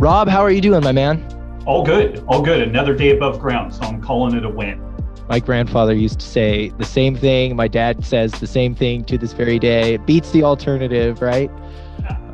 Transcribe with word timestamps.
Rob, 0.00 0.28
how 0.28 0.40
are 0.40 0.50
you 0.50 0.62
doing, 0.62 0.82
my 0.82 0.92
man? 0.92 1.22
All 1.66 1.84
good, 1.84 2.24
all 2.26 2.40
good. 2.40 2.66
Another 2.66 2.94
day 2.94 3.10
above 3.10 3.38
ground, 3.38 3.74
so 3.74 3.82
I'm 3.82 4.00
calling 4.00 4.34
it 4.34 4.46
a 4.46 4.48
win. 4.48 4.80
My 5.28 5.40
grandfather 5.40 5.92
used 5.92 6.20
to 6.20 6.26
say 6.26 6.70
the 6.78 6.86
same 6.86 7.14
thing. 7.14 7.54
My 7.54 7.68
dad 7.68 8.02
says 8.02 8.32
the 8.32 8.46
same 8.46 8.74
thing 8.74 9.04
to 9.04 9.18
this 9.18 9.34
very 9.34 9.58
day. 9.58 9.92
It 9.92 10.06
beats 10.06 10.30
the 10.30 10.42
alternative, 10.42 11.20
right? 11.20 11.50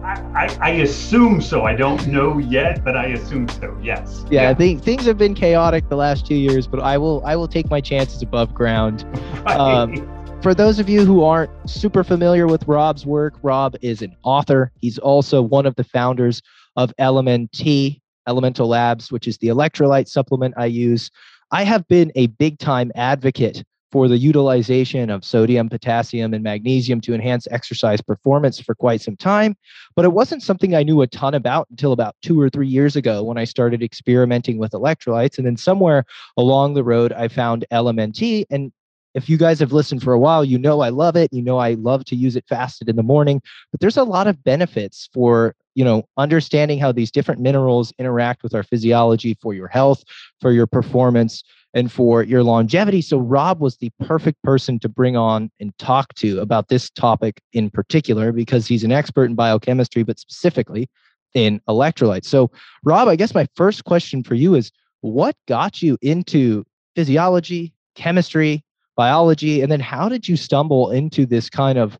I, 0.04 0.22
I, 0.36 0.58
I 0.60 0.70
assume 0.74 1.40
so. 1.40 1.64
I 1.64 1.74
don't 1.74 2.06
know 2.06 2.38
yet, 2.38 2.84
but 2.84 2.96
I 2.96 3.06
assume 3.06 3.48
so. 3.48 3.76
Yes. 3.82 4.24
Yeah, 4.30 4.42
yeah, 4.42 4.50
I 4.50 4.54
think 4.54 4.84
things 4.84 5.04
have 5.04 5.18
been 5.18 5.34
chaotic 5.34 5.88
the 5.88 5.96
last 5.96 6.24
two 6.24 6.36
years, 6.36 6.68
but 6.68 6.78
I 6.78 6.96
will 6.96 7.20
I 7.26 7.34
will 7.34 7.48
take 7.48 7.68
my 7.68 7.80
chances 7.80 8.22
above 8.22 8.54
ground. 8.54 9.04
Right. 9.46 9.60
Um, 9.60 10.12
for 10.42 10.54
those 10.54 10.78
of 10.78 10.88
you 10.88 11.04
who 11.04 11.22
aren't 11.22 11.50
super 11.68 12.04
familiar 12.04 12.46
with 12.46 12.66
Rob's 12.68 13.06
work, 13.06 13.34
Rob 13.42 13.74
is 13.80 14.02
an 14.02 14.14
author. 14.22 14.72
He's 14.80 14.98
also 14.98 15.40
one 15.40 15.66
of 15.66 15.76
the 15.76 15.84
founders 15.84 16.42
of 16.76 16.92
LMNT, 17.00 18.00
Elemental 18.28 18.68
Labs, 18.68 19.10
which 19.12 19.28
is 19.28 19.38
the 19.38 19.48
electrolyte 19.48 20.08
supplement 20.08 20.54
I 20.56 20.66
use. 20.66 21.10
I 21.50 21.62
have 21.64 21.86
been 21.88 22.10
a 22.14 22.26
big 22.26 22.58
time 22.58 22.90
advocate 22.94 23.62
for 23.92 24.08
the 24.08 24.18
utilization 24.18 25.10
of 25.10 25.24
sodium, 25.24 25.68
potassium, 25.68 26.34
and 26.34 26.42
magnesium 26.42 27.00
to 27.00 27.14
enhance 27.14 27.46
exercise 27.50 28.00
performance 28.00 28.60
for 28.60 28.74
quite 28.74 29.00
some 29.00 29.16
time. 29.16 29.56
But 29.94 30.04
it 30.04 30.12
wasn't 30.12 30.42
something 30.42 30.74
I 30.74 30.82
knew 30.82 31.02
a 31.02 31.06
ton 31.06 31.34
about 31.34 31.68
until 31.70 31.92
about 31.92 32.16
two 32.20 32.40
or 32.40 32.50
three 32.50 32.66
years 32.66 32.96
ago 32.96 33.22
when 33.22 33.38
I 33.38 33.44
started 33.44 33.82
experimenting 33.82 34.58
with 34.58 34.72
electrolytes. 34.72 35.38
And 35.38 35.46
then 35.46 35.56
somewhere 35.56 36.04
along 36.36 36.74
the 36.74 36.84
road, 36.84 37.12
I 37.12 37.28
found 37.28 37.64
LMNT. 37.72 38.46
And 38.50 38.72
if 39.14 39.30
you 39.30 39.38
guys 39.38 39.60
have 39.60 39.72
listened 39.72 40.02
for 40.02 40.12
a 40.12 40.18
while, 40.18 40.44
you 40.44 40.58
know 40.58 40.80
I 40.80 40.90
love 40.90 41.16
it. 41.16 41.32
You 41.32 41.42
know 41.42 41.58
I 41.58 41.74
love 41.74 42.04
to 42.06 42.16
use 42.16 42.36
it 42.36 42.44
fasted 42.48 42.88
in 42.88 42.96
the 42.96 43.02
morning. 43.02 43.40
But 43.70 43.80
there's 43.80 43.96
a 43.96 44.04
lot 44.04 44.26
of 44.26 44.42
benefits 44.42 45.08
for 45.14 45.54
you 45.76 45.84
know 45.84 46.02
understanding 46.16 46.80
how 46.80 46.90
these 46.90 47.12
different 47.12 47.40
minerals 47.40 47.92
interact 47.98 48.42
with 48.42 48.54
our 48.54 48.64
physiology 48.64 49.36
for 49.40 49.54
your 49.54 49.68
health 49.68 50.02
for 50.40 50.50
your 50.50 50.66
performance 50.66 51.44
and 51.74 51.92
for 51.92 52.22
your 52.22 52.42
longevity. 52.42 53.02
So 53.02 53.18
rob 53.18 53.60
was 53.60 53.76
the 53.76 53.90
perfect 54.00 54.42
person 54.42 54.78
to 54.78 54.88
bring 54.88 55.14
on 55.14 55.50
and 55.60 55.76
talk 55.78 56.14
to 56.14 56.40
about 56.40 56.68
this 56.68 56.88
topic 56.88 57.42
in 57.52 57.68
particular 57.68 58.32
because 58.32 58.66
he's 58.66 58.82
an 58.82 58.92
expert 58.92 59.26
in 59.26 59.34
biochemistry 59.34 60.02
but 60.02 60.18
specifically 60.18 60.88
in 61.34 61.60
electrolytes. 61.68 62.24
So 62.24 62.50
rob 62.82 63.06
i 63.06 63.14
guess 63.14 63.34
my 63.34 63.46
first 63.54 63.84
question 63.84 64.24
for 64.24 64.34
you 64.34 64.54
is 64.54 64.72
what 65.02 65.36
got 65.46 65.82
you 65.82 65.98
into 66.00 66.64
physiology 66.96 67.74
chemistry 67.94 68.64
biology 68.96 69.60
and 69.60 69.70
then 69.70 69.80
how 69.80 70.08
did 70.08 70.26
you 70.26 70.36
stumble 70.36 70.90
into 70.90 71.26
this 71.26 71.50
kind 71.50 71.78
of 71.78 71.98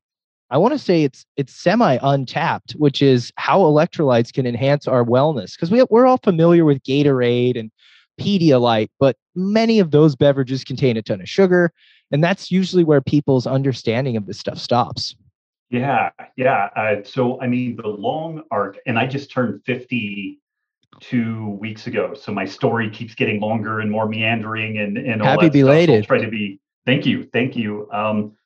I 0.50 0.58
want 0.58 0.72
to 0.72 0.78
say 0.78 1.02
it's 1.02 1.26
it's 1.36 1.54
semi 1.54 1.98
untapped, 2.02 2.72
which 2.72 3.02
is 3.02 3.32
how 3.36 3.60
electrolytes 3.60 4.32
can 4.32 4.46
enhance 4.46 4.86
our 4.86 5.04
wellness. 5.04 5.54
Because 5.54 5.70
we 5.70 5.84
we're 5.90 6.06
all 6.06 6.18
familiar 6.18 6.64
with 6.64 6.82
Gatorade 6.84 7.58
and 7.58 7.70
Pedialyte, 8.20 8.88
but 8.98 9.16
many 9.34 9.78
of 9.78 9.90
those 9.90 10.14
beverages 10.14 10.64
contain 10.64 10.96
a 10.96 11.02
ton 11.02 11.20
of 11.20 11.28
sugar, 11.28 11.72
and 12.10 12.22
that's 12.22 12.50
usually 12.50 12.84
where 12.84 13.00
people's 13.00 13.46
understanding 13.46 14.16
of 14.16 14.26
this 14.26 14.38
stuff 14.38 14.58
stops. 14.58 15.16
Yeah, 15.70 16.10
yeah. 16.36 16.68
Uh, 16.76 17.02
so 17.02 17.40
I 17.40 17.48
mean, 17.48 17.76
the 17.76 17.88
long 17.88 18.42
arc, 18.50 18.78
and 18.86 18.98
I 18.98 19.06
just 19.06 19.30
turned 19.32 19.62
fifty 19.64 20.38
two 21.00 21.58
weeks 21.60 21.86
ago, 21.88 22.14
so 22.14 22.32
my 22.32 22.44
story 22.44 22.88
keeps 22.88 23.14
getting 23.14 23.40
longer 23.40 23.80
and 23.80 23.90
more 23.90 24.08
meandering, 24.08 24.78
and 24.78 24.96
and 24.96 25.20
all 25.20 25.28
happy 25.28 25.50
belated. 25.50 25.96
I'll 25.96 26.04
try 26.04 26.20
to 26.20 26.30
be. 26.30 26.60
Thank 26.86 27.04
you, 27.04 27.28
thank 27.32 27.56
you. 27.56 27.88
Um, 27.92 28.36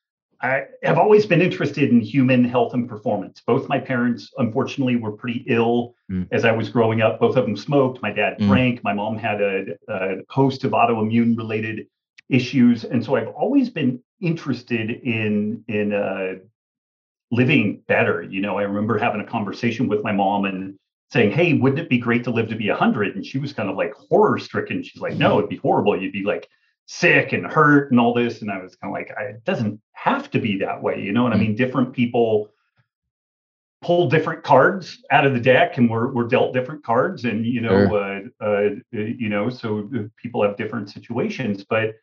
I 0.42 0.64
have 0.82 0.98
always 0.98 1.26
been 1.26 1.42
interested 1.42 1.90
in 1.90 2.00
human 2.00 2.44
health 2.44 2.72
and 2.72 2.88
performance. 2.88 3.42
Both 3.46 3.68
my 3.68 3.78
parents, 3.78 4.32
unfortunately, 4.38 4.96
were 4.96 5.12
pretty 5.12 5.44
ill 5.46 5.94
mm. 6.10 6.26
as 6.32 6.44
I 6.46 6.52
was 6.52 6.70
growing 6.70 7.02
up. 7.02 7.20
Both 7.20 7.36
of 7.36 7.44
them 7.44 7.56
smoked. 7.56 8.00
My 8.00 8.10
dad 8.10 8.38
mm. 8.38 8.48
drank. 8.48 8.82
My 8.82 8.94
mom 8.94 9.18
had 9.18 9.42
a, 9.42 9.64
a 9.88 10.16
host 10.30 10.64
of 10.64 10.72
autoimmune 10.72 11.36
related 11.36 11.86
issues, 12.30 12.84
and 12.84 13.04
so 13.04 13.16
I've 13.16 13.28
always 13.28 13.68
been 13.68 14.02
interested 14.22 14.90
in 14.90 15.62
in 15.68 15.92
uh, 15.92 16.34
living 17.30 17.82
better. 17.86 18.22
You 18.22 18.40
know, 18.40 18.58
I 18.58 18.62
remember 18.62 18.96
having 18.96 19.20
a 19.20 19.26
conversation 19.26 19.88
with 19.88 20.02
my 20.02 20.12
mom 20.12 20.46
and 20.46 20.78
saying, 21.12 21.32
"Hey, 21.32 21.52
wouldn't 21.52 21.80
it 21.80 21.90
be 21.90 21.98
great 21.98 22.24
to 22.24 22.30
live 22.30 22.48
to 22.48 22.56
be 22.56 22.70
100?" 22.70 23.14
And 23.14 23.26
she 23.26 23.38
was 23.38 23.52
kind 23.52 23.68
of 23.68 23.76
like 23.76 23.92
horror 23.92 24.38
stricken. 24.38 24.82
She's 24.82 25.02
like, 25.02 25.16
"No, 25.16 25.36
it'd 25.36 25.50
be 25.50 25.56
horrible. 25.56 26.00
You'd 26.00 26.12
be 26.12 26.24
like." 26.24 26.48
Sick 26.92 27.32
and 27.32 27.46
hurt 27.46 27.92
and 27.92 28.00
all 28.00 28.12
this. 28.12 28.42
And 28.42 28.50
I 28.50 28.60
was 28.60 28.74
kind 28.74 28.90
of 28.90 28.94
like, 28.94 29.16
it 29.16 29.44
doesn't 29.44 29.80
have 29.92 30.28
to 30.32 30.40
be 30.40 30.58
that 30.58 30.82
way, 30.82 31.00
you 31.00 31.12
know? 31.12 31.24
And 31.24 31.32
I 31.32 31.36
mm. 31.36 31.42
mean, 31.42 31.54
different 31.54 31.92
people 31.92 32.50
pull 33.80 34.10
different 34.10 34.42
cards 34.42 34.98
out 35.12 35.24
of 35.24 35.32
the 35.32 35.38
deck 35.38 35.78
and 35.78 35.88
we're, 35.88 36.12
we're 36.12 36.26
dealt 36.26 36.52
different 36.52 36.82
cards 36.82 37.24
and, 37.24 37.46
you 37.46 37.60
know, 37.60 37.86
sure. 37.86 38.32
uh, 38.42 38.44
uh, 38.44 38.70
you 38.92 39.28
know, 39.28 39.48
so 39.48 39.88
people 40.20 40.42
have 40.42 40.56
different 40.56 40.90
situations, 40.90 41.64
but 41.64 41.94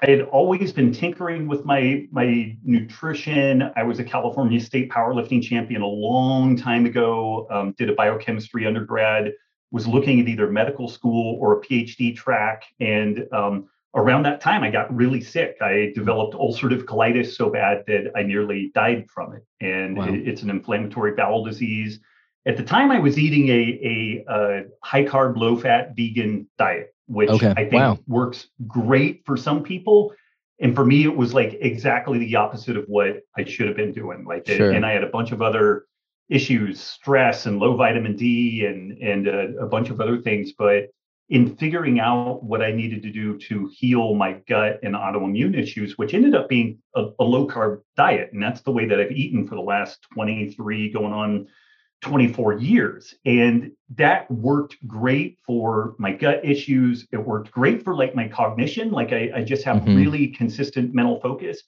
I 0.00 0.08
had 0.08 0.20
always 0.22 0.72
been 0.72 0.92
tinkering 0.92 1.48
with 1.48 1.64
my 1.64 2.06
my 2.12 2.54
nutrition. 2.62 3.72
I 3.76 3.82
was 3.82 3.98
a 3.98 4.04
California 4.04 4.60
State 4.60 4.90
powerlifting 4.90 5.42
champion 5.42 5.80
a 5.80 5.86
long 5.86 6.54
time 6.54 6.84
ago. 6.84 7.46
Um, 7.50 7.74
did 7.78 7.88
a 7.88 7.94
biochemistry 7.94 8.66
undergrad. 8.66 9.32
Was 9.70 9.86
looking 9.86 10.20
at 10.20 10.28
either 10.28 10.50
medical 10.50 10.86
school 10.86 11.38
or 11.40 11.58
a 11.58 11.60
PhD 11.62 12.14
track, 12.14 12.64
and 12.78 13.26
um, 13.32 13.68
around 13.96 14.24
that 14.24 14.40
time, 14.40 14.62
I 14.62 14.70
got 14.70 14.94
really 14.94 15.22
sick. 15.22 15.56
I 15.60 15.92
developed 15.94 16.34
ulcerative 16.34 16.84
colitis 16.84 17.34
so 17.34 17.50
bad 17.50 17.82
that 17.86 18.12
I 18.14 18.22
nearly 18.22 18.70
died 18.74 19.06
from 19.12 19.34
it. 19.34 19.44
And 19.60 19.96
wow. 19.96 20.08
it, 20.08 20.28
it's 20.28 20.42
an 20.42 20.50
inflammatory 20.50 21.12
bowel 21.12 21.44
disease. 21.44 21.98
At 22.46 22.56
the 22.56 22.62
time, 22.62 22.92
I 22.92 23.00
was 23.00 23.18
eating 23.18 23.48
a, 23.48 24.24
a, 24.30 24.32
a 24.32 24.62
high 24.84 25.04
carb, 25.04 25.36
low 25.36 25.56
fat 25.56 25.96
vegan 25.96 26.46
diet, 26.58 26.94
which 27.06 27.30
okay. 27.30 27.54
I 27.56 27.62
think 27.62 27.72
wow. 27.72 27.98
works 28.06 28.48
great 28.68 29.22
for 29.24 29.36
some 29.36 29.62
people. 29.62 30.14
And 30.60 30.74
for 30.74 30.84
me, 30.84 31.04
it 31.04 31.16
was 31.16 31.34
like 31.34 31.58
exactly 31.60 32.18
the 32.18 32.36
opposite 32.36 32.76
of 32.76 32.84
what 32.86 33.22
I 33.36 33.44
should 33.44 33.66
have 33.66 33.76
been 33.76 33.92
doing. 33.92 34.24
Like, 34.24 34.46
sure. 34.46 34.70
and 34.70 34.86
I 34.86 34.92
had 34.92 35.04
a 35.04 35.08
bunch 35.08 35.32
of 35.32 35.42
other 35.42 35.86
issues, 36.28 36.80
stress 36.80 37.46
and 37.46 37.58
low 37.58 37.76
vitamin 37.76 38.16
D 38.16 38.66
and 38.66 38.98
and 38.98 39.26
a, 39.26 39.64
a 39.64 39.66
bunch 39.66 39.90
of 39.90 40.00
other 40.00 40.18
things. 40.20 40.52
But 40.52 40.90
in 41.28 41.56
figuring 41.56 41.98
out 41.98 42.44
what 42.44 42.62
I 42.62 42.70
needed 42.70 43.02
to 43.02 43.10
do 43.10 43.36
to 43.38 43.68
heal 43.74 44.14
my 44.14 44.34
gut 44.48 44.78
and 44.84 44.94
autoimmune 44.94 45.58
issues, 45.60 45.98
which 45.98 46.14
ended 46.14 46.36
up 46.36 46.48
being 46.48 46.78
a, 46.94 47.06
a, 47.18 47.24
low 47.24 47.48
carb 47.48 47.80
diet. 47.96 48.30
And 48.32 48.40
that's 48.40 48.60
the 48.60 48.70
way 48.70 48.86
that 48.86 49.00
I've 49.00 49.10
eaten 49.10 49.46
for 49.46 49.56
the 49.56 49.60
last 49.60 50.06
23, 50.14 50.92
going 50.92 51.12
on 51.12 51.48
24 52.02 52.58
years. 52.58 53.14
And 53.24 53.72
that 53.96 54.30
worked 54.30 54.76
great 54.86 55.38
for 55.44 55.96
my 55.98 56.12
gut 56.12 56.44
issues. 56.44 57.08
It 57.10 57.18
worked 57.18 57.50
great 57.50 57.82
for 57.82 57.96
like 57.96 58.14
my 58.14 58.28
cognition. 58.28 58.92
Like 58.92 59.12
I, 59.12 59.30
I 59.34 59.42
just 59.42 59.64
have 59.64 59.78
mm-hmm. 59.78 59.96
really 59.96 60.28
consistent 60.28 60.94
mental 60.94 61.20
focus. 61.20 61.62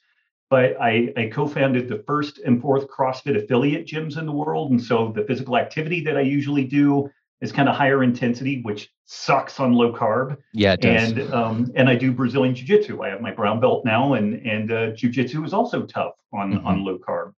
But 0.50 0.80
I, 0.80 1.12
I 1.16 1.26
co 1.26 1.46
founded 1.46 1.88
the 1.88 2.04
first 2.06 2.38
and 2.38 2.60
fourth 2.62 2.86
CrossFit 2.88 3.42
affiliate 3.42 3.86
gyms 3.86 4.16
in 4.16 4.24
the 4.24 4.32
world. 4.32 4.70
And 4.70 4.82
so 4.82 5.12
the 5.14 5.24
physical 5.24 5.56
activity 5.58 6.00
that 6.04 6.16
I 6.16 6.22
usually 6.22 6.64
do 6.64 7.10
is 7.40 7.52
kind 7.52 7.68
of 7.68 7.76
higher 7.76 8.02
intensity, 8.02 8.62
which 8.62 8.90
sucks 9.04 9.60
on 9.60 9.72
low 9.72 9.92
carb. 9.92 10.36
Yeah, 10.52 10.72
it 10.72 10.80
does. 10.80 11.12
And 11.12 11.34
um, 11.34 11.72
and 11.74 11.88
I 11.88 11.94
do 11.94 12.12
Brazilian 12.12 12.54
Jiu 12.54 12.66
Jitsu. 12.66 13.02
I 13.02 13.08
have 13.08 13.20
my 13.20 13.30
brown 13.30 13.60
belt 13.60 13.84
now, 13.84 14.14
and 14.14 14.34
and 14.46 14.72
uh, 14.72 14.90
Jiu 14.92 15.10
Jitsu 15.10 15.44
is 15.44 15.52
also 15.52 15.86
tough 15.86 16.14
on 16.32 16.54
mm-hmm. 16.54 16.66
on 16.66 16.84
low 16.84 16.98
carb, 16.98 17.32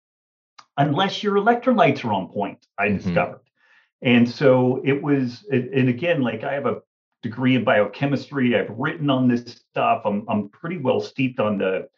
unless 0.77 1.23
your 1.23 1.37
electrolytes 1.37 2.05
are 2.05 2.13
on 2.13 2.29
point. 2.29 2.67
I 2.79 2.89
mm-hmm. 2.89 2.97
discovered, 2.99 3.41
and 4.03 4.29
so 4.29 4.81
it 4.85 5.03
was. 5.03 5.45
And 5.51 5.89
again, 5.89 6.23
like 6.23 6.45
I 6.45 6.55
have 6.55 6.67
a 6.67 6.81
degree 7.23 7.57
in 7.57 7.65
biochemistry. 7.65 8.57
I've 8.57 8.71
written 8.71 9.11
on 9.11 9.29
this 9.29 9.63
stuff. 9.71 10.03
I'm 10.05 10.25
I'm 10.29 10.49
pretty 10.49 10.79
well 10.79 11.01
steeped 11.01 11.41
on 11.41 11.59
the 11.59 11.89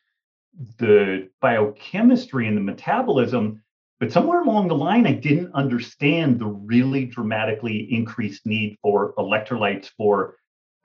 the 0.78 1.28
biochemistry 1.40 2.48
and 2.48 2.56
the 2.56 2.60
metabolism 2.60 3.62
but 4.00 4.10
somewhere 4.10 4.40
along 4.40 4.68
the 4.68 4.74
line, 4.74 5.06
I 5.06 5.12
didn't 5.12 5.54
understand 5.54 6.38
the 6.38 6.46
really 6.46 7.04
dramatically 7.04 7.86
increased 7.92 8.46
need 8.46 8.78
for 8.80 9.12
electrolytes 9.18 9.90
for 9.96 10.36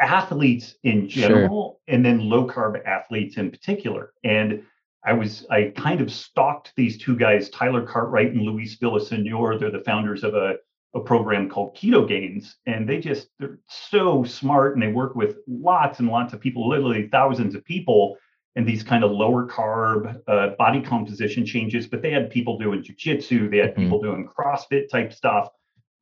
athletes 0.02 0.76
in 0.84 1.08
general, 1.08 1.80
sure. 1.88 1.96
and 1.96 2.06
then 2.06 2.30
low 2.30 2.46
carb 2.46 2.86
athletes 2.86 3.38
in 3.38 3.50
particular. 3.50 4.12
And 4.26 4.64
I 5.06 5.14
was 5.14 5.46
I 5.50 5.72
kind 5.78 6.02
of 6.02 6.12
stalked 6.12 6.74
these 6.76 6.98
two 6.98 7.16
guys, 7.16 7.50
Tyler 7.50 7.86
Cartwright 7.86 8.34
and 8.34 8.42
Luis 8.42 8.78
Villasenor. 8.78 9.58
They're 9.58 9.72
the 9.72 9.84
founders 9.86 10.26
of 10.26 10.34
a, 10.34 10.56
a 10.94 11.00
program 11.00 11.48
called 11.50 11.78
Keto 11.78 12.06
Ketogains, 12.06 12.56
and 12.66 12.90
they 12.90 13.00
just 13.00 13.30
they're 13.40 13.60
so 13.70 14.26
smart 14.26 14.74
and 14.74 14.84
they 14.84 14.92
work 14.92 15.16
with 15.16 15.38
lots 15.48 16.00
and 16.00 16.10
lots 16.10 16.34
of 16.34 16.42
people, 16.42 16.68
literally 16.68 17.08
thousands 17.08 17.56
of 17.56 17.64
people 17.64 18.18
and 18.56 18.68
these 18.68 18.84
kind 18.84 19.04
of 19.04 19.12
lower 19.12 19.48
carb 19.48 20.22
uh, 20.28 20.50
body 20.58 20.82
composition 20.82 21.46
changes, 21.46 21.88
but 21.88 22.02
they 22.02 22.12
had 22.12 22.30
people 22.30 22.58
doing 22.58 22.82
jujitsu, 22.82 23.52
they 23.52 23.58
had 23.58 23.72
mm-hmm. 23.72 23.84
people 23.84 24.02
doing 24.02 24.28
CrossFit 24.28 24.90
type 24.90 25.14
stuff. 25.14 25.50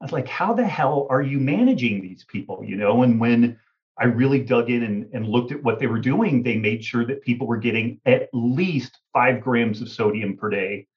I 0.01 0.05
was 0.05 0.11
like, 0.11 0.27
how 0.27 0.53
the 0.53 0.65
hell 0.65 1.07
are 1.09 1.21
you 1.21 1.39
managing 1.39 2.01
these 2.01 2.25
people? 2.25 2.63
You 2.63 2.75
know, 2.75 3.03
and 3.03 3.19
when 3.19 3.57
I 3.97 4.05
really 4.05 4.39
dug 4.39 4.69
in 4.69 4.83
and, 4.83 5.09
and 5.13 5.27
looked 5.27 5.51
at 5.51 5.63
what 5.63 5.79
they 5.79 5.87
were 5.87 5.99
doing, 5.99 6.43
they 6.43 6.57
made 6.57 6.83
sure 6.83 7.05
that 7.05 7.21
people 7.21 7.47
were 7.47 7.57
getting 7.57 7.99
at 8.05 8.29
least 8.33 8.99
five 9.13 9.41
grams 9.41 9.81
of 9.81 9.89
sodium 9.89 10.35
per 10.35 10.49
day 10.49 10.87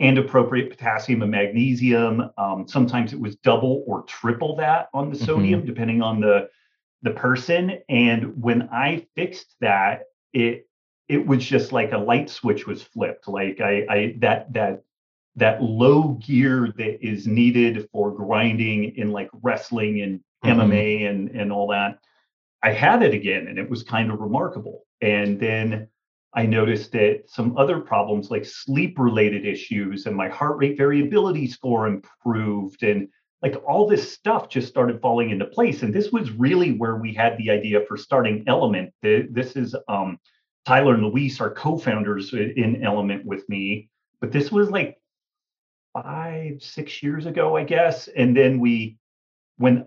and 0.00 0.18
appropriate 0.18 0.70
potassium 0.70 1.22
and 1.22 1.30
magnesium. 1.30 2.30
Um, 2.36 2.66
sometimes 2.68 3.12
it 3.12 3.20
was 3.20 3.36
double 3.36 3.84
or 3.86 4.02
triple 4.02 4.56
that 4.56 4.88
on 4.94 5.10
the 5.10 5.16
sodium, 5.16 5.60
mm-hmm. 5.60 5.68
depending 5.68 6.02
on 6.02 6.20
the 6.20 6.48
the 7.02 7.10
person. 7.10 7.78
And 7.88 8.40
when 8.40 8.68
I 8.72 9.06
fixed 9.16 9.56
that, 9.60 10.04
it 10.32 10.68
it 11.08 11.26
was 11.26 11.44
just 11.44 11.72
like 11.72 11.92
a 11.92 11.98
light 11.98 12.30
switch 12.30 12.66
was 12.66 12.82
flipped. 12.82 13.28
Like 13.28 13.60
I, 13.60 13.86
I 13.88 14.14
that 14.20 14.52
that 14.52 14.82
that 15.36 15.62
low 15.62 16.18
gear 16.24 16.72
that 16.76 17.06
is 17.06 17.26
needed 17.26 17.88
for 17.92 18.10
grinding 18.10 18.96
in 18.96 19.10
like 19.10 19.30
wrestling 19.42 20.00
and 20.02 20.20
mm-hmm. 20.44 20.60
MMA 20.60 21.08
and 21.08 21.30
and 21.30 21.52
all 21.52 21.68
that. 21.68 21.98
I 22.62 22.72
had 22.72 23.02
it 23.02 23.12
again, 23.12 23.48
and 23.48 23.58
it 23.58 23.68
was 23.68 23.82
kind 23.82 24.10
of 24.10 24.20
remarkable. 24.20 24.84
And 25.00 25.40
then 25.40 25.88
I 26.34 26.46
noticed 26.46 26.92
that 26.92 27.24
some 27.26 27.56
other 27.58 27.80
problems 27.80 28.30
like 28.30 28.44
sleep 28.44 28.98
related 28.98 29.44
issues 29.44 30.06
and 30.06 30.16
my 30.16 30.28
heart 30.28 30.56
rate 30.56 30.78
variability 30.78 31.46
score 31.46 31.86
improved 31.86 32.82
and 32.82 33.08
like 33.42 33.56
all 33.66 33.86
this 33.86 34.12
stuff 34.12 34.48
just 34.48 34.68
started 34.68 35.00
falling 35.00 35.30
into 35.30 35.44
place 35.44 35.82
and 35.82 35.92
this 35.92 36.10
was 36.10 36.30
really 36.30 36.72
where 36.72 36.96
we 36.96 37.12
had 37.12 37.36
the 37.36 37.50
idea 37.50 37.80
for 37.86 37.96
starting 37.96 38.44
LMNT 38.46 39.34
this 39.34 39.56
is 39.56 39.76
um, 39.88 40.18
tyler 40.66 40.94
and 40.94 41.04
luis 41.04 41.40
are 41.40 41.50
co-founders 41.50 42.32
in 42.32 42.80
LMNT 42.82 43.24
with 43.24 43.48
me 43.48 43.88
but 44.20 44.32
this 44.32 44.50
was 44.50 44.70
like 44.70 44.98
five 45.92 46.62
six 46.62 47.02
years 47.02 47.26
ago 47.26 47.56
i 47.56 47.64
guess 47.64 48.08
and 48.08 48.36
then 48.36 48.58
we 48.58 48.96
when 49.58 49.86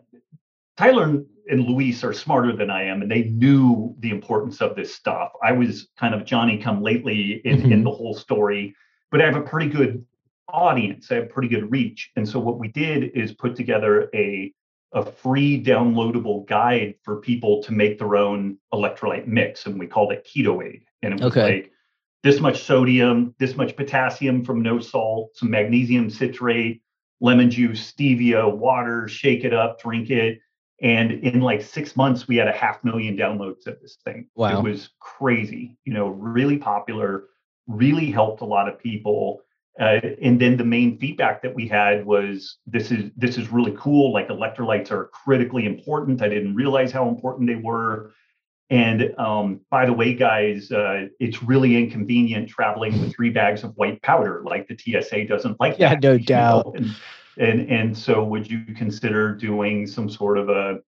tyler 0.77 1.23
and 1.47 1.65
luis 1.65 2.03
are 2.03 2.13
smarter 2.13 2.55
than 2.55 2.69
i 2.69 2.83
am 2.83 3.01
and 3.01 3.09
they 3.09 3.23
knew 3.23 3.95
the 3.99 4.09
importance 4.09 4.61
of 4.61 4.75
this 4.75 4.93
stuff 4.93 5.31
i 5.43 5.51
was 5.51 5.87
kind 5.97 6.13
of 6.13 6.25
johnny 6.25 6.57
come 6.57 6.81
lately 6.81 7.41
in, 7.45 7.57
mm-hmm. 7.57 7.71
in 7.71 7.83
the 7.83 7.91
whole 7.91 8.13
story 8.13 8.75
but 9.11 9.21
i 9.21 9.25
have 9.25 9.35
a 9.35 9.41
pretty 9.41 9.69
good 9.69 10.05
audience. 10.55 11.11
I 11.11 11.15
have 11.15 11.29
pretty 11.29 11.47
good 11.47 11.69
reach. 11.71 12.11
And 12.15 12.27
so 12.27 12.39
what 12.39 12.59
we 12.59 12.69
did 12.69 13.11
is 13.15 13.33
put 13.33 13.55
together 13.55 14.09
a 14.13 14.53
a 14.95 15.05
free 15.05 15.61
downloadable 15.61 16.47
guide 16.47 16.95
for 17.03 17.17
people 17.17 17.61
to 17.61 17.73
make 17.73 17.99
their 17.99 18.15
own 18.15 18.57
electrolyte 18.73 19.27
mix. 19.27 19.65
And 19.65 19.77
we 19.77 19.87
called 19.87 20.13
it 20.13 20.25
Keto 20.25 20.65
Aid. 20.65 20.83
And 21.03 21.13
it 21.13 21.19
was 21.21 21.31
okay. 21.31 21.55
like 21.55 21.71
this 22.23 22.39
much 22.39 22.63
sodium, 22.63 23.35
this 23.37 23.55
much 23.55 23.75
potassium 23.75 24.43
from 24.43 24.61
no 24.61 24.79
salt, 24.79 25.35
some 25.35 25.51
magnesium 25.51 26.09
citrate, 26.09 26.81
lemon 27.19 27.51
juice, 27.51 27.91
stevia, 27.91 28.51
water, 28.51 29.07
shake 29.07 29.43
it 29.43 29.53
up, 29.53 29.81
drink 29.81 30.09
it. 30.09 30.39
And 30.81 31.11
in 31.11 31.41
like 31.41 31.61
six 31.61 31.95
months, 31.95 32.27
we 32.27 32.37
had 32.37 32.47
a 32.47 32.53
half 32.53 32.83
million 32.83 33.17
downloads 33.17 33.67
of 33.67 33.79
this 33.81 33.97
thing. 34.03 34.27
Wow. 34.35 34.59
It 34.59 34.63
was 34.63 34.89
crazy, 34.99 35.77
you 35.83 35.93
know, 35.93 36.07
really 36.07 36.57
popular, 36.57 37.25
really 37.67 38.11
helped 38.11 38.41
a 38.41 38.45
lot 38.45 38.69
of 38.69 38.79
people. 38.79 39.41
Uh, 39.79 39.99
and 40.21 40.39
then 40.39 40.55
the 40.55 40.63
main 40.63 40.97
feedback 40.97 41.41
that 41.41 41.53
we 41.53 41.67
had 41.67 42.05
was 42.05 42.57
this 42.65 42.91
is 42.91 43.11
this 43.17 43.37
is 43.37 43.49
really 43.51 43.75
cool. 43.77 44.13
Like 44.13 44.29
electrolytes 44.29 44.89
are 44.89 45.05
critically 45.07 45.65
important. 45.65 46.21
I 46.21 46.29
didn't 46.29 46.55
realize 46.55 46.93
how 46.93 47.09
important 47.09 47.49
they 47.49 47.55
were. 47.55 48.13
And 48.69 49.13
um, 49.19 49.61
by 49.69 49.85
the 49.85 49.93
way 49.93 50.13
guys 50.13 50.71
uh, 50.71 51.07
it's 51.19 51.43
really 51.43 51.75
inconvenient 51.75 52.47
traveling 52.49 52.99
with 53.01 53.13
three 53.13 53.29
bags 53.31 53.63
of 53.63 53.73
white 53.75 54.01
powder. 54.01 54.41
Like 54.45 54.69
the 54.69 54.77
tsa 54.77 55.25
doesn't 55.25 55.59
like 55.59 55.77
yeah 55.77 55.89
that, 55.89 56.01
no 56.01 56.17
doubt. 56.17 56.75
And, 56.77 56.95
and 57.37 57.69
and 57.69 57.97
so 57.97 58.23
would 58.23 58.49
you 58.49 58.63
consider 58.77 59.35
doing 59.35 59.87
some 59.87 60.09
sort 60.09 60.37
of 60.37 60.47
a 60.47 60.79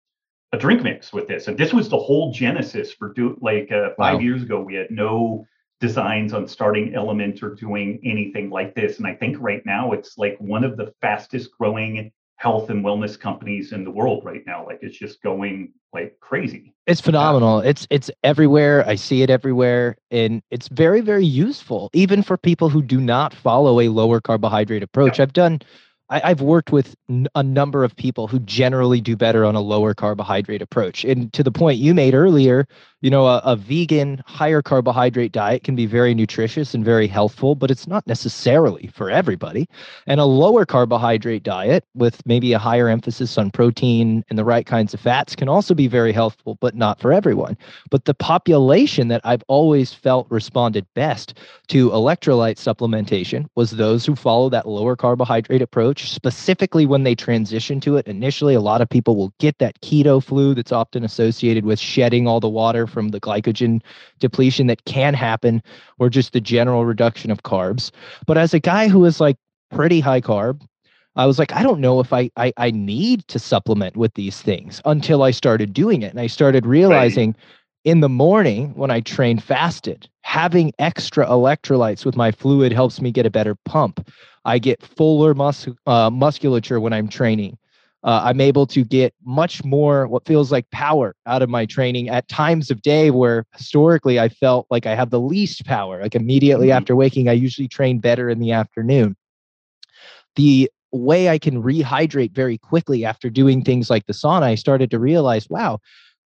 a 0.53 0.57
drink 0.57 0.81
mix 0.81 1.11
with 1.11 1.27
this? 1.27 1.49
And 1.49 1.57
this 1.57 1.73
was 1.73 1.89
the 1.89 1.99
whole 1.99 2.31
genesis 2.31 2.93
for 2.93 3.11
do 3.11 3.37
like 3.41 3.69
uh, 3.69 3.89
five 3.97 4.15
wow. 4.15 4.19
years 4.19 4.43
ago. 4.43 4.61
We 4.61 4.75
had 4.75 4.91
no 4.91 5.45
designs 5.79 6.33
on 6.33 6.47
starting 6.47 6.93
LMNT 6.93 7.43
or 7.43 7.55
doing 7.55 7.99
anything 8.03 8.49
like 8.49 8.73
this. 8.75 8.97
And 8.97 9.07
i 9.07 9.13
think 9.13 9.37
right 9.39 9.61
now 9.65 9.91
it's 9.91 10.17
like 10.17 10.37
one 10.39 10.63
of 10.63 10.77
the 10.77 10.93
fastest 11.01 11.51
growing 11.57 12.11
health 12.37 12.69
and 12.69 12.85
wellness 12.85 13.19
companies 13.19 13.71
in 13.71 13.83
the 13.83 13.91
world 13.91 14.23
right 14.23 14.43
now. 14.45 14.65
Like 14.65 14.79
it's 14.81 14.97
just 14.97 15.21
going 15.21 15.73
like 15.91 16.17
crazy. 16.19 16.73
It's 16.85 17.01
phenomenal. 17.01 17.57
Uh, 17.57 17.61
it's 17.61 17.87
it's 17.89 18.11
everywhere. 18.23 18.87
I 18.87 18.95
see 18.95 19.23
it 19.23 19.29
everywhere. 19.29 19.97
And 20.11 20.41
it's 20.51 20.67
very 20.67 21.01
very 21.01 21.25
useful 21.25 21.89
even 21.93 22.23
for 22.23 22.37
people 22.37 22.69
who 22.69 22.81
do 22.81 23.01
not 23.01 23.33
follow 23.33 23.79
a 23.79 23.89
lower 23.89 24.21
carbohydrate 24.21 24.83
approach. 24.83 25.19
Yeah. 25.19 25.23
i've 25.23 25.33
done 25.33 25.61
I, 26.09 26.29
have 26.29 26.41
worked 26.41 26.71
with 26.71 26.95
n- 27.09 27.27
a 27.35 27.43
number 27.43 27.83
of 27.83 27.95
people 27.95 28.27
who 28.27 28.39
generally 28.39 29.01
do 29.01 29.17
better 29.17 29.43
on 29.43 29.55
a 29.55 29.61
lower 29.61 29.93
carbohydrate 29.93 30.61
approach. 30.61 31.03
And 31.03 31.33
to 31.33 31.43
the 31.43 31.51
point 31.51 31.79
you 31.79 31.93
made 31.93 32.13
earlier, 32.13 32.65
you 33.01 33.11
know, 33.11 33.27
a, 33.27 33.37
a, 33.43 33.55
vegan, 33.55 34.23
higher 34.25 34.63
carbohydrate 34.63 35.31
diet 35.31 35.63
can 35.63 35.75
be 35.75 35.85
very 35.85 36.15
nutritious 36.15 36.73
and 36.73 36.83
very 36.83 37.05
healthful, 37.05 37.53
but 37.53 37.69
it's 37.69 37.85
not 37.85 38.07
necessarily 38.07 38.87
for 38.87 39.11
everybody. 39.11 39.69
And 40.07 40.19
a 40.19 40.25
lower 40.25 40.65
carbohydrate 40.65 41.43
diet 41.43 41.85
with 41.93 42.25
maybe 42.25 42.53
a 42.53 42.59
higher 42.59 42.89
emphasis 42.89 43.37
on 43.37 43.51
protein 43.51 44.25
and 44.29 44.39
the 44.39 44.43
right 44.43 44.65
kinds 44.65 44.95
of 44.95 44.99
fats 44.99 45.35
can 45.35 45.47
also 45.47 45.75
be 45.75 45.87
very 45.87 46.11
healthful, 46.11 46.55
but 46.59 46.73
not 46.73 46.99
for 46.99 47.13
everyone. 47.13 47.55
But 47.91 48.05
the 48.05 48.15
population 48.15 49.09
that 49.09 49.21
I've 49.23 49.43
always 49.47 49.93
felt 49.93 50.25
responded 50.31 50.87
best 50.95 51.37
to 51.67 51.91
electrolyte 51.91 52.57
supplementation 52.57 53.45
was 53.53 53.71
those 53.71 54.07
who 54.07 54.15
follow 54.15 54.49
that 54.49 54.67
lower 54.67 54.95
carbohydrate 54.95 55.61
approach, 55.61 56.09
specifically 56.09 56.87
when 56.87 57.03
they 57.03 57.13
transition 57.13 57.79
to 57.81 57.97
it. 57.97 58.07
Initially, 58.07 58.55
a 58.55 58.61
lot 58.61 58.81
of 58.81 58.89
people 58.89 59.15
will 59.15 59.33
get 59.37 59.59
that 59.59 59.79
keto 59.81 60.23
flu 60.23 60.55
that's 60.55 60.71
often 60.71 61.03
associated 61.03 61.63
with 61.63 61.79
shedding 61.79 62.27
all 62.27 62.39
the 62.39 62.49
water 62.49 62.86
from 62.87 63.09
the 63.09 63.19
glycogen 63.19 63.81
depletion 64.19 64.67
that 64.67 64.85
can 64.85 65.13
happen 65.13 65.61
or 65.99 66.09
just 66.09 66.33
the 66.33 66.41
general 66.41 66.85
reduction 66.85 67.31
of 67.31 67.43
carbs. 67.43 67.91
But 68.25 68.37
as 68.37 68.53
a 68.53 68.59
guy 68.59 68.87
who 68.87 69.05
is 69.05 69.19
like 69.19 69.37
pretty 69.71 69.99
high 69.99 70.21
carb, 70.21 70.61
I 71.15 71.25
was 71.25 71.39
like, 71.39 71.51
I 71.51 71.63
don't 71.63 71.81
know 71.81 71.99
if 71.99 72.13
I, 72.13 72.29
I, 72.37 72.53
I 72.57 72.71
need 72.71 73.27
to 73.27 73.39
supplement 73.39 73.97
with 73.97 74.13
these 74.13 74.41
things 74.41 74.81
until 74.85 75.23
I 75.23 75.31
started 75.31 75.73
doing 75.73 76.03
it. 76.03 76.11
And 76.11 76.19
I 76.19 76.27
started 76.27 76.65
realizing 76.65 77.31
right. 77.31 77.37
in 77.85 78.01
the 78.01 78.09
morning 78.09 78.73
when 78.75 78.91
I 78.91 79.01
train 79.01 79.39
fasted, 79.39 80.07
having 80.21 80.73
extra 80.77 81.25
electrolytes 81.25 82.05
with 82.05 82.15
my 82.15 82.31
fluid 82.31 82.71
helps 82.71 83.01
me 83.01 83.11
get 83.11 83.25
a 83.25 83.31
better 83.31 83.55
pump. 83.65 84.07
I 84.45 84.59
get 84.59 84.81
fuller 84.83 85.33
mus- 85.33 85.67
uh, 85.87 86.11
musculature 86.11 86.79
when 86.79 86.93
I'm 86.93 87.07
training 87.07 87.57
uh, 88.07 88.21
I'm 88.23 88.39
able 88.39 88.65
to 88.67 88.85
get 88.85 89.13
much 89.25 89.65
more 89.65 90.07
what 90.07 90.25
feels 90.25 90.49
like 90.49 90.69
power 90.71 91.13
out 91.25 91.41
of 91.41 91.49
my 91.49 91.65
training 91.65 92.07
at 92.07 92.29
times 92.29 92.71
of 92.71 92.81
day 92.81 93.11
where 93.11 93.45
historically 93.53 94.17
I 94.17 94.29
felt 94.29 94.65
like 94.71 94.85
I 94.85 94.95
have 94.95 95.09
the 95.09 95.19
least 95.19 95.65
power. 95.65 96.01
Like 96.01 96.15
immediately 96.15 96.67
mm-hmm. 96.67 96.77
after 96.77 96.95
waking, 96.95 97.27
I 97.27 97.33
usually 97.33 97.67
train 97.67 97.99
better 97.99 98.29
in 98.29 98.39
the 98.39 98.53
afternoon. 98.53 99.17
The 100.37 100.71
way 100.93 101.27
I 101.27 101.37
can 101.37 101.61
rehydrate 101.61 102.31
very 102.31 102.57
quickly 102.57 103.03
after 103.03 103.29
doing 103.29 103.61
things 103.61 103.89
like 103.89 104.05
the 104.05 104.13
sauna, 104.13 104.43
I 104.43 104.55
started 104.55 104.89
to 104.91 104.99
realize, 104.99 105.49
wow, 105.49 105.79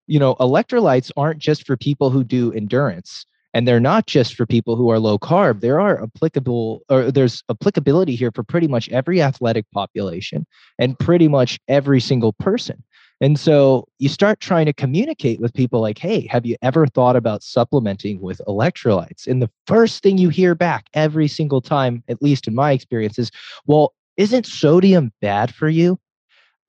you 0.07 0.19
know, 0.19 0.35
electrolytes 0.35 1.11
aren't 1.17 1.39
just 1.39 1.67
for 1.67 1.79
people 1.79 2.11
who 2.11 2.25
do 2.25 2.53
endurance 2.53 3.25
and 3.55 3.67
they're 3.67 3.81
not 3.81 4.07
just 4.07 4.35
for 4.35 4.47
people 4.47 4.77
who 4.77 4.91
are 4.91 4.99
low 4.99 5.19
carb. 5.19 5.61
There 5.61 5.81
are 5.81 6.03
applicable 6.03 6.83
or 6.89 7.11
there's 7.11 7.43
applicability 7.51 8.15
here 8.15 8.31
for 8.35 8.43
pretty 8.43 8.69
much 8.69 8.89
every 8.91 9.21
athletic 9.23 9.67
population 9.73 10.47
and 10.79 10.99
pretty 10.99 11.29
much 11.29 11.59
every 11.69 12.01
single 12.01 12.33
person. 12.35 12.83
And 13.23 13.39
so 13.39 13.87
you 13.99 14.09
start 14.09 14.41
trying 14.41 14.65
to 14.67 14.73
communicate 14.73 15.41
with 15.41 15.53
people 15.53 15.81
like 15.81 15.99
hey 15.99 16.27
have 16.29 16.47
you 16.47 16.57
ever 16.63 16.87
thought 16.87 17.17
about 17.17 17.43
supplementing 17.43 18.21
with 18.21 18.41
electrolytes? 18.47 19.27
And 19.27 19.43
the 19.43 19.51
first 19.67 20.03
thing 20.03 20.19
you 20.19 20.29
hear 20.29 20.55
back 20.55 20.87
every 20.95 21.29
single 21.29 21.61
time 21.61 22.03
at 22.09 22.23
least 22.23 22.47
in 22.49 22.55
my 22.55 22.73
experience 22.73 23.19
is 23.19 23.31
well 23.67 23.95
isn't 24.17 24.47
sodium 24.47 25.13
bad 25.21 25.55
for 25.55 25.69
you 25.69 25.99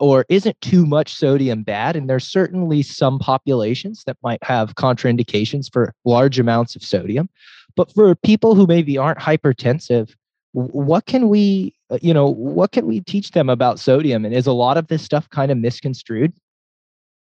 or 0.01 0.25
isn't 0.29 0.60
too 0.62 0.86
much 0.86 1.13
sodium 1.13 1.62
bad? 1.62 1.96
And 1.96 2.10
there's 2.10 2.27
certainly 2.27 2.81
some 2.81 3.20
populations 3.20 4.03
that 4.05 4.17
might 4.24 4.43
have 4.43 4.74
contraindications 4.74 5.72
for 5.72 5.93
large 6.05 6.39
amounts 6.39 6.75
of 6.75 6.84
sodium. 6.84 7.29
But 7.75 7.93
for 7.93 8.15
people 8.15 8.55
who 8.55 8.65
maybe 8.65 8.98
aren't 8.98 9.20
hypertensive, 9.20 10.13
what 10.53 11.05
can 11.05 11.29
we, 11.29 11.75
uh, 11.91 12.00
you 12.01 12.15
know, 12.15 12.27
what 12.27 12.72
can 12.72 12.88
we 12.88 13.01
teach 13.01 13.31
them 13.31 13.48
about 13.48 13.79
sodium? 13.79 14.25
And 14.25 14.34
is 14.34 14.48
a 14.48 14.51
lot 14.51 14.75
of 14.75 14.88
this 14.88 15.03
stuff 15.03 15.29
kind 15.29 15.51
of 15.51 15.60
misconstrued? 15.60 16.34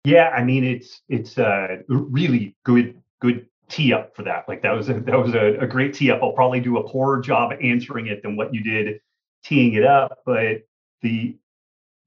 Yeah, 0.04 0.30
I 0.30 0.42
mean, 0.42 0.64
it's 0.64 1.02
it's 1.10 1.36
a 1.36 1.82
really 1.86 2.56
good 2.64 3.00
good 3.20 3.46
tee 3.68 3.92
up 3.92 4.16
for 4.16 4.22
that. 4.22 4.48
Like 4.48 4.62
that 4.62 4.72
was 4.72 4.88
a, 4.88 4.94
that 4.94 5.18
was 5.18 5.34
a, 5.34 5.58
a 5.60 5.66
great 5.66 5.92
tee 5.92 6.10
up. 6.10 6.20
I'll 6.22 6.32
probably 6.32 6.60
do 6.60 6.78
a 6.78 6.88
poorer 6.88 7.20
job 7.20 7.52
answering 7.62 8.06
it 8.06 8.22
than 8.22 8.36
what 8.36 8.54
you 8.54 8.62
did 8.64 9.00
teeing 9.44 9.74
it 9.74 9.84
up. 9.84 10.20
But 10.24 10.62
the 11.02 11.36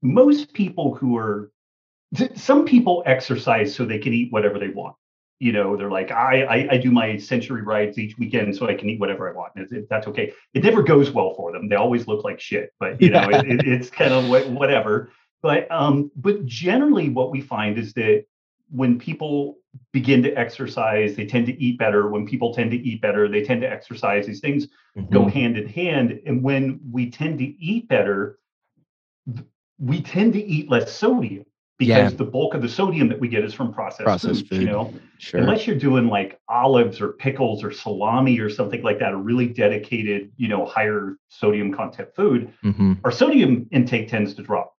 most 0.04 0.52
people 0.52 0.94
who 0.94 1.16
are 1.16 1.50
some 2.36 2.64
people 2.64 3.02
exercise 3.06 3.74
so 3.74 3.84
they 3.84 3.98
can 3.98 4.12
eat 4.12 4.30
whatever 4.30 4.58
they 4.58 4.68
want 4.68 4.94
you 5.40 5.50
know 5.50 5.76
they're 5.76 5.90
like 5.90 6.12
I, 6.12 6.42
I, 6.44 6.68
I 6.72 6.76
do 6.76 6.92
my 6.92 7.16
century 7.16 7.62
rides 7.62 7.98
each 7.98 8.16
weekend 8.18 8.54
so 8.54 8.68
i 8.68 8.74
can 8.74 8.88
eat 8.88 9.00
whatever 9.00 9.28
i 9.28 9.32
want 9.32 9.52
it, 9.56 9.72
it, 9.72 9.88
that's 9.90 10.06
okay 10.08 10.32
it 10.52 10.62
never 10.62 10.82
goes 10.82 11.10
well 11.10 11.34
for 11.34 11.50
them 11.50 11.68
they 11.68 11.74
always 11.74 12.06
look 12.06 12.22
like 12.22 12.38
shit 12.38 12.72
but 12.78 13.00
you 13.02 13.10
know 13.10 13.28
it, 13.30 13.66
it's 13.66 13.90
kind 13.90 14.12
of 14.12 14.28
whatever 14.52 15.10
but 15.42 15.68
um 15.72 16.10
but 16.14 16.44
generally 16.44 17.08
what 17.08 17.32
we 17.32 17.40
find 17.40 17.78
is 17.78 17.94
that 17.94 18.24
when 18.70 18.98
people 18.98 19.58
begin 19.92 20.22
to 20.22 20.32
exercise, 20.32 21.14
they 21.14 21.26
tend 21.26 21.46
to 21.46 21.62
eat 21.62 21.78
better. 21.78 22.08
When 22.08 22.26
people 22.26 22.54
tend 22.54 22.70
to 22.72 22.76
eat 22.76 23.00
better, 23.00 23.28
they 23.28 23.42
tend 23.42 23.60
to 23.62 23.70
exercise. 23.70 24.26
These 24.26 24.40
things 24.40 24.66
mm-hmm. 24.96 25.12
go 25.12 25.26
hand 25.26 25.56
in 25.56 25.68
hand. 25.68 26.20
And 26.26 26.42
when 26.42 26.80
we 26.90 27.10
tend 27.10 27.38
to 27.38 27.44
eat 27.44 27.88
better, 27.88 28.38
we 29.84 30.00
tend 30.00 30.32
to 30.32 30.42
eat 30.42 30.70
less 30.70 30.92
sodium 30.92 31.44
because 31.78 32.12
yeah. 32.12 32.16
the 32.16 32.24
bulk 32.24 32.54
of 32.54 32.62
the 32.62 32.68
sodium 32.68 33.08
that 33.08 33.18
we 33.18 33.28
get 33.28 33.44
is 33.44 33.52
from 33.52 33.72
processed, 33.72 34.04
processed 34.04 34.48
food, 34.48 34.60
You 34.60 34.66
know, 34.66 34.94
sure. 35.18 35.40
unless 35.40 35.66
you're 35.66 35.78
doing 35.78 36.08
like 36.08 36.38
olives 36.48 37.00
or 37.00 37.12
pickles 37.14 37.64
or 37.64 37.72
salami 37.72 38.38
or 38.38 38.48
something 38.48 38.82
like 38.82 39.00
that, 39.00 39.12
a 39.12 39.16
really 39.16 39.48
dedicated, 39.48 40.30
you 40.36 40.48
know, 40.48 40.64
higher 40.64 41.16
sodium 41.28 41.72
content 41.72 42.10
food, 42.14 42.52
mm-hmm. 42.64 42.94
our 43.04 43.10
sodium 43.10 43.66
intake 43.72 44.08
tends 44.08 44.34
to 44.34 44.42
drop. 44.42 44.76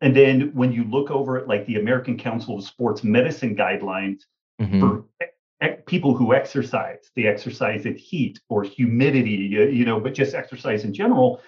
And 0.00 0.14
then 0.14 0.52
when 0.54 0.72
you 0.72 0.84
look 0.84 1.10
over 1.10 1.36
at 1.36 1.48
like 1.48 1.66
the 1.66 1.76
American 1.76 2.16
Council 2.16 2.58
of 2.58 2.64
Sports 2.64 3.02
Medicine 3.02 3.56
guidelines 3.56 4.20
mm-hmm. 4.60 4.80
for 4.80 5.04
e- 5.64 5.82
people 5.86 6.14
who 6.14 6.32
exercise, 6.32 7.10
they 7.16 7.26
exercise 7.26 7.86
at 7.86 7.96
heat 7.96 8.38
or 8.48 8.62
humidity, 8.62 9.30
you, 9.30 9.64
you 9.64 9.84
know, 9.84 9.98
but 9.98 10.14
just 10.14 10.34
exercise 10.34 10.84
in 10.84 10.94
general, 10.94 11.40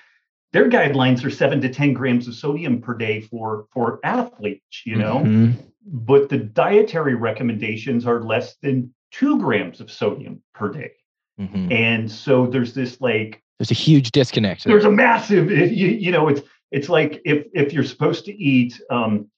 their 0.52 0.68
guidelines 0.68 1.24
are 1.24 1.30
seven 1.30 1.60
to 1.60 1.68
10 1.68 1.92
grams 1.92 2.26
of 2.26 2.34
sodium 2.34 2.80
per 2.80 2.94
day 2.94 3.20
for, 3.20 3.66
for 3.72 4.00
athletes, 4.02 4.82
you 4.84 4.96
know, 4.96 5.16
mm-hmm. 5.16 5.60
but 5.86 6.28
the 6.28 6.38
dietary 6.38 7.14
recommendations 7.14 8.06
are 8.06 8.22
less 8.22 8.56
than 8.62 8.92
two 9.10 9.38
grams 9.38 9.80
of 9.80 9.90
sodium 9.90 10.42
per 10.54 10.70
day. 10.70 10.92
Mm-hmm. 11.38 11.72
And 11.72 12.10
so 12.10 12.46
there's 12.46 12.74
this 12.74 13.00
like, 13.00 13.42
there's 13.58 13.70
a 13.70 13.74
huge 13.74 14.12
disconnect. 14.12 14.64
There's 14.64 14.84
a 14.84 14.90
massive, 14.90 15.50
you, 15.50 15.88
you 15.88 16.10
know, 16.10 16.28
it's, 16.28 16.40
it's 16.70 16.88
like 16.88 17.20
if, 17.24 17.46
if 17.54 17.72
you're 17.72 17.84
supposed 17.84 18.24
to 18.26 18.32
eat, 18.32 18.80
um, 18.90 19.28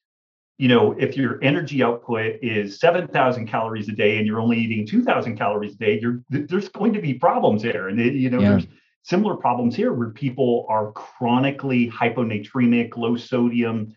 you 0.59 0.69
know, 0.69 0.93
if 0.99 1.17
your 1.17 1.43
energy 1.43 1.83
output 1.83 2.37
is 2.43 2.79
7,000 2.79 3.47
calories 3.47 3.89
a 3.89 3.93
day 3.93 4.19
and 4.19 4.27
you're 4.27 4.41
only 4.41 4.59
eating 4.59 4.87
2,000 4.87 5.37
calories 5.37 5.75
a 5.75 5.79
day, 5.79 5.99
you're, 6.01 6.23
there's 6.29 6.69
going 6.69 6.93
to 6.93 7.01
be 7.01 7.15
problems 7.15 7.63
there. 7.63 7.89
And, 7.89 7.99
it, 7.99 8.13
you 8.13 8.29
know, 8.29 8.41
yeah. 8.41 8.51
there's, 8.51 8.67
similar 9.03 9.37
problems 9.37 9.75
here 9.75 9.93
where 9.93 10.11
people 10.11 10.67
are 10.69 10.93
chronically 10.93 11.91
hyponatremic, 11.91 12.97
low 12.97 13.17
sodium. 13.17 13.95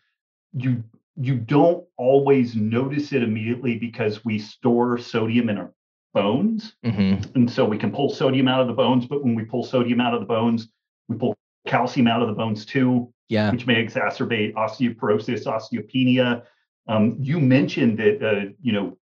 You 0.54 0.84
you 1.16 1.36
don't 1.36 1.86
always 1.98 2.56
notice 2.56 3.14
it 3.14 3.22
immediately 3.22 3.78
because 3.78 4.26
we 4.26 4.40
store 4.40 4.98
sodium 4.98 5.50
in 5.50 5.58
our 5.58 5.74
bones. 6.14 6.76
Mm-hmm. 6.84 7.36
And 7.36 7.52
so 7.52 7.66
we 7.66 7.78
can 7.78 7.92
pull 7.92 8.10
sodium 8.10 8.48
out 8.48 8.62
of 8.62 8.68
the 8.68 8.74
bones, 8.74 9.06
but 9.06 9.24
when 9.24 9.36
we 9.36 9.44
pull 9.44 9.64
sodium 9.64 10.02
out 10.02 10.14
of 10.14 10.22
the 10.22 10.26
bones, 10.26 10.70
we 11.08 11.18
pull 11.18 11.36
calcium 11.68 12.08
out 12.08 12.22
of 12.22 12.28
the 12.28 12.34
bones 12.34 12.66
too, 12.66 13.14
yeah. 13.30 13.52
which 13.52 13.68
may 13.68 13.84
exacerbate 13.84 14.54
osteoporosis, 14.54 15.46
osteopenia. 15.46 16.44
Um, 16.88 17.18
you 17.20 17.40
mentioned 17.40 18.00
that 18.00 18.26
uh, 18.26 18.52
you 18.62 18.72
know 18.72 18.98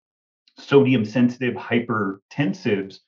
sodium 0.58 1.04
sensitive 1.04 1.54
hypertensives 1.54 2.98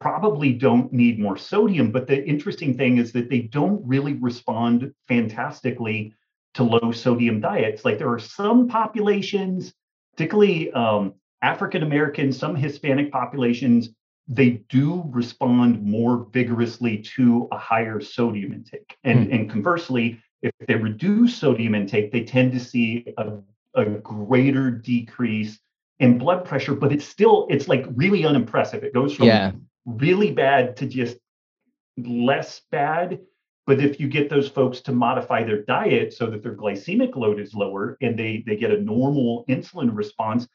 probably 0.00 0.52
don't 0.52 0.92
need 0.92 1.18
more 1.18 1.36
sodium. 1.36 1.90
But 1.90 2.06
the 2.06 2.24
interesting 2.24 2.76
thing 2.76 2.98
is 2.98 3.12
that 3.12 3.28
they 3.28 3.40
don't 3.40 3.82
really 3.86 4.14
respond 4.14 4.92
fantastically 5.08 6.14
to 6.54 6.62
low 6.62 6.92
sodium 6.92 7.40
diets. 7.40 7.84
Like 7.84 7.98
there 7.98 8.12
are 8.12 8.18
some 8.18 8.68
populations, 8.68 9.72
particularly 10.12 10.70
um, 10.72 11.14
African 11.42 11.82
Americans, 11.82 12.38
some 12.38 12.54
Hispanic 12.56 13.12
populations, 13.12 13.90
they 14.26 14.62
do 14.68 15.04
respond 15.08 15.82
more 15.82 16.26
vigorously 16.32 16.98
to 16.98 17.48
a 17.50 17.58
higher 17.58 18.00
sodium 18.00 18.52
intake. 18.52 18.96
And, 19.04 19.26
hmm. 19.26 19.32
and 19.32 19.50
conversely, 19.50 20.20
if 20.42 20.52
they 20.66 20.74
reduce 20.74 21.36
sodium 21.36 21.74
intake, 21.74 22.12
they 22.12 22.24
tend 22.24 22.52
to 22.52 22.60
see 22.60 23.06
a, 23.16 23.38
a 23.74 23.84
greater 23.84 24.70
decrease 24.70 25.58
in 25.98 26.18
blood 26.18 26.44
pressure, 26.44 26.74
but 26.74 26.92
it's 26.92 27.06
still, 27.06 27.46
it's 27.50 27.66
like 27.66 27.84
really 27.94 28.24
unimpressive. 28.24 28.84
It 28.84 28.94
goes 28.94 29.14
from 29.14 29.26
yeah 29.26 29.52
really 29.88 30.32
bad 30.32 30.76
to 30.76 30.86
just 30.86 31.16
less 31.96 32.60
bad. 32.70 33.20
But 33.66 33.80
if 33.80 34.00
you 34.00 34.08
get 34.08 34.30
those 34.30 34.48
folks 34.48 34.80
to 34.82 34.92
modify 34.92 35.44
their 35.44 35.62
diet 35.62 36.14
so 36.14 36.26
that 36.30 36.42
their 36.42 36.54
glycemic 36.54 37.16
load 37.16 37.38
is 37.38 37.54
lower 37.54 37.96
and 38.00 38.18
they, 38.18 38.42
they 38.46 38.56
get 38.56 38.70
a 38.70 38.80
normal 38.80 39.44
insulin 39.48 39.94
response, 39.94 40.48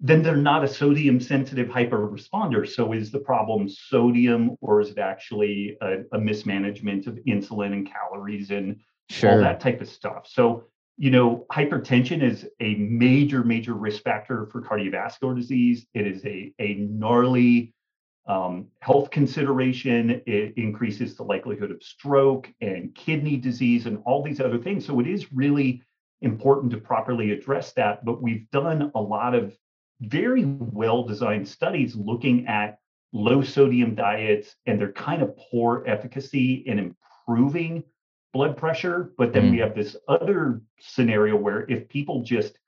then 0.00 0.22
they're 0.22 0.36
not 0.36 0.64
a 0.64 0.68
sodium 0.68 1.20
sensitive 1.20 1.68
hyper 1.68 2.08
responder. 2.08 2.68
So 2.68 2.92
is 2.92 3.10
the 3.10 3.18
problem 3.18 3.68
sodium 3.68 4.56
or 4.60 4.80
is 4.80 4.90
it 4.90 4.98
actually 4.98 5.76
a, 5.80 6.02
a 6.12 6.18
mismanagement 6.18 7.06
of 7.06 7.16
insulin 7.26 7.72
and 7.72 7.90
calories 7.90 8.50
and 8.50 8.76
sure. 9.08 9.32
all 9.32 9.38
that 9.38 9.60
type 9.60 9.80
of 9.80 9.88
stuff? 9.88 10.28
So, 10.28 10.64
you 10.96 11.10
know, 11.10 11.46
hypertension 11.50 12.22
is 12.22 12.46
a 12.60 12.76
major, 12.76 13.42
major 13.42 13.74
risk 13.74 14.04
factor 14.04 14.46
for 14.46 14.62
cardiovascular 14.62 15.34
disease. 15.34 15.86
It 15.92 16.06
is 16.06 16.24
a, 16.24 16.52
a 16.60 16.74
gnarly 16.74 17.73
um, 18.26 18.68
health 18.80 19.10
consideration, 19.10 20.22
it 20.26 20.54
increases 20.56 21.14
the 21.14 21.22
likelihood 21.22 21.70
of 21.70 21.82
stroke 21.82 22.48
and 22.60 22.94
kidney 22.94 23.36
disease 23.36 23.86
and 23.86 23.98
all 24.06 24.22
these 24.22 24.40
other 24.40 24.58
things. 24.58 24.86
So 24.86 24.98
it 25.00 25.06
is 25.06 25.32
really 25.32 25.82
important 26.22 26.72
to 26.72 26.78
properly 26.78 27.32
address 27.32 27.72
that. 27.72 28.04
But 28.04 28.22
we've 28.22 28.50
done 28.50 28.90
a 28.94 29.00
lot 29.00 29.34
of 29.34 29.54
very 30.00 30.44
well 30.44 31.04
designed 31.04 31.46
studies 31.46 31.94
looking 31.96 32.46
at 32.46 32.78
low 33.12 33.42
sodium 33.42 33.94
diets 33.94 34.56
and 34.66 34.80
their 34.80 34.92
kind 34.92 35.22
of 35.22 35.36
poor 35.36 35.84
efficacy 35.86 36.64
in 36.66 36.94
improving 37.26 37.84
blood 38.32 38.56
pressure. 38.56 39.12
But 39.18 39.32
then 39.32 39.44
mm. 39.44 39.50
we 39.52 39.58
have 39.58 39.74
this 39.74 39.96
other 40.08 40.62
scenario 40.80 41.36
where 41.36 41.70
if 41.70 41.88
people 41.88 42.22
just 42.22 42.58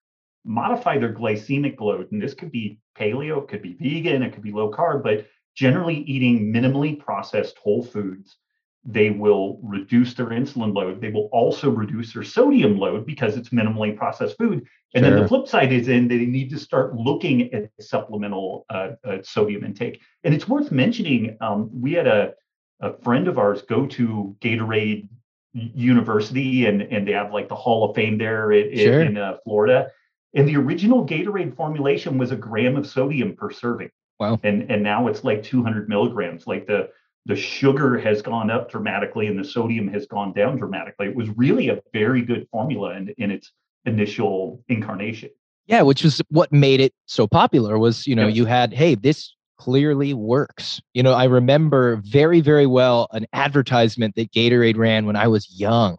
modify 0.45 0.99
their 0.99 1.13
glycemic 1.13 1.81
load, 1.81 2.13
and 2.13 2.23
this 2.23 2.35
could 2.35 2.53
be 2.53 2.79
paleo, 2.97 3.43
it 3.43 3.49
could 3.49 3.63
be 3.63 3.77
vegan, 3.81 4.23
it 4.23 4.33
could 4.33 4.45
be 4.45 4.53
low 4.53 4.71
carb, 4.71 5.03
but 5.03 5.27
generally 5.57 5.97
eating 6.01 6.53
minimally 6.53 6.99
processed 6.99 7.59
whole 7.59 7.83
foods, 7.83 8.37
they 8.85 9.11
will 9.11 9.59
reduce 9.63 10.15
their 10.15 10.27
insulin 10.27 10.73
load. 10.73 11.01
They 11.01 11.11
will 11.11 11.29
also 11.33 11.71
reduce 11.71 12.13
their 12.13 12.23
sodium 12.23 12.79
load 12.79 13.05
because 13.05 13.37
it's 13.37 13.49
minimally 13.49 13.97
processed 13.97 14.37
food. 14.39 14.65
And 14.95 15.05
sure. 15.05 15.11
then 15.11 15.23
the 15.23 15.29
flip 15.29 15.49
side 15.49 15.73
is 15.73 15.89
in 15.89 16.07
they 16.07 16.19
need 16.19 16.51
to 16.51 16.59
start 16.59 16.95
looking 16.95 17.53
at 17.53 17.71
supplemental 17.81 18.65
uh, 18.71 18.91
uh, 19.05 19.19
sodium 19.23 19.65
intake. 19.65 20.01
And 20.23 20.33
it's 20.33 20.47
worth 20.47 20.71
mentioning 20.71 21.37
um, 21.41 21.69
we 21.73 21.95
had 21.95 22.07
a, 22.07 22.35
a 22.81 22.93
friend 22.99 23.27
of 23.27 23.39
ours 23.39 23.63
go 23.63 23.87
to 23.87 24.37
Gatorade 24.41 25.09
University 25.53 26.67
and, 26.67 26.83
and 26.83 27.09
they 27.09 27.13
have 27.13 27.33
like 27.33 27.49
the 27.49 27.57
Hall 27.57 27.89
of 27.89 27.97
Fame 27.97 28.19
there 28.19 28.53
in, 28.53 28.79
sure. 28.79 29.03
in 29.03 29.17
uh, 29.17 29.39
Florida. 29.43 29.91
And 30.35 30.47
the 30.47 30.57
original 30.57 31.05
Gatorade 31.07 31.57
formulation 31.57 32.19
was 32.19 32.31
a 32.31 32.37
gram 32.37 32.77
of 32.77 32.87
sodium 32.87 33.35
per 33.35 33.51
serving. 33.51 33.91
Wow. 34.19 34.41
And 34.43 34.71
and 34.71 34.83
now 34.83 35.09
it's 35.09 35.25
like 35.25 35.43
200 35.43 35.89
milligrams. 35.89 36.47
Like 36.47 36.67
the 36.67 36.91
the 37.27 37.37
sugar 37.37 37.99
has 37.99 38.23
gone 38.23 38.51
up 38.51 38.71
dramatically 38.71 39.27
and 39.27 39.39
the 39.39 39.45
sodium 39.45 39.89
has 39.89 40.07
gone 40.07 40.33
down 40.33 40.57
dramatically. 40.57 41.09
It 41.09 41.17
was 41.17 41.29
really 41.37 41.69
a 41.69 41.83
very 41.93 42.23
good 42.23 42.47
formula 42.51 42.95
in, 42.95 43.09
in 43.19 43.31
its 43.33 43.53
initial 43.85 44.63
incarnation. 44.69 45.31
Yeah, 45.67 45.83
which 45.83 46.05
was 46.05 46.23
what 46.29 46.53
made 46.53 46.81
it 46.81 46.95
so 47.07 47.27
popular 47.27 47.79
was, 47.79 48.07
you 48.07 48.15
know, 48.15 48.29
you 48.29 48.45
had, 48.45 48.73
hey, 48.73 48.95
this 48.95 49.35
clearly 49.59 50.15
works. 50.15 50.81
You 50.95 51.03
know, 51.03 51.13
I 51.13 51.25
remember 51.25 51.97
very, 52.05 52.41
very 52.41 52.67
well 52.67 53.09
an 53.11 53.27
advertisement 53.33 54.15
that 54.15 54.31
Gatorade 54.31 54.77
ran 54.77 55.07
when 55.07 55.17
I 55.17 55.27
was 55.27 55.59
young 55.59 55.97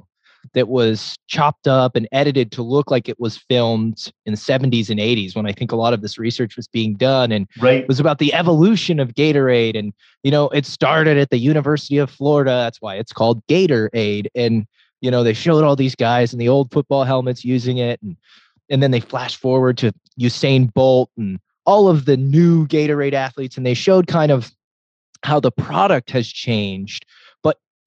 that 0.54 0.68
was 0.68 1.18
chopped 1.28 1.68
up 1.68 1.96
and 1.96 2.08
edited 2.12 2.52
to 2.52 2.62
look 2.62 2.92
like 2.92 3.10
it 3.10 3.20
was 3.20 3.38
filmed 3.38 4.12
in 4.26 4.34
the 4.34 4.38
70s 4.38 4.90
and 4.90 5.00
80s 5.00 5.36
when 5.36 5.46
I 5.46 5.52
think 5.52 5.72
a 5.72 5.76
lot 5.76 5.94
of 5.94 6.02
this 6.02 6.18
research 6.18 6.56
was 6.56 6.68
being 6.68 6.96
done 6.96 7.32
and 7.32 7.48
right. 7.60 7.82
it 7.82 7.88
was 7.88 8.00
about 8.00 8.20
the 8.20 8.34
evolution 8.34 9.00
of 9.00 9.14
Gatorade 9.14 9.78
and 9.78 9.94
you 10.24 10.32
know 10.32 10.50
it 10.50 10.66
started 10.66 11.18
at 11.18 11.30
the 11.30 11.38
University 11.38 11.98
of 11.98 12.10
Florida 12.10 12.52
that's 12.52 12.82
why 12.82 12.96
it's 12.96 13.14
called 13.14 13.46
Gatorade 13.48 14.28
and 14.36 14.66
you 15.02 15.12
know 15.12 15.24
they 15.24 15.34
showed 15.34 15.64
all 15.64 15.76
these 15.76 15.96
guys 15.96 16.34
in 16.34 16.40
the 16.40 16.50
old 16.50 16.72
football 16.72 17.04
helmets 17.04 17.44
using 17.46 17.78
it 17.78 18.02
and 18.02 18.18
and 18.70 18.84
then 18.84 18.92
they 18.92 19.00
flash 19.00 19.36
forward 19.36 19.78
to 19.78 19.94
Usain 20.20 20.74
Bolt 20.74 21.10
and 21.18 21.40
all 21.66 21.88
of 21.88 22.06
the 22.06 22.18
new 22.18 22.68
Gatorade 22.68 23.14
athletes 23.14 23.58
and 23.58 23.66
they 23.66 23.74
showed 23.74 24.08
kind 24.08 24.32
of 24.32 24.52
how 25.24 25.40
the 25.40 25.52
product 25.52 26.12
has 26.12 26.28
changed 26.28 27.06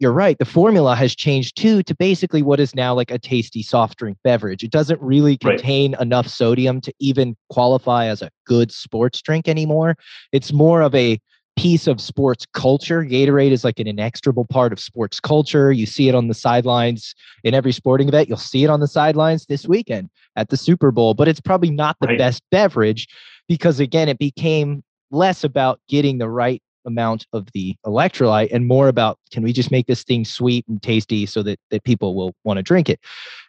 you're 0.01 0.13
right. 0.13 0.39
The 0.39 0.47
formula 0.47 0.97
has 0.97 1.15
changed 1.15 1.57
too 1.57 1.83
to 1.83 1.95
basically 1.95 2.43
what 2.43 2.59
is 2.59 2.75
now 2.75 2.95
like 2.95 3.11
a 3.11 3.19
tasty 3.19 3.63
soft 3.63 3.99
drink 3.99 4.17
beverage. 4.25 4.65
It 4.65 4.71
doesn't 4.71 5.01
really 5.01 5.37
contain 5.37 5.93
right. 5.93 6.01
enough 6.01 6.27
sodium 6.27 6.81
to 6.81 6.93
even 6.99 7.37
qualify 7.51 8.07
as 8.07 8.23
a 8.23 8.31
good 8.47 8.73
sports 8.73 9.21
drink 9.21 9.47
anymore. 9.47 9.97
It's 10.33 10.53
more 10.53 10.81
of 10.81 10.95
a 10.95 11.19
piece 11.57 11.87
of 11.87 12.01
sports 12.01 12.47
culture. 12.55 13.05
Gatorade 13.05 13.51
is 13.51 13.63
like 13.63 13.79
an 13.79 13.87
inextricable 13.87 14.47
part 14.47 14.73
of 14.73 14.81
sports 14.81 15.21
culture. 15.21 15.71
You 15.71 15.85
see 15.85 16.09
it 16.09 16.15
on 16.15 16.29
the 16.29 16.35
sidelines 16.35 17.15
in 17.45 17.53
every 17.53 17.73
sporting 17.73 18.09
event. 18.09 18.29
You'll 18.29 18.39
see 18.39 18.65
it 18.65 18.71
on 18.71 18.81
the 18.81 18.89
sidelines 18.89 19.45
this 19.47 19.69
weekend 19.69 20.09
at 20.37 20.49
the 20.49 20.57
Super 20.57 20.91
Bowl, 20.91 21.13
but 21.13 21.29
it's 21.29 21.41
probably 21.41 21.71
not 21.71 21.97
the 22.01 22.07
right. 22.07 22.19
best 22.19 22.43
beverage 22.51 23.07
because, 23.49 23.79
again, 23.81 24.09
it 24.09 24.19
became 24.19 24.83
less 25.11 25.45
about 25.45 25.79
getting 25.89 26.17
the 26.17 26.31
right 26.31 26.63
amount 26.87 27.27
of 27.33 27.49
the 27.53 27.77
electrolyte 27.87 28.49
and 28.53 28.67
more 28.67 28.89
about 28.89 29.19
can 29.31 29.43
we 29.43 29.53
just 29.53 29.71
make 29.71 29.87
this 29.87 30.05
thing 30.05 30.25
sweet 30.25 30.67
and 30.69 30.83
tasty 30.83 31.27
so 31.27 31.43
that, 31.43 31.59
that 31.71 31.85
people 31.85 32.15
will 32.15 32.35
want 32.45 32.57
to 32.57 32.63
drink 32.63 32.89
it. 32.89 33.01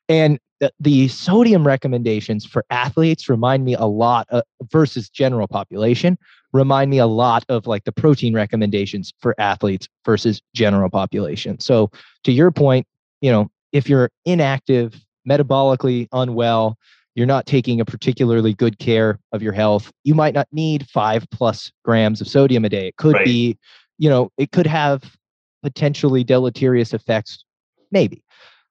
And 0.09 0.39
the, 0.59 0.71
the 0.79 1.07
sodium 1.07 1.65
recommendations 1.65 2.45
for 2.45 2.65
athletes 2.69 3.29
remind 3.29 3.65
me 3.65 3.73
a 3.75 3.85
lot 3.85 4.27
uh, 4.31 4.41
versus 4.71 5.09
general 5.09 5.47
population 5.47 6.17
remind 6.53 6.91
me 6.91 6.97
a 6.97 7.07
lot 7.07 7.45
of 7.49 7.67
like 7.67 7.83
the 7.85 7.91
protein 7.91 8.33
recommendations 8.33 9.13
for 9.19 9.33
athletes 9.37 9.87
versus 10.05 10.41
general 10.53 10.89
population. 10.89 11.59
So 11.59 11.91
to 12.23 12.31
your 12.31 12.51
point, 12.51 12.85
you 13.21 13.31
know, 13.31 13.49
if 13.71 13.87
you're 13.87 14.09
inactive, 14.25 14.99
metabolically 15.27 16.07
unwell, 16.11 16.77
you're 17.15 17.27
not 17.27 17.45
taking 17.45 17.81
a 17.81 17.85
particularly 17.85 18.53
good 18.53 18.79
care 18.79 19.19
of 19.31 19.41
your 19.41 19.53
health, 19.53 19.91
you 20.03 20.15
might 20.15 20.33
not 20.33 20.47
need 20.51 20.87
five 20.87 21.25
plus 21.31 21.71
grams 21.83 22.21
of 22.21 22.27
sodium 22.27 22.65
a 22.65 22.69
day. 22.69 22.87
It 22.87 22.97
could 22.97 23.15
right. 23.15 23.25
be, 23.25 23.57
you 23.97 24.09
know, 24.09 24.31
it 24.37 24.51
could 24.51 24.67
have 24.67 25.15
potentially 25.61 26.23
deleterious 26.23 26.93
effects, 26.93 27.43
maybe. 27.91 28.23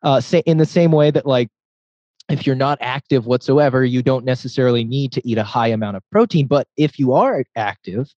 Uh, 0.03 0.21
say 0.21 0.43
in 0.47 0.57
the 0.57 0.67
same 0.67 0.93
way 0.93 1.11
that 1.11 1.27
like 1.27 1.49
if 2.31 2.47
you're 2.47 2.57
not 2.57 2.79
active 2.81 3.27
whatsoever, 3.27 3.85
you 3.85 4.03
don't 4.03 4.25
necessarily 4.25 4.85
need 4.85 5.13
to 5.13 5.29
eat 5.29 5.37
a 5.37 5.45
high 5.45 5.69
amount 5.69 5.97
of 5.97 6.03
protein. 6.11 6.47
But 6.47 6.67
if 6.77 6.99
you 6.99 7.13
are 7.13 7.45
active, 7.57 8.15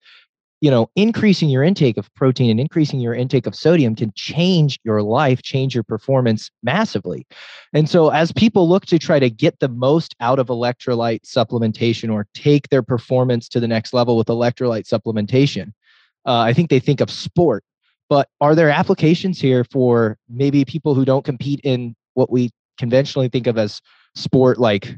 you 0.62 0.70
know, 0.70 0.90
increasing 0.96 1.50
your 1.50 1.64
intake 1.64 1.98
of 1.98 2.14
protein 2.14 2.52
and 2.52 2.60
increasing 2.60 3.00
your 3.00 3.16
intake 3.16 3.48
of 3.48 3.56
sodium 3.56 3.96
can 3.96 4.14
change 4.16 4.80
your 4.84 5.02
life, 5.02 5.42
change 5.42 5.74
your 5.74 5.84
performance 5.84 6.52
massively. 6.62 7.26
And 7.74 7.90
so, 7.90 8.10
as 8.10 8.32
people 8.32 8.70
look 8.70 8.86
to 8.86 9.00
try 9.00 9.20
to 9.20 9.30
get 9.30 9.60
the 9.60 9.70
most 9.70 10.16
out 10.20 10.38
of 10.38 10.48
electrolyte 10.48 11.22
supplementation 11.24 12.14
or 12.14 12.28
take 12.36 12.70
their 12.70 12.84
performance 12.84 13.50
to 13.50 13.60
the 13.60 13.68
next 13.68 13.92
level 13.92 14.16
with 14.16 14.28
electrolyte 14.28 14.88
supplementation, 14.88 15.74
uh, 16.28 16.40
I 16.40 16.54
think 16.54 16.70
they 16.70 16.80
think 16.80 17.02
of 17.02 17.10
sport. 17.10 17.64
But 18.08 18.30
are 18.40 18.54
there 18.54 18.70
applications 18.70 19.40
here 19.40 19.64
for 19.64 20.18
maybe 20.30 20.64
people 20.64 20.94
who 20.94 21.06
don't 21.06 21.26
compete 21.26 21.62
in 21.64 21.96
what 22.14 22.32
we 22.32 22.52
conventionally 22.78 23.30
think 23.30 23.48
of 23.48 23.58
as 23.58 23.82
sport 24.16 24.60
like 24.60 24.96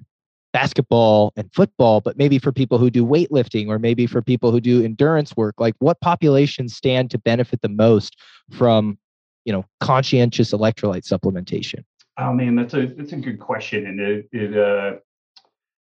basketball 0.54 1.34
and 1.36 1.52
football, 1.54 2.00
but 2.00 2.18
maybe 2.18 2.40
for 2.40 2.52
people 2.52 2.78
who 2.78 2.90
do 2.90 3.06
weightlifting 3.06 3.68
or 3.68 3.80
maybe 3.80 4.06
for 4.06 4.22
people 4.22 4.52
who 4.52 4.62
do 4.62 4.84
endurance 4.84 5.36
work, 5.36 5.56
like 5.58 5.76
what 5.80 6.00
populations 6.00 6.76
stand 6.76 7.12
to 7.12 7.18
benefit 7.18 7.62
the 7.62 7.70
most 7.70 8.16
from, 8.52 8.98
you 9.46 9.52
know, 9.52 9.66
conscientious 9.82 10.54
electrolyte 10.54 11.06
supplementation? 11.06 11.84
Oh 12.18 12.32
man, 12.32 12.56
that's 12.56 12.76
a 12.76 12.86
that's 12.96 13.12
a 13.12 13.18
good 13.18 13.40
question, 13.40 13.88
and 13.88 14.00
it, 14.00 14.30
it 14.32 14.56
uh, 14.56 14.98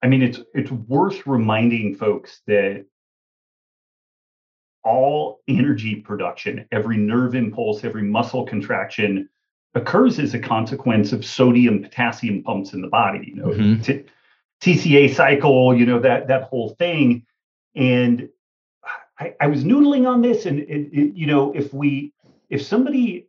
I 0.02 0.08
mean, 0.08 0.22
it's 0.22 0.40
it's 0.54 0.72
worth 0.72 1.28
reminding 1.28 1.96
folks 1.96 2.42
that 2.48 2.86
all 4.86 5.42
energy 5.50 5.96
production, 5.96 6.66
every 6.72 6.96
nerve 6.96 7.36
impulse, 7.36 7.84
every 7.84 8.04
muscle 8.04 8.46
contraction 8.46 9.28
occurs 9.76 10.20
as 10.20 10.34
a 10.34 10.40
consequence 10.40 11.12
of 11.12 11.26
sodium 11.26 11.84
potassium 11.84 12.42
pumps 12.42 12.74
in 12.74 12.82
the 12.82 12.88
body 12.88 13.26
you 13.28 13.36
know 13.36 13.48
mm-hmm. 13.48 13.82
t- 13.82 14.04
tca 14.62 15.14
cycle 15.14 15.76
you 15.76 15.86
know 15.86 16.00
that 16.00 16.28
that 16.28 16.44
whole 16.44 16.70
thing 16.70 17.26
and 17.76 18.30
i, 19.20 19.34
I 19.40 19.48
was 19.48 19.64
noodling 19.64 20.08
on 20.08 20.22
this 20.22 20.46
and 20.46 20.60
it, 20.60 20.90
it, 20.92 21.16
you 21.16 21.28
know 21.28 21.52
if 21.54 21.74
we 21.74 22.14
if 22.50 22.62
somebody 22.62 23.28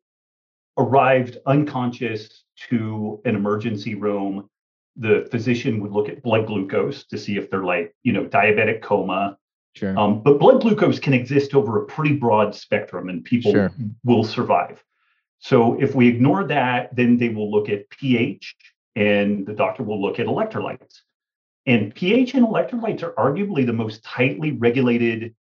arrived 0.78 1.38
unconscious 1.47 2.45
to 2.68 3.21
an 3.25 3.35
emergency 3.35 3.95
room 3.95 4.49
the 4.97 5.28
physician 5.30 5.80
would 5.80 5.92
look 5.92 6.09
at 6.09 6.23
blood 6.23 6.47
glucose 6.47 7.04
to 7.04 7.18
see 7.18 7.37
if 7.37 7.50
they're 7.50 7.64
like 7.64 7.95
you 8.02 8.12
know 8.12 8.25
diabetic 8.25 8.83
coma 8.83 9.37
Sure. 9.76 9.97
Um, 9.99 10.23
but 10.23 10.38
blood 10.38 10.62
glucose 10.62 10.99
can 10.99 11.12
exist 11.12 11.54
over 11.54 11.83
a 11.83 11.85
pretty 11.85 12.14
broad 12.14 12.54
spectrum 12.54 13.11
and 13.11 13.23
people 13.23 13.52
sure. 13.52 13.71
will 14.04 14.25
survive. 14.25 14.83
So 15.38 15.78
if 15.78 15.95
we 15.95 16.09
ignore 16.09 16.45
that, 16.45 16.97
then 16.97 17.18
they 17.18 17.28
will 17.28 17.50
look 17.50 17.68
at 17.68 17.90
pH 17.90 18.56
and 18.95 19.47
the 19.47 19.52
doctor 19.52 19.83
will 19.83 20.00
look 20.00 20.18
at 20.18 20.26
electrolytes. 20.26 21.02
And 21.66 21.94
pH 21.94 22.35
and 22.35 22.46
electrolytes 22.46 23.02
are 23.02 23.12
arguably 23.12 23.66
the 23.66 23.73
most 23.73 24.04
tightly 24.04 24.52
regulated 24.52 25.35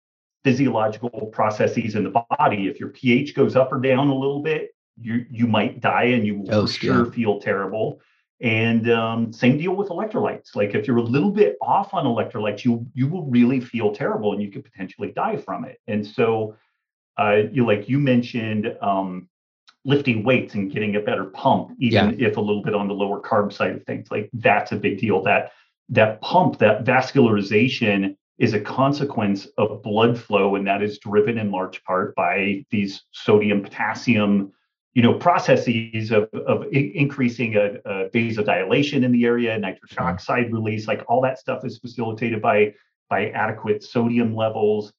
physiological 0.44 1.10
processes 1.32 1.96
in 1.96 2.04
the 2.04 2.26
body. 2.30 2.68
If 2.68 2.80
your 2.80 2.90
pH 2.90 3.36
goes 3.36 3.56
up 3.56 3.72
or 3.72 3.80
down 3.80 4.10
a 4.10 4.16
little 4.16 4.42
bit, 4.42 4.76
you 5.00 5.26
you 5.30 5.48
might 5.48 5.82
die 5.82 6.06
and 6.06 6.26
you 6.26 6.40
will 6.40 6.54
oh, 6.54 6.66
sure 6.66 7.06
feel 7.12 7.40
terrible. 7.40 8.00
And 8.42 8.92
um, 8.92 9.32
same 9.34 9.58
deal 9.58 9.76
with 9.76 9.90
electrolytes. 9.90 10.56
Like 10.56 10.76
if 10.76 10.88
you're 10.88 10.98
a 10.98 11.04
little 11.04 11.32
bit 11.32 11.58
off 11.62 11.94
on 11.94 12.06
electrolytes, 12.06 12.66
you 12.66 12.86
you 12.94 13.08
will 13.08 13.26
really 13.26 13.60
feel 13.60 13.94
terrible 13.94 14.34
and 14.34 14.42
you 14.42 14.52
could 14.52 14.64
potentially 14.64 15.12
die 15.12 15.38
from 15.38 15.66
it. 15.66 15.80
And 15.88 16.06
so, 16.06 16.56
uh, 17.18 17.44
you 17.52 17.66
like 17.66 17.88
you 17.88 18.00
mentioned 18.00 18.76
um, 18.82 19.30
lifting 19.84 20.24
weights 20.24 20.56
and 20.56 20.72
getting 20.72 20.96
a 20.96 21.00
better 21.00 21.26
pump, 21.26 21.72
even 21.80 22.20
yeah. 22.20 22.28
if 22.28 22.38
a 22.38 22.42
little 22.42 22.64
bit 22.64 22.74
on 22.74 22.88
the 22.88 22.94
lower 22.94 23.22
carb 23.22 23.54
side 23.54 23.76
of 23.76 23.84
things. 23.84 24.10
Like 24.12 24.30
that's 24.34 24.72
a 24.72 24.76
big 24.76 25.00
deal. 25.00 25.22
That 25.24 25.52
that 25.90 26.22
pump, 26.22 26.60
that 26.60 26.84
vascularization 26.84 28.16
is 28.38 28.54
a 28.54 28.60
consequence 28.60 29.48
of 29.58 29.82
blood 29.82 30.20
flow, 30.20 30.56
and 30.56 30.68
that 30.68 30.82
is 30.82 31.00
driven 31.00 31.38
in 31.38 31.52
large 31.52 31.84
part 31.84 32.16
by 32.16 32.66
these 32.70 33.04
sodium 33.12 33.64
potassium 33.64 34.52
you 34.94 35.02
know 35.02 35.14
processes 35.14 36.12
of, 36.12 36.30
of 36.48 36.66
increasing 36.72 37.56
a, 37.58 37.76
a, 37.86 38.10
vasodilation 38.12 39.04
in 39.04 39.12
the 39.12 39.26
area 39.26 39.58
nitric 39.58 39.92
mm-hmm. 39.92 40.04
oxide 40.06 40.54
release 40.54 40.88
like 40.88 41.04
all 41.10 41.22
that 41.22 41.38
stuff 41.38 41.66
is 41.66 41.78
facilitated 41.80 42.42
by 42.42 42.74
by 43.10 43.30
adequate 43.32 43.84
sodium 43.84 44.34
levels 44.34 44.94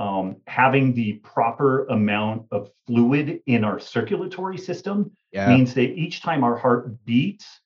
um, 0.00 0.36
having 0.46 0.94
the 0.94 1.14
proper 1.22 1.84
amount 1.88 2.46
of 2.52 2.70
fluid 2.86 3.42
in 3.46 3.64
our 3.64 3.78
circulatory 3.78 4.56
system 4.56 5.10
yeah. 5.30 5.54
means 5.54 5.74
that 5.74 5.90
each 5.90 6.22
time 6.22 6.42
our 6.42 6.56
heart 6.56 7.04
beats, 7.04 7.60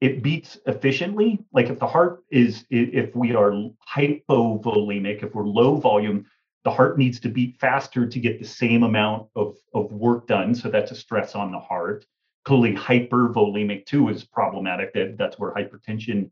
it 0.00 0.22
beats 0.22 0.58
efficiently. 0.66 1.38
Like 1.52 1.68
if 1.68 1.78
the 1.78 1.86
heart 1.86 2.22
is, 2.30 2.64
if 2.70 3.14
we 3.14 3.34
are 3.34 3.52
hypovolemic, 3.94 5.22
if 5.22 5.34
we're 5.34 5.46
low 5.46 5.76
volume, 5.76 6.26
the 6.64 6.70
heart 6.70 6.98
needs 6.98 7.20
to 7.20 7.28
beat 7.28 7.58
faster 7.60 8.06
to 8.06 8.20
get 8.20 8.38
the 8.38 8.46
same 8.46 8.82
amount 8.82 9.28
of, 9.36 9.56
of 9.72 9.92
work 9.92 10.26
done. 10.26 10.54
So 10.54 10.68
that's 10.68 10.90
a 10.90 10.96
stress 10.96 11.34
on 11.34 11.52
the 11.52 11.60
heart. 11.60 12.04
Clearly, 12.44 12.74
hypervolemic 12.74 13.86
too 13.86 14.08
is 14.08 14.24
problematic. 14.24 14.92
That 14.92 15.16
that's 15.16 15.38
where 15.38 15.52
hypertension 15.52 16.30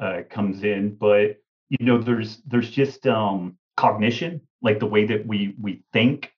uh, 0.00 0.22
comes 0.28 0.64
in. 0.64 0.94
But 0.94 1.38
you 1.68 1.84
know, 1.84 1.98
there's 1.98 2.38
there's 2.46 2.70
just 2.70 3.06
um, 3.06 3.56
cognition 3.76 4.40
like 4.62 4.78
the 4.78 4.86
way 4.86 5.04
that 5.04 5.26
we 5.26 5.54
we 5.60 5.82
think 5.92 6.32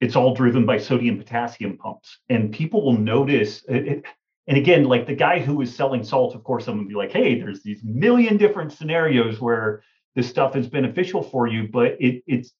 it's 0.00 0.16
all 0.16 0.34
driven 0.34 0.64
by 0.64 0.78
sodium 0.78 1.18
potassium 1.18 1.76
pumps 1.76 2.18
and 2.28 2.52
people 2.52 2.84
will 2.84 2.96
notice 2.96 3.62
it, 3.68 4.04
and 4.50 4.58
again 4.58 4.84
like 4.84 5.06
the 5.06 5.14
guy 5.14 5.38
who 5.38 5.62
is 5.62 5.74
selling 5.74 6.04
salt 6.04 6.34
of 6.34 6.44
course 6.44 6.66
i'm 6.66 6.74
going 6.74 6.84
to 6.84 6.88
be 6.88 6.94
like 6.94 7.12
hey 7.12 7.40
there's 7.40 7.62
these 7.62 7.82
million 7.82 8.36
different 8.36 8.72
scenarios 8.72 9.40
where 9.40 9.82
this 10.14 10.28
stuff 10.28 10.56
is 10.56 10.66
beneficial 10.66 11.22
for 11.22 11.46
you 11.46 11.68
but 11.68 11.96
it, 12.00 12.22
it's 12.26 12.52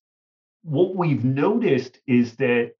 what 0.62 0.94
we've 0.94 1.24
noticed 1.24 1.98
is 2.06 2.36
that 2.36 2.72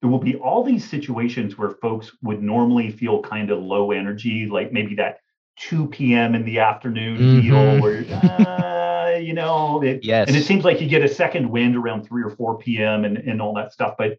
there 0.00 0.08
will 0.08 0.20
be 0.20 0.36
all 0.36 0.62
these 0.62 0.88
situations 0.88 1.58
where 1.58 1.70
folks 1.70 2.12
would 2.22 2.40
normally 2.40 2.90
feel 2.90 3.20
kind 3.20 3.50
of 3.50 3.58
low 3.58 3.90
energy 3.90 4.46
like 4.46 4.72
maybe 4.72 4.94
that 4.94 5.18
2 5.58 5.88
p.m 5.88 6.36
in 6.36 6.44
the 6.44 6.60
afternoon 6.60 7.18
mm-hmm. 7.18 7.40
deal 7.40 7.82
where 7.82 8.04
uh, 8.46 9.18
you 9.18 9.32
know, 9.32 9.82
it, 9.82 10.04
yes. 10.04 10.28
And 10.28 10.36
it 10.36 10.44
seems 10.44 10.64
like 10.64 10.80
you 10.80 10.88
get 10.88 11.02
a 11.02 11.08
second 11.08 11.48
wind 11.48 11.76
around 11.76 12.06
3 12.06 12.22
or 12.22 12.30
4 12.30 12.58
p.m. 12.58 13.04
and, 13.04 13.16
and 13.16 13.40
all 13.40 13.54
that 13.54 13.72
stuff. 13.72 13.94
But 13.96 14.18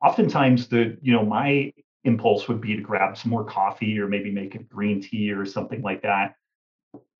oftentimes 0.00 0.68
the, 0.68 0.96
you 1.02 1.12
know, 1.12 1.24
my 1.24 1.72
impulse 2.08 2.48
would 2.48 2.60
be 2.60 2.74
to 2.74 2.82
grab 2.82 3.16
some 3.16 3.30
more 3.30 3.44
coffee 3.44 3.98
or 4.00 4.08
maybe 4.08 4.30
make 4.30 4.54
a 4.54 4.62
green 4.62 5.00
tea 5.00 5.30
or 5.30 5.46
something 5.46 5.82
like 5.82 6.02
that. 6.02 6.34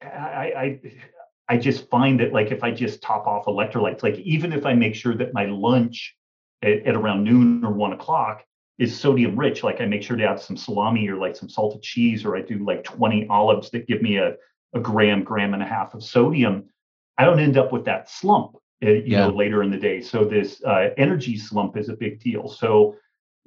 I, 0.03 0.09
I, 0.09 0.81
I 1.48 1.57
just 1.57 1.88
find 1.88 2.18
that 2.20 2.33
like 2.33 2.51
if 2.51 2.64
I 2.64 2.70
just 2.70 3.03
top 3.03 3.27
off 3.27 3.46
electrolytes, 3.46 4.03
like 4.03 4.16
even 4.16 4.53
if 4.53 4.66
I 4.66 4.74
make 4.74 4.94
sure 4.94 5.14
that 5.14 5.33
my 5.33 5.46
lunch 5.46 6.16
at, 6.62 6.87
at 6.87 6.96
around 6.96 7.24
noon 7.24 7.64
or 7.64 7.72
one 7.72 7.92
o'clock 7.92 8.44
is 8.79 8.98
sodium 8.98 9.38
rich, 9.38 9.62
like 9.62 9.81
I 9.81 9.87
make 9.87 10.03
sure 10.03 10.16
to 10.16 10.27
have 10.27 10.42
some 10.42 10.57
salami 10.57 11.09
or 11.09 11.16
like 11.16 11.37
some 11.37 11.48
salted 11.48 11.83
cheese, 11.83 12.24
or 12.24 12.37
I 12.37 12.42
do 12.42 12.64
like 12.64 12.85
20 12.85 13.27
olives 13.29 13.70
that 13.70 13.87
give 13.87 14.03
me 14.03 14.16
a, 14.16 14.35
a 14.74 14.81
gram, 14.81 15.24
gram 15.24 15.55
and 15.55 15.62
a 15.62 15.66
half 15.66 15.94
of 15.94 16.03
sodium. 16.03 16.64
I 17.16 17.24
don't 17.24 17.40
end 17.40 17.57
up 17.57 17.72
with 17.72 17.85
that 17.87 18.09
slump, 18.09 18.57
uh, 18.85 18.90
you 18.90 19.03
yeah. 19.07 19.27
know, 19.27 19.31
later 19.31 19.62
in 19.62 19.70
the 19.70 19.79
day. 19.79 20.01
So 20.01 20.24
this 20.24 20.62
uh, 20.64 20.90
energy 20.96 21.37
slump 21.37 21.77
is 21.77 21.88
a 21.88 21.94
big 21.94 22.20
deal. 22.20 22.48
So, 22.48 22.94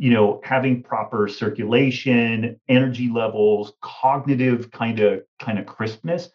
you 0.02 0.10
know, 0.10 0.42
having 0.44 0.82
proper 0.82 1.28
circulation, 1.28 2.60
energy 2.68 3.08
levels, 3.08 3.74
cognitive 3.82 4.72
kind 4.72 5.00
of 5.00 5.22
kind 5.40 5.60
of 5.60 5.68
crispness. 5.68 6.30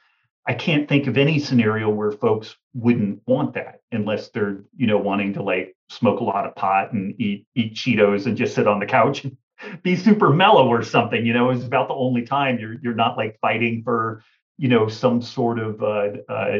I 0.46 0.54
can't 0.54 0.88
think 0.88 1.08
of 1.08 1.18
any 1.18 1.40
scenario 1.40 1.90
where 1.90 2.12
folks 2.12 2.54
wouldn't 2.74 3.22
want 3.26 3.54
that 3.54 3.80
unless 3.90 4.28
they're, 4.28 4.60
you 4.76 4.86
know, 4.86 4.98
wanting 4.98 5.32
to 5.32 5.42
like 5.42 5.74
smoke 5.88 6.20
a 6.20 6.22
lot 6.24 6.46
of 6.46 6.54
pot 6.54 6.92
and 6.92 7.20
eat 7.20 7.48
eat 7.56 7.74
Cheetos 7.74 8.26
and 8.26 8.36
just 8.36 8.54
sit 8.54 8.68
on 8.68 8.78
the 8.78 8.86
couch 8.86 9.24
and 9.24 9.36
be 9.82 9.96
super 9.96 10.30
mellow 10.30 10.68
or 10.68 10.84
something. 10.84 11.26
You 11.26 11.32
know, 11.32 11.50
is 11.50 11.64
about 11.64 11.88
the 11.88 11.94
only 11.94 12.22
time 12.22 12.60
you're 12.60 12.76
you're 12.80 12.94
not 12.94 13.16
like 13.16 13.36
fighting 13.40 13.82
for, 13.82 14.22
you 14.58 14.68
know, 14.68 14.86
some 14.86 15.20
sort 15.20 15.58
of 15.58 15.82
uh, 15.82 16.10
uh, 16.28 16.58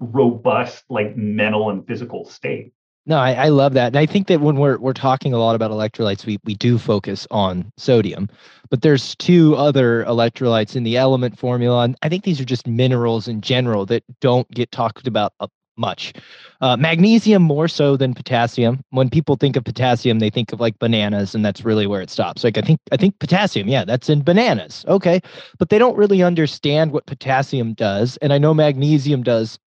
robust 0.00 0.84
like 0.88 1.14
mental 1.14 1.68
and 1.68 1.86
physical 1.86 2.24
state 2.24 2.72
No, 3.04 3.16
I, 3.18 3.32
I, 3.32 3.48
love 3.48 3.74
that. 3.74 3.88
And 3.88 3.96
I 3.96 4.06
think 4.06 4.28
that 4.28 4.40
when 4.40 4.56
we're 4.56 4.78
we're 4.78 4.92
talking 4.92 5.32
a 5.32 5.38
lot 5.38 5.56
about 5.56 5.72
electrolytes, 5.72 6.24
we 6.24 6.38
we 6.44 6.54
do 6.54 6.78
focus 6.78 7.26
on 7.30 7.72
sodium. 7.76 8.28
But 8.70 8.82
there's 8.82 9.16
two 9.16 9.56
other 9.56 10.04
electrolytes 10.04 10.76
in 10.76 10.84
the 10.84 10.94
LMNT 10.94 11.36
formula. 11.36 11.82
And 11.82 11.96
I 12.02 12.08
think 12.08 12.24
these 12.24 12.40
are 12.40 12.44
just 12.44 12.66
minerals 12.66 13.26
in 13.26 13.40
general 13.40 13.86
that 13.86 14.04
don't 14.20 14.48
get 14.52 14.70
talked 14.70 15.06
about 15.06 15.32
much. 15.76 16.12
Uh, 16.60 16.76
magnesium 16.76 17.42
more 17.42 17.66
so 17.68 17.96
than 17.96 18.14
potassium. 18.14 18.82
When 18.90 19.10
people 19.10 19.36
think 19.36 19.56
of 19.56 19.64
potassium, 19.64 20.18
they 20.18 20.30
think 20.30 20.52
of 20.52 20.60
like 20.60 20.78
bananas, 20.78 21.34
and 21.34 21.44
that's 21.44 21.64
really 21.64 21.86
where 21.86 22.00
it 22.00 22.10
stops. 22.10 22.44
Like 22.44 22.56
I 22.58 22.60
think 22.60 22.80
I 22.92 22.96
think 22.96 23.18
potassium, 23.18 23.68
yeah, 23.68 23.84
that's 23.84 24.08
in 24.08 24.22
bananas. 24.22 24.84
Okay, 24.86 25.20
but 25.58 25.70
they 25.70 25.78
don't 25.78 25.96
really 25.96 26.22
understand 26.22 26.92
what 26.92 27.06
potassium 27.06 27.74
does, 27.74 28.16
and 28.18 28.32
I 28.32 28.38
know 28.38 28.54
magnesium 28.54 29.22
does 29.22 29.58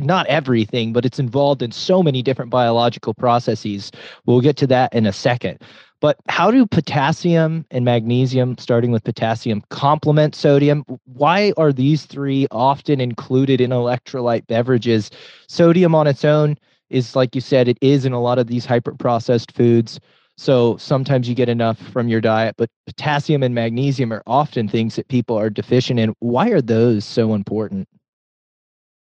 not 0.00 0.26
everything, 0.26 0.92
but 0.92 1.04
it's 1.04 1.18
involved 1.18 1.62
in 1.62 1.72
so 1.72 2.02
many 2.02 2.22
different 2.22 2.50
biological 2.50 3.14
processes. 3.14 3.90
We'll 4.26 4.40
get 4.40 4.56
to 4.58 4.66
that 4.68 4.92
in 4.94 5.06
a 5.06 5.12
second. 5.12 5.60
But 6.00 6.16
how 6.28 6.50
do 6.52 6.64
potassium 6.64 7.66
and 7.72 7.84
magnesium, 7.84 8.56
starting 8.58 8.92
with 8.92 9.02
potassium, 9.02 9.62
complement 9.70 10.36
sodium? 10.36 10.84
Why 11.04 11.52
are 11.56 11.72
these 11.72 12.06
three 12.06 12.46
often 12.52 13.00
included 13.00 13.60
in 13.60 13.70
electrolyte 13.70 14.46
beverages? 14.46 15.10
Sodium 15.48 15.94
on 15.96 16.06
its 16.06 16.24
own 16.24 16.56
is, 16.88 17.16
like 17.16 17.34
you 17.34 17.40
said, 17.40 17.66
it 17.66 17.78
is 17.80 18.04
in 18.04 18.12
a 18.12 18.20
lot 18.20 18.38
of 18.38 18.46
these 18.46 18.64
hyper 18.64 18.94
processed 18.94 19.52
foods. 19.52 19.98
So 20.36 20.76
sometimes 20.76 21.28
you 21.28 21.34
get 21.34 21.48
enough 21.48 21.78
from 21.78 22.06
your 22.06 22.20
diet, 22.20 22.54
but 22.56 22.70
potassium 22.86 23.42
and 23.42 23.52
magnesium 23.52 24.12
are 24.12 24.22
often 24.24 24.68
things 24.68 24.94
that 24.94 25.08
people 25.08 25.36
are 25.36 25.50
deficient 25.50 25.98
in. 25.98 26.14
Why 26.20 26.50
are 26.50 26.62
those 26.62 27.04
so 27.04 27.34
important? 27.34 27.88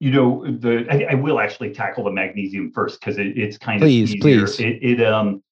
You 0.00 0.10
know 0.10 0.44
the 0.44 0.86
I, 0.90 1.12
I, 1.12 1.14
will 1.14 1.40
actually 1.40 1.74
tackle 1.74 2.04
the 2.04 2.12
magnesium 2.12 2.72
first 2.72 3.00
because 3.00 3.18
it, 3.18 3.36
it's 3.36 3.58
kind 3.58 3.80
please, 3.80 4.10
of 4.10 4.16
easier. 4.16 4.46
Please, 4.46 4.60
it, 4.60 4.78
it 4.82 5.02
um 5.02 5.42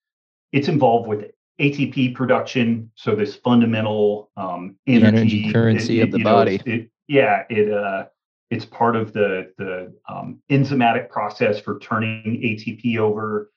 it's 0.52 0.68
involved 0.68 1.08
with 1.08 1.30
ATP 1.60 2.14
production, 2.14 2.90
so 2.94 3.14
this 3.14 3.36
fundamental 3.36 4.30
um, 4.36 4.76
energy, 4.86 5.06
energy 5.06 5.52
currency 5.52 6.00
it, 6.00 6.04
of 6.04 6.10
the 6.12 6.22
body. 6.22 6.60
Know, 6.64 6.84
yeah, 7.08 7.44
it 7.48 7.72
uh, 7.72 8.06
it's 8.50 8.64
part 8.64 8.94
of 8.94 9.12
the 9.12 9.52
the 9.58 9.92
um, 10.08 10.40
enzymatic 10.50 11.08
process 11.08 11.58
for 11.58 11.78
turning 11.78 12.40
ATP 12.42 12.98
over. 12.98 13.50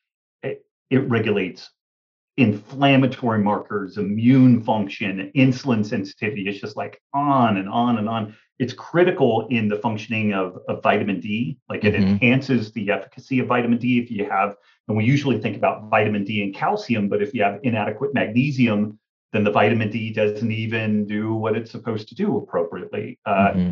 It, 0.43 0.65
it 0.89 1.09
regulates 1.09 1.69
inflammatory 2.37 3.39
markers, 3.39 3.97
immune 3.97 4.63
function, 4.63 5.29
insulin 5.35 5.85
sensitivity. 5.85 6.47
It's 6.47 6.59
just 6.59 6.77
like 6.77 7.01
on 7.13 7.57
and 7.57 7.67
on 7.67 7.97
and 7.97 8.07
on 8.07 8.35
it's 8.59 8.73
critical 8.73 9.47
in 9.49 9.69
the 9.69 9.77
functioning 9.77 10.33
of, 10.33 10.57
of 10.67 10.83
vitamin 10.83 11.19
D. 11.19 11.57
Like 11.69 11.85
it 11.85 11.95
mm-hmm. 11.95 12.09
enhances 12.09 12.71
the 12.73 12.91
efficacy 12.91 13.39
of 13.39 13.47
vitamin 13.47 13.79
D 13.79 13.99
if 13.99 14.11
you 14.11 14.29
have, 14.29 14.55
and 14.87 14.97
we 14.97 15.05
usually 15.05 15.39
think 15.39 15.55
about 15.55 15.89
vitamin 15.89 16.25
D 16.25 16.43
and 16.43 16.53
calcium, 16.53 17.07
but 17.07 17.21
if 17.21 17.33
you 17.33 17.41
have 17.41 17.59
inadequate 17.63 18.13
magnesium, 18.13 18.99
then 19.31 19.43
the 19.43 19.51
vitamin 19.51 19.89
D 19.89 20.11
doesn't 20.11 20.51
even 20.51 21.05
do 21.05 21.33
what 21.33 21.55
it's 21.55 21.71
supposed 21.71 22.09
to 22.09 22.15
do 22.15 22.37
appropriately. 22.37 23.17
Uh, 23.25 23.51
mm-hmm. 23.51 23.71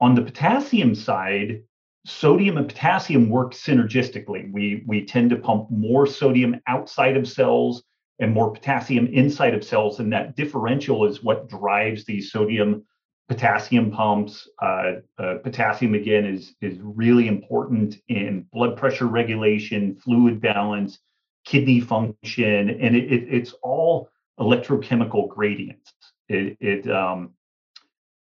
On 0.00 0.14
the 0.14 0.22
potassium 0.22 0.94
side, 0.94 1.62
sodium 2.06 2.56
and 2.56 2.68
potassium 2.68 3.28
work 3.28 3.52
synergistically. 3.52 4.50
We 4.52 4.82
we 4.86 5.04
tend 5.04 5.30
to 5.30 5.36
pump 5.36 5.70
more 5.70 6.06
sodium 6.06 6.60
outside 6.66 7.16
of 7.16 7.28
cells 7.28 7.82
and 8.20 8.32
more 8.32 8.52
potassium 8.52 9.06
inside 9.08 9.54
of 9.54 9.64
cells, 9.64 10.00
and 10.00 10.12
that 10.12 10.36
differential 10.36 11.06
is 11.06 11.22
what 11.22 11.48
drives 11.48 12.04
these 12.04 12.30
sodium 12.30 12.84
potassium 13.28 13.90
pumps. 13.90 14.48
Uh, 14.60 14.92
uh, 15.18 15.34
potassium 15.42 15.94
again 15.94 16.24
is 16.24 16.54
is 16.60 16.78
really 16.80 17.28
important 17.28 17.96
in 18.08 18.46
blood 18.52 18.76
pressure 18.76 19.06
regulation, 19.06 19.94
fluid 19.96 20.40
balance, 20.40 20.98
kidney 21.44 21.80
function, 21.80 22.70
and 22.70 22.96
it, 22.96 23.12
it, 23.12 23.26
it's 23.28 23.52
all 23.62 24.08
electrochemical 24.40 25.28
gradients. 25.28 25.92
It, 26.28 26.56
it 26.60 26.90
um, 26.90 27.34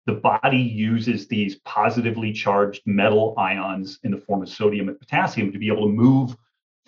the 0.06 0.14
body 0.14 0.58
uses 0.58 1.26
these 1.26 1.56
positively 1.64 2.32
charged 2.32 2.82
metal 2.86 3.34
ions 3.38 3.98
in 4.02 4.10
the 4.10 4.18
form 4.18 4.42
of 4.42 4.48
sodium 4.48 4.88
and 4.88 4.98
potassium 4.98 5.52
to 5.52 5.58
be 5.58 5.68
able 5.68 5.86
to 5.86 5.92
move 5.92 6.36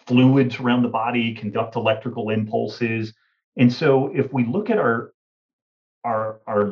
fluids 0.06 0.60
around 0.60 0.82
the 0.82 0.88
body, 0.88 1.34
conduct 1.34 1.76
electrical 1.76 2.30
impulses. 2.30 3.14
And 3.56 3.72
so 3.72 4.12
if 4.14 4.32
we 4.32 4.44
look 4.44 4.70
at 4.70 4.78
our 4.78 5.12
our 6.04 6.40
our 6.46 6.64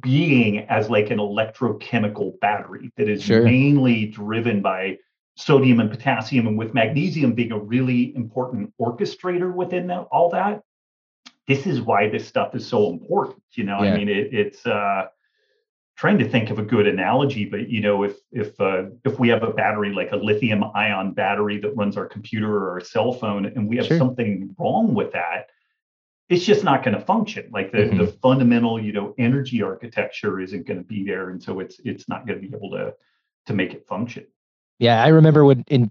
being 0.00 0.60
as 0.68 0.88
like 0.88 1.10
an 1.10 1.18
electrochemical 1.18 2.38
battery 2.40 2.92
that 2.96 3.08
is 3.08 3.22
sure. 3.22 3.42
mainly 3.42 4.06
driven 4.06 4.62
by 4.62 4.96
sodium 5.36 5.80
and 5.80 5.90
potassium 5.90 6.46
and 6.46 6.58
with 6.58 6.74
magnesium 6.74 7.32
being 7.32 7.52
a 7.52 7.58
really 7.58 8.14
important 8.14 8.72
orchestrator 8.80 9.52
within 9.52 9.86
that, 9.88 10.06
all 10.12 10.30
that 10.30 10.62
this 11.48 11.66
is 11.66 11.80
why 11.80 12.08
this 12.08 12.26
stuff 12.26 12.54
is 12.54 12.66
so 12.66 12.90
important 12.90 13.42
you 13.54 13.64
know 13.64 13.82
yeah. 13.82 13.92
i 13.92 13.96
mean 13.96 14.08
it, 14.08 14.32
it's 14.32 14.64
uh 14.66 15.06
trying 15.96 16.18
to 16.18 16.28
think 16.28 16.50
of 16.50 16.58
a 16.58 16.62
good 16.62 16.86
analogy 16.86 17.44
but 17.44 17.68
you 17.68 17.80
know 17.80 18.02
if 18.02 18.16
if 18.30 18.58
uh, 18.60 18.84
if 19.04 19.18
we 19.18 19.28
have 19.28 19.42
a 19.42 19.52
battery 19.52 19.92
like 19.92 20.12
a 20.12 20.16
lithium 20.16 20.64
ion 20.74 21.12
battery 21.12 21.58
that 21.58 21.76
runs 21.76 21.96
our 21.96 22.06
computer 22.06 22.56
or 22.56 22.70
our 22.72 22.80
cell 22.80 23.12
phone 23.12 23.46
and 23.46 23.68
we 23.68 23.76
have 23.76 23.86
sure. 23.86 23.98
something 23.98 24.54
wrong 24.58 24.94
with 24.94 25.12
that 25.12 25.48
it's 26.28 26.44
just 26.44 26.64
not 26.64 26.84
going 26.84 26.94
to 26.94 27.04
function. 27.04 27.50
Like 27.52 27.72
the, 27.72 27.78
mm-hmm. 27.78 27.98
the 27.98 28.06
fundamental 28.06 28.82
you 28.82 28.92
know 28.92 29.14
energy 29.18 29.62
architecture 29.62 30.40
isn't 30.40 30.66
going 30.66 30.78
to 30.78 30.84
be 30.84 31.04
there 31.04 31.30
and 31.30 31.42
so 31.42 31.60
it's 31.60 31.80
it's 31.84 32.08
not 32.08 32.26
going 32.26 32.40
to 32.40 32.48
be 32.48 32.54
able 32.54 32.70
to 32.70 32.94
to 33.46 33.52
make 33.52 33.74
it 33.74 33.86
function. 33.86 34.26
Yeah 34.78 35.02
i 35.02 35.08
remember 35.08 35.44
when 35.44 35.64
in 35.68 35.90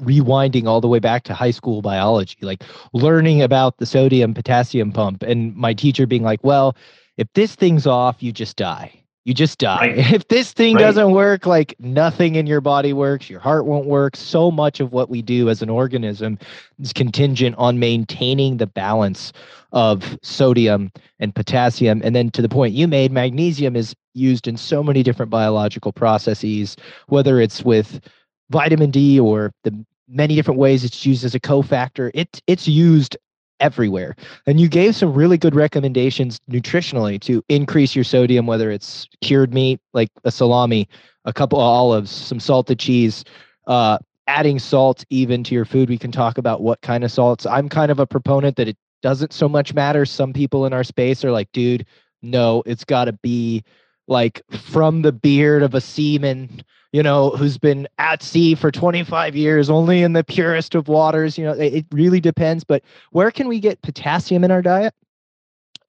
rewinding 0.00 0.66
all 0.66 0.80
the 0.80 0.88
way 0.88 0.98
back 0.98 1.24
to 1.24 1.34
high 1.34 1.50
school 1.50 1.80
biology 1.80 2.36
like 2.42 2.62
learning 2.92 3.42
about 3.42 3.78
the 3.78 3.86
sodium 3.86 4.34
potassium 4.34 4.92
pump 4.92 5.22
and 5.22 5.56
my 5.56 5.72
teacher 5.72 6.06
being 6.06 6.22
like 6.22 6.42
well 6.44 6.76
if 7.16 7.26
this 7.34 7.54
thing's 7.54 7.86
off 7.86 8.22
you 8.22 8.32
just 8.32 8.56
die 8.56 9.02
you 9.26 9.34
just 9.34 9.58
die. 9.58 9.88
Right. 9.88 9.98
If 10.14 10.28
this 10.28 10.52
thing 10.52 10.76
right. 10.76 10.82
doesn't 10.82 11.10
work, 11.10 11.46
like 11.46 11.74
nothing 11.80 12.36
in 12.36 12.46
your 12.46 12.60
body 12.60 12.92
works, 12.92 13.28
your 13.28 13.40
heart 13.40 13.66
won't 13.66 13.86
work. 13.86 14.14
So 14.14 14.52
much 14.52 14.78
of 14.78 14.92
what 14.92 15.10
we 15.10 15.20
do 15.20 15.50
as 15.50 15.62
an 15.62 15.68
organism 15.68 16.38
is 16.80 16.92
contingent 16.92 17.56
on 17.58 17.80
maintaining 17.80 18.58
the 18.58 18.68
balance 18.68 19.32
of 19.72 20.16
sodium 20.22 20.92
and 21.18 21.34
potassium. 21.34 22.02
And 22.04 22.14
then 22.14 22.30
to 22.30 22.40
the 22.40 22.48
point 22.48 22.74
you 22.74 22.86
made, 22.86 23.10
magnesium 23.10 23.74
is 23.74 23.96
used 24.14 24.46
in 24.46 24.56
so 24.56 24.80
many 24.80 25.02
different 25.02 25.30
biological 25.30 25.92
processes, 25.92 26.76
whether 27.08 27.40
it's 27.40 27.64
with 27.64 28.00
vitamin 28.50 28.92
D 28.92 29.18
or 29.18 29.50
the 29.64 29.84
many 30.08 30.36
different 30.36 30.60
ways 30.60 30.84
it's 30.84 31.04
used 31.04 31.24
as 31.24 31.34
a 31.34 31.40
cofactor. 31.40 32.12
It, 32.14 32.40
it's 32.46 32.68
used 32.68 33.16
everywhere. 33.60 34.16
And 34.46 34.60
you 34.60 34.68
gave 34.68 34.96
some 34.96 35.14
really 35.14 35.38
good 35.38 35.54
recommendations 35.54 36.40
nutritionally 36.50 37.20
to 37.22 37.42
increase 37.48 37.94
your 37.94 38.04
sodium, 38.04 38.46
whether 38.46 38.70
it's 38.70 39.08
cured 39.22 39.54
meat 39.54 39.80
like 39.92 40.10
a 40.24 40.30
salami, 40.30 40.88
a 41.24 41.32
couple 41.32 41.58
of 41.58 41.64
olives, 41.64 42.10
some 42.10 42.40
salted 42.40 42.78
cheese, 42.78 43.24
uh, 43.66 43.98
adding 44.26 44.58
salt 44.58 45.04
even 45.10 45.44
to 45.44 45.54
your 45.54 45.64
food. 45.64 45.88
We 45.88 45.98
can 45.98 46.12
talk 46.12 46.38
about 46.38 46.62
what 46.62 46.80
kind 46.80 47.04
of 47.04 47.10
salts. 47.10 47.46
I'm 47.46 47.68
kind 47.68 47.90
of 47.90 47.98
a 47.98 48.06
proponent 48.06 48.56
that 48.56 48.68
it 48.68 48.76
doesn't 49.02 49.32
so 49.32 49.48
much 49.48 49.74
matter. 49.74 50.04
Some 50.04 50.32
people 50.32 50.66
in 50.66 50.72
our 50.72 50.84
space 50.84 51.24
are 51.24 51.30
like, 51.30 51.50
dude, 51.52 51.86
no, 52.22 52.62
it's 52.66 52.84
got 52.84 53.04
to 53.06 53.12
be 53.12 53.62
like 54.08 54.42
from 54.52 55.02
the 55.02 55.12
beard 55.12 55.62
of 55.62 55.74
a 55.74 55.80
seaman 55.80 56.62
you 56.96 57.02
know, 57.02 57.28
who's 57.30 57.58
been 57.58 57.86
at 57.98 58.22
sea 58.22 58.54
for 58.54 58.70
25 58.70 59.36
years, 59.36 59.68
only 59.68 60.02
in 60.02 60.14
the 60.14 60.24
purest 60.24 60.74
of 60.74 60.88
waters. 60.88 61.36
You 61.36 61.44
know, 61.44 61.52
it, 61.52 61.74
it 61.74 61.86
really 61.90 62.20
depends. 62.20 62.64
But 62.64 62.82
where 63.10 63.30
can 63.30 63.48
we 63.48 63.60
get 63.60 63.82
potassium 63.82 64.44
in 64.44 64.50
our 64.50 64.62
diet? 64.62 64.94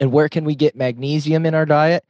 And 0.01 0.11
where 0.11 0.27
can 0.27 0.43
we 0.43 0.53
get 0.53 0.75
magnesium 0.75 1.45
in 1.45 1.55
our 1.55 1.65
diet? 1.65 2.03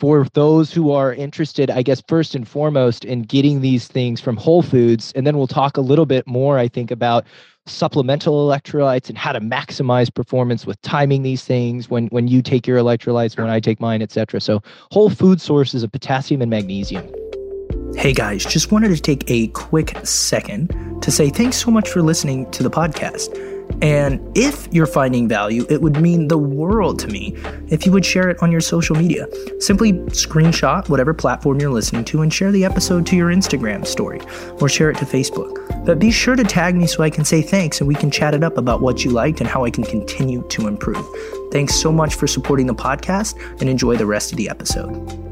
For 0.00 0.26
those 0.32 0.72
who 0.72 0.90
are 0.90 1.14
interested, 1.14 1.70
I 1.70 1.82
guess, 1.82 2.02
first 2.08 2.34
and 2.34 2.48
foremost, 2.48 3.04
in 3.04 3.22
getting 3.22 3.60
these 3.60 3.86
things 3.86 4.20
from 4.20 4.36
whole 4.36 4.62
foods. 4.62 5.12
And 5.14 5.24
then 5.24 5.36
we'll 5.36 5.46
talk 5.46 5.76
a 5.76 5.82
little 5.82 6.06
bit 6.06 6.26
more, 6.26 6.58
I 6.58 6.66
think, 6.66 6.90
about 6.90 7.24
supplemental 7.66 8.48
electrolytes 8.48 9.08
and 9.08 9.16
how 9.16 9.32
to 9.32 9.40
maximize 9.40 10.12
performance 10.12 10.66
with 10.66 10.80
timing 10.82 11.22
these 11.22 11.44
things 11.44 11.88
when 11.88 12.08
when 12.08 12.26
you 12.26 12.42
take 12.42 12.66
your 12.66 12.78
electrolytes 12.78 13.38
when 13.38 13.48
i 13.48 13.60
take 13.60 13.80
mine 13.80 14.02
etc 14.02 14.40
so 14.40 14.60
whole 14.90 15.08
food 15.08 15.40
sources 15.40 15.84
of 15.84 15.92
potassium 15.92 16.42
and 16.42 16.50
magnesium 16.50 17.08
Hey 17.94 18.14
guys, 18.14 18.44
just 18.46 18.72
wanted 18.72 18.88
to 18.88 19.00
take 19.00 19.22
a 19.30 19.48
quick 19.48 19.94
second 20.02 21.02
to 21.02 21.10
say 21.10 21.28
thanks 21.28 21.58
so 21.58 21.70
much 21.70 21.90
for 21.90 22.00
listening 22.00 22.50
to 22.52 22.62
the 22.62 22.70
podcast. 22.70 23.51
And 23.80 24.20
if 24.36 24.68
you're 24.72 24.86
finding 24.86 25.28
value, 25.28 25.66
it 25.70 25.82
would 25.82 26.00
mean 26.00 26.28
the 26.28 26.38
world 26.38 26.98
to 27.00 27.08
me 27.08 27.36
if 27.68 27.86
you 27.86 27.92
would 27.92 28.04
share 28.04 28.28
it 28.28 28.40
on 28.42 28.52
your 28.52 28.60
social 28.60 28.94
media. 28.96 29.26
Simply 29.60 29.92
screenshot 29.92 30.88
whatever 30.88 31.14
platform 31.14 31.60
you're 31.60 31.70
listening 31.70 32.04
to 32.06 32.22
and 32.22 32.32
share 32.32 32.52
the 32.52 32.64
episode 32.64 33.06
to 33.06 33.16
your 33.16 33.30
Instagram 33.30 33.86
story 33.86 34.20
or 34.60 34.68
share 34.68 34.90
it 34.90 34.98
to 34.98 35.04
Facebook. 35.04 35.84
But 35.84 35.98
be 35.98 36.10
sure 36.10 36.36
to 36.36 36.44
tag 36.44 36.76
me 36.76 36.86
so 36.86 37.02
I 37.02 37.10
can 37.10 37.24
say 37.24 37.42
thanks 37.42 37.80
and 37.80 37.88
we 37.88 37.94
can 37.94 38.10
chat 38.10 38.34
it 38.34 38.44
up 38.44 38.58
about 38.58 38.82
what 38.82 39.04
you 39.04 39.10
liked 39.10 39.40
and 39.40 39.48
how 39.48 39.64
I 39.64 39.70
can 39.70 39.84
continue 39.84 40.46
to 40.48 40.68
improve. 40.68 41.04
Thanks 41.50 41.74
so 41.74 41.90
much 41.90 42.14
for 42.14 42.26
supporting 42.26 42.66
the 42.66 42.74
podcast 42.74 43.34
and 43.60 43.68
enjoy 43.68 43.96
the 43.96 44.06
rest 44.06 44.32
of 44.32 44.38
the 44.38 44.48
episode. 44.48 45.22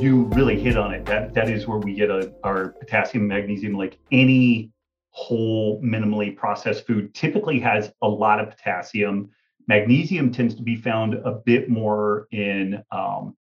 you 0.00 0.24
really 0.34 0.60
hit 0.60 0.76
on 0.76 0.92
it. 0.92 1.04
That 1.06 1.34
that 1.34 1.48
is 1.48 1.66
where 1.66 1.78
we 1.78 1.94
get 1.94 2.10
a, 2.10 2.32
our 2.42 2.70
potassium, 2.70 3.26
magnesium. 3.26 3.74
Like 3.74 3.98
any 4.12 4.70
whole, 5.14 5.80
minimally 5.80 6.36
processed 6.36 6.86
food, 6.86 7.14
typically 7.14 7.60
has 7.60 7.92
a 8.02 8.08
lot 8.08 8.40
of 8.40 8.50
potassium. 8.50 9.30
Magnesium 9.68 10.32
tends 10.32 10.56
to 10.56 10.62
be 10.62 10.74
found 10.74 11.14
a 11.14 11.30
bit 11.30 11.68
more 11.68 12.26
in 12.32 12.82
um, 12.90 13.36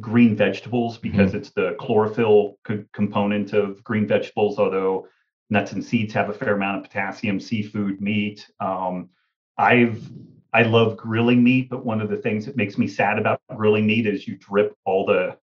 green 0.00 0.34
vegetables 0.34 0.96
because 0.96 1.30
mm-hmm. 1.30 1.38
it's 1.38 1.50
the 1.50 1.76
chlorophyll 1.78 2.58
co- 2.64 2.84
component 2.94 3.52
of 3.52 3.84
green 3.84 4.06
vegetables. 4.06 4.58
Although 4.58 5.06
nuts 5.50 5.72
and 5.72 5.84
seeds 5.84 6.14
have 6.14 6.30
a 6.30 6.32
fair 6.32 6.54
amount 6.54 6.78
of 6.78 6.90
potassium, 6.90 7.38
seafood, 7.38 8.00
meat. 8.00 8.48
Um, 8.58 9.10
I've 9.58 10.10
I 10.54 10.62
love 10.62 10.96
grilling 10.96 11.44
meat, 11.44 11.68
but 11.68 11.84
one 11.84 12.00
of 12.00 12.08
the 12.08 12.16
things 12.16 12.46
that 12.46 12.56
makes 12.56 12.78
me 12.78 12.88
sad 12.88 13.18
about 13.18 13.42
grilling 13.54 13.86
meat 13.86 14.06
is 14.06 14.26
you 14.26 14.38
drip 14.38 14.74
all 14.86 15.04
the 15.04 15.36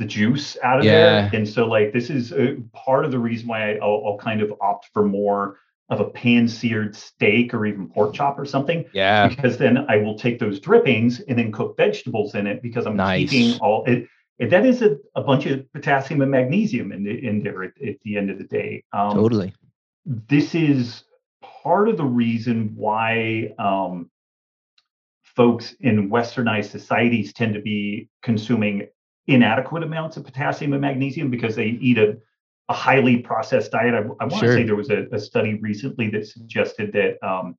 the 0.00 0.06
juice 0.06 0.56
out 0.62 0.78
of 0.78 0.84
yeah. 0.86 0.92
there. 0.92 1.30
And 1.34 1.46
so 1.46 1.66
like 1.66 1.92
this 1.92 2.08
is 2.08 2.32
a, 2.32 2.56
part 2.72 3.04
of 3.04 3.10
the 3.10 3.18
reason 3.18 3.46
why 3.46 3.74
I, 3.74 3.84
will 3.84 4.18
kind 4.18 4.40
of 4.40 4.50
opt 4.62 4.88
for 4.94 5.04
more 5.04 5.58
of 5.90 6.00
a 6.00 6.06
pan 6.06 6.48
seared 6.48 6.96
steak 6.96 7.52
or 7.52 7.66
even 7.66 7.86
pork 7.86 8.14
chop 8.14 8.38
or 8.38 8.46
something. 8.46 8.86
Yeah. 8.94 9.28
Because 9.28 9.58
then 9.58 9.84
I 9.90 9.98
will 9.98 10.18
take 10.18 10.38
those 10.38 10.58
drippings 10.58 11.20
and 11.20 11.38
then 11.38 11.52
cook 11.52 11.76
vegetables 11.76 12.34
in 12.34 12.46
it 12.46 12.62
because 12.62 12.86
I'm 12.86 12.96
nice. 12.96 13.28
keeping 13.28 13.60
all 13.60 13.84
it. 13.84 14.08
that 14.38 14.64
is 14.64 14.80
a, 14.80 14.96
a 15.14 15.22
bunch 15.22 15.44
of 15.44 15.70
potassium 15.74 16.22
and 16.22 16.30
magnesium 16.30 16.92
in, 16.92 17.04
the, 17.04 17.26
in 17.26 17.42
there 17.42 17.62
at, 17.62 17.72
at 17.86 17.96
the 18.02 18.16
end 18.16 18.30
of 18.30 18.38
the 18.38 18.44
day. 18.44 18.82
Um, 18.94 19.12
totally. 19.12 19.52
This 20.06 20.54
is 20.54 21.04
part 21.42 21.90
of 21.90 21.98
the 21.98 22.04
reason 22.04 22.72
why 22.74 23.52
um, 23.58 24.10
folks 25.36 25.74
in 25.80 26.08
westernized 26.08 26.70
societies 26.70 27.34
tend 27.34 27.52
to 27.52 27.60
be 27.60 28.08
consuming 28.22 28.88
inadequate 29.30 29.82
amounts 29.82 30.16
of 30.16 30.24
potassium 30.24 30.72
and 30.72 30.82
magnesium 30.82 31.30
because 31.30 31.54
they 31.56 31.66
eat 31.66 31.98
a, 31.98 32.18
a 32.68 32.72
highly 32.72 33.18
processed 33.18 33.72
diet. 33.72 33.94
I, 33.94 33.98
I 33.98 34.02
want 34.02 34.32
to 34.32 34.38
sure. 34.38 34.52
say 34.54 34.62
there 34.64 34.76
was 34.76 34.90
a, 34.90 35.06
a, 35.12 35.18
study 35.18 35.54
recently 35.54 36.08
that 36.10 36.26
suggested 36.26 36.92
that 36.92 37.26
um, 37.26 37.56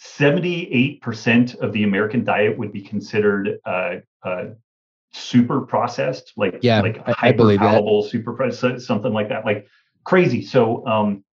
78% 0.00 1.58
of 1.60 1.72
the 1.72 1.84
American 1.84 2.24
diet 2.24 2.56
would 2.56 2.72
be 2.72 2.82
considered 2.82 3.58
uh, 3.64 3.96
uh, 4.22 4.44
super 5.12 5.62
processed, 5.62 6.32
like 6.36 6.58
yeah, 6.62 6.80
like 6.80 7.04
hyper 7.06 7.56
palatable, 7.56 8.04
super 8.04 8.32
processed, 8.32 8.86
something 8.86 9.12
like 9.12 9.28
that, 9.28 9.44
like 9.44 9.66
crazy. 10.04 10.44
So 10.44 10.86
um, 10.86 11.24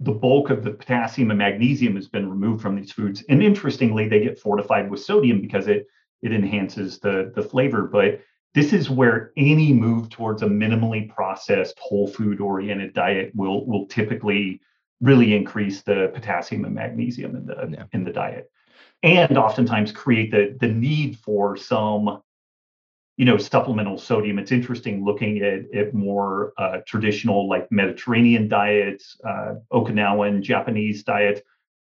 the 0.00 0.12
bulk 0.12 0.50
of 0.50 0.64
the 0.64 0.72
potassium 0.72 1.30
and 1.30 1.38
magnesium 1.38 1.94
has 1.96 2.08
been 2.08 2.28
removed 2.28 2.60
from 2.60 2.74
these 2.74 2.92
foods, 2.92 3.22
and 3.28 3.42
interestingly, 3.42 4.08
they 4.08 4.20
get 4.20 4.38
fortified 4.38 4.90
with 4.90 5.00
sodium 5.02 5.40
because 5.40 5.68
it 5.68 5.86
it 6.22 6.32
enhances 6.32 6.98
the 6.98 7.32
the 7.36 7.42
flavor. 7.42 7.82
But 7.82 8.20
this 8.54 8.72
is 8.72 8.88
where 8.88 9.32
any 9.36 9.72
move 9.72 10.08
towards 10.08 10.42
a 10.42 10.46
minimally 10.46 11.08
processed 11.08 11.78
whole 11.80 12.06
food 12.06 12.40
oriented 12.40 12.94
diet 12.94 13.32
will 13.34 13.66
will 13.66 13.86
typically 13.86 14.60
really 15.00 15.34
increase 15.34 15.82
the 15.82 16.10
potassium 16.14 16.64
and 16.64 16.74
magnesium 16.74 17.36
in 17.36 17.46
the 17.46 17.68
yeah. 17.70 17.84
in 17.92 18.04
the 18.04 18.12
diet. 18.12 18.50
And 19.02 19.36
oftentimes 19.36 19.92
create 19.92 20.30
the 20.30 20.56
the 20.58 20.68
need 20.68 21.18
for 21.18 21.56
some 21.56 22.22
you 23.16 23.24
know 23.24 23.36
supplemental 23.36 23.98
sodium. 23.98 24.38
It's 24.38 24.52
interesting 24.52 25.04
looking 25.04 25.42
at, 25.42 25.76
at 25.76 25.92
more 25.92 26.52
uh, 26.56 26.78
traditional 26.86 27.48
like 27.48 27.70
mediterranean 27.72 28.48
diets 28.48 29.18
uh, 29.24 29.54
okinawan 29.72 30.42
japanese 30.42 31.02
diets 31.02 31.40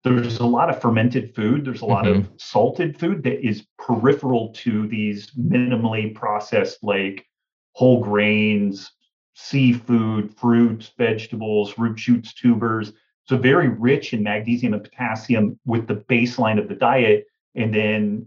there's 0.07 0.39
a 0.39 0.47
lot 0.47 0.71
of 0.71 0.81
fermented 0.81 1.35
food 1.35 1.65
there's 1.65 1.83
a 1.83 1.85
mm-hmm. 1.85 1.93
lot 1.93 2.07
of 2.07 2.17
mm-hmm. 2.19 2.33
salted 2.37 2.99
food 2.99 3.23
that 3.23 3.45
is 3.47 3.67
peripheral 3.79 4.53
to 4.53 4.87
these 4.87 5.31
minimally 5.33 6.15
processed 6.15 6.79
like 6.83 7.27
whole 7.73 8.01
grains 8.01 8.93
seafood 9.35 10.35
fruits 10.37 10.93
vegetables 10.97 11.77
root 11.77 11.99
shoots 11.99 12.33
tubers 12.33 12.93
so 13.25 13.37
very 13.37 13.69
rich 13.69 14.13
in 14.13 14.23
magnesium 14.23 14.73
and 14.73 14.85
potassium 14.85 15.59
with 15.67 15.87
the 15.87 15.97
baseline 15.97 16.59
of 16.59 16.69
the 16.69 16.75
diet 16.75 17.27
and 17.55 17.75
then 17.75 18.27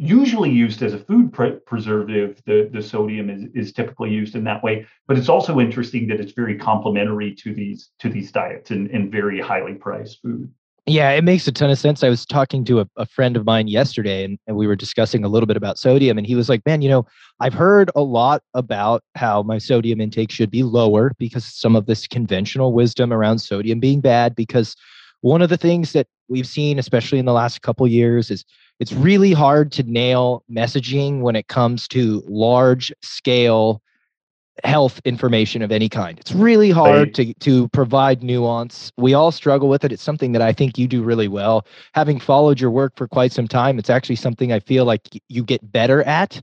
usually 0.00 0.48
used 0.48 0.82
as 0.82 0.94
a 0.94 0.98
food 0.98 1.30
pre- 1.30 1.58
preservative 1.66 2.40
the, 2.46 2.70
the 2.72 2.80
sodium 2.80 3.28
is, 3.28 3.44
is 3.54 3.70
typically 3.70 4.08
used 4.08 4.34
in 4.34 4.44
that 4.44 4.64
way 4.64 4.86
but 5.06 5.18
it's 5.18 5.28
also 5.28 5.60
interesting 5.60 6.08
that 6.08 6.18
it's 6.18 6.32
very 6.32 6.56
complementary 6.56 7.34
to 7.34 7.52
these 7.52 7.90
to 7.98 8.08
these 8.08 8.32
diets 8.32 8.70
and, 8.70 8.90
and 8.90 9.12
very 9.12 9.38
highly 9.38 9.74
priced 9.74 10.20
food 10.22 10.50
yeah, 10.86 11.10
it 11.10 11.22
makes 11.22 11.46
a 11.46 11.52
ton 11.52 11.70
of 11.70 11.78
sense. 11.78 12.02
I 12.02 12.08
was 12.08 12.26
talking 12.26 12.64
to 12.64 12.80
a, 12.80 12.88
a 12.96 13.06
friend 13.06 13.36
of 13.36 13.44
mine 13.44 13.68
yesterday 13.68 14.24
and, 14.24 14.38
and 14.46 14.56
we 14.56 14.66
were 14.66 14.74
discussing 14.74 15.22
a 15.22 15.28
little 15.28 15.46
bit 15.46 15.56
about 15.56 15.78
sodium. 15.78 16.18
And 16.18 16.26
he 16.26 16.34
was 16.34 16.48
like, 16.48 16.62
Man, 16.66 16.82
you 16.82 16.88
know, 16.88 17.06
I've 17.38 17.52
heard 17.52 17.90
a 17.94 18.00
lot 18.00 18.42
about 18.54 19.04
how 19.14 19.42
my 19.42 19.58
sodium 19.58 20.00
intake 20.00 20.32
should 20.32 20.50
be 20.50 20.62
lower 20.62 21.12
because 21.18 21.44
some 21.44 21.76
of 21.76 21.86
this 21.86 22.08
conventional 22.08 22.72
wisdom 22.72 23.12
around 23.12 23.38
sodium 23.40 23.78
being 23.78 24.00
bad. 24.00 24.34
Because 24.34 24.74
one 25.20 25.42
of 25.42 25.50
the 25.50 25.58
things 25.58 25.92
that 25.92 26.08
we've 26.28 26.48
seen, 26.48 26.78
especially 26.78 27.18
in 27.18 27.26
the 27.26 27.34
last 27.34 27.62
couple 27.62 27.86
years, 27.86 28.30
is 28.30 28.44
it's 28.80 28.92
really 28.92 29.32
hard 29.32 29.70
to 29.72 29.82
nail 29.82 30.42
messaging 30.50 31.20
when 31.20 31.36
it 31.36 31.48
comes 31.48 31.86
to 31.88 32.24
large 32.26 32.92
scale 33.02 33.82
health 34.64 35.00
information 35.04 35.62
of 35.62 35.70
any 35.70 35.88
kind. 35.88 36.18
It's 36.18 36.32
really 36.32 36.70
hard 36.70 37.14
to 37.14 37.32
to 37.34 37.68
provide 37.68 38.22
nuance. 38.22 38.90
We 38.96 39.14
all 39.14 39.30
struggle 39.30 39.68
with 39.68 39.84
it. 39.84 39.92
It's 39.92 40.02
something 40.02 40.32
that 40.32 40.42
I 40.42 40.52
think 40.52 40.78
you 40.78 40.88
do 40.88 41.02
really 41.02 41.28
well. 41.28 41.66
Having 41.92 42.20
followed 42.20 42.60
your 42.60 42.70
work 42.70 42.94
for 42.96 43.06
quite 43.06 43.32
some 43.32 43.48
time, 43.48 43.78
it's 43.78 43.90
actually 43.90 44.16
something 44.16 44.52
I 44.52 44.60
feel 44.60 44.84
like 44.84 45.22
you 45.28 45.44
get 45.44 45.70
better 45.70 46.02
at. 46.02 46.42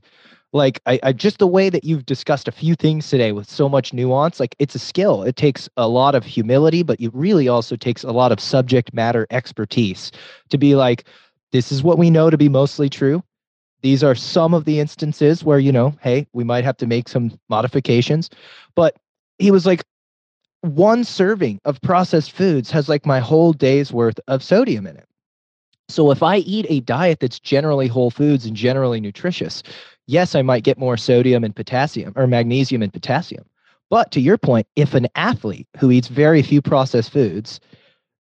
Like 0.52 0.80
I, 0.86 0.98
I 1.02 1.12
just 1.12 1.38
the 1.38 1.46
way 1.46 1.68
that 1.68 1.84
you've 1.84 2.06
discussed 2.06 2.48
a 2.48 2.52
few 2.52 2.74
things 2.74 3.08
today 3.10 3.32
with 3.32 3.48
so 3.48 3.68
much 3.68 3.92
nuance, 3.92 4.40
like 4.40 4.56
it's 4.58 4.74
a 4.74 4.78
skill. 4.78 5.22
It 5.22 5.36
takes 5.36 5.68
a 5.76 5.86
lot 5.86 6.14
of 6.14 6.24
humility, 6.24 6.82
but 6.82 6.98
it 7.00 7.10
really 7.12 7.48
also 7.48 7.76
takes 7.76 8.02
a 8.02 8.12
lot 8.12 8.32
of 8.32 8.40
subject 8.40 8.94
matter 8.94 9.26
expertise 9.30 10.10
to 10.48 10.56
be 10.56 10.74
like, 10.74 11.04
this 11.52 11.72
is 11.72 11.82
what 11.82 11.98
we 11.98 12.10
know 12.10 12.30
to 12.30 12.38
be 12.38 12.48
mostly 12.48 12.88
true. 12.88 13.22
These 13.82 14.02
are 14.02 14.14
some 14.14 14.54
of 14.54 14.64
the 14.64 14.80
instances 14.80 15.44
where 15.44 15.58
you 15.58 15.72
know 15.72 15.96
hey 16.02 16.26
we 16.32 16.44
might 16.44 16.64
have 16.64 16.76
to 16.78 16.86
make 16.86 17.08
some 17.08 17.38
modifications. 17.48 18.30
But 18.74 18.96
he 19.38 19.50
was 19.50 19.66
like 19.66 19.84
one 20.62 21.04
serving 21.04 21.60
of 21.64 21.80
processed 21.82 22.32
foods 22.32 22.70
has 22.70 22.88
like 22.88 23.06
my 23.06 23.20
whole 23.20 23.52
day's 23.52 23.92
worth 23.92 24.18
of 24.26 24.42
sodium 24.42 24.86
in 24.86 24.96
it. 24.96 25.06
So 25.88 26.10
if 26.10 26.22
i 26.22 26.38
eat 26.38 26.66
a 26.68 26.80
diet 26.80 27.20
that's 27.20 27.38
generally 27.38 27.86
whole 27.86 28.10
foods 28.10 28.44
and 28.44 28.56
generally 28.56 29.00
nutritious 29.00 29.62
yes 30.06 30.34
i 30.34 30.42
might 30.42 30.64
get 30.64 30.78
more 30.78 30.96
sodium 30.96 31.44
and 31.44 31.54
potassium 31.54 32.12
or 32.16 32.26
magnesium 32.26 32.82
and 32.82 32.92
potassium. 32.92 33.44
But 33.90 34.10
to 34.12 34.20
your 34.20 34.38
point 34.38 34.66
if 34.76 34.94
an 34.94 35.06
athlete 35.14 35.68
who 35.78 35.90
eats 35.90 36.08
very 36.08 36.42
few 36.42 36.60
processed 36.60 37.12
foods 37.12 37.60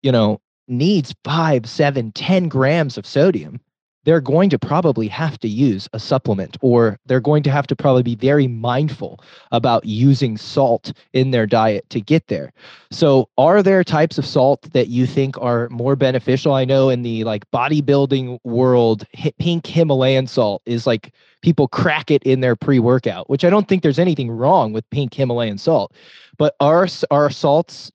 you 0.03 0.11
know 0.11 0.41
needs 0.67 1.15
five 1.23 1.67
seven 1.67 2.11
ten 2.11 2.47
grams 2.47 2.97
of 2.97 3.05
sodium 3.05 3.59
they're 4.07 4.21
going 4.21 4.49
to 4.49 4.57
probably 4.57 5.09
have 5.09 5.37
to 5.37 5.49
use 5.49 5.89
a 5.91 5.99
supplement 5.99 6.55
or 6.61 6.97
they're 7.07 7.19
going 7.19 7.43
to 7.43 7.51
have 7.51 7.67
to 7.67 7.75
probably 7.75 8.03
be 8.03 8.15
very 8.15 8.47
mindful 8.47 9.19
about 9.51 9.83
using 9.83 10.37
salt 10.37 10.93
in 11.11 11.31
their 11.31 11.45
diet 11.45 11.85
to 11.89 11.99
get 11.99 12.25
there. 12.27 12.53
So, 12.89 13.27
are 13.37 13.61
there 13.61 13.83
types 13.83 14.17
of 14.17 14.25
salt 14.25 14.61
that 14.71 14.87
you 14.87 15.05
think 15.05 15.37
are 15.41 15.67
more 15.67 15.97
beneficial? 15.97 16.53
I 16.53 16.63
know 16.63 16.87
in 16.87 17.01
the 17.01 17.25
like 17.25 17.51
bodybuilding 17.51 18.39
world, 18.45 19.05
pink 19.39 19.67
Himalayan 19.67 20.25
salt 20.25 20.61
is 20.65 20.87
like 20.87 21.13
people 21.41 21.67
crack 21.67 22.09
it 22.09 22.23
in 22.23 22.39
their 22.39 22.55
pre-workout, 22.55 23.29
which 23.29 23.43
I 23.43 23.49
don't 23.49 23.67
think 23.67 23.83
there's 23.83 23.99
anything 23.99 24.31
wrong 24.31 24.71
with 24.71 24.89
pink 24.89 25.15
Himalayan 25.15 25.57
salt. 25.57 25.93
But 26.37 26.55
are 26.61 26.87
are 27.11 27.29
salts 27.29 27.91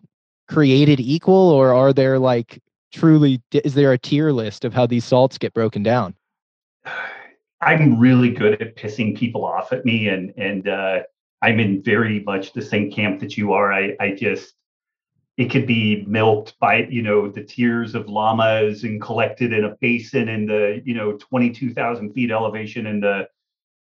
created 0.52 1.00
equal 1.00 1.48
or 1.50 1.72
are 1.72 1.92
there 1.92 2.18
like 2.18 2.62
truly 2.92 3.40
is 3.52 3.72
there 3.72 3.92
a 3.92 3.98
tier 3.98 4.32
list 4.32 4.64
of 4.66 4.74
how 4.74 4.86
these 4.86 5.04
salts 5.04 5.38
get 5.38 5.54
broken 5.54 5.82
down 5.82 6.14
i'm 7.62 7.98
really 7.98 8.30
good 8.30 8.60
at 8.60 8.76
pissing 8.76 9.16
people 9.16 9.44
off 9.44 9.72
at 9.72 9.84
me 9.84 10.08
and 10.08 10.34
and 10.36 10.68
uh, 10.68 11.00
i'm 11.40 11.58
in 11.58 11.82
very 11.82 12.20
much 12.24 12.52
the 12.52 12.60
same 12.60 12.90
camp 12.90 13.18
that 13.18 13.36
you 13.36 13.52
are 13.52 13.72
i 13.72 13.96
i 13.98 14.10
just 14.10 14.54
it 15.38 15.50
could 15.50 15.66
be 15.66 16.04
milked 16.06 16.58
by 16.60 16.86
you 16.90 17.02
know 17.02 17.28
the 17.28 17.42
tears 17.42 17.94
of 17.94 18.08
llamas 18.08 18.84
and 18.84 19.00
collected 19.00 19.54
in 19.54 19.64
a 19.64 19.74
basin 19.80 20.28
in 20.28 20.44
the 20.44 20.82
you 20.84 20.92
know 20.92 21.16
22,000 21.16 22.12
feet 22.12 22.30
elevation 22.30 22.86
in 22.86 23.00
the 23.00 23.26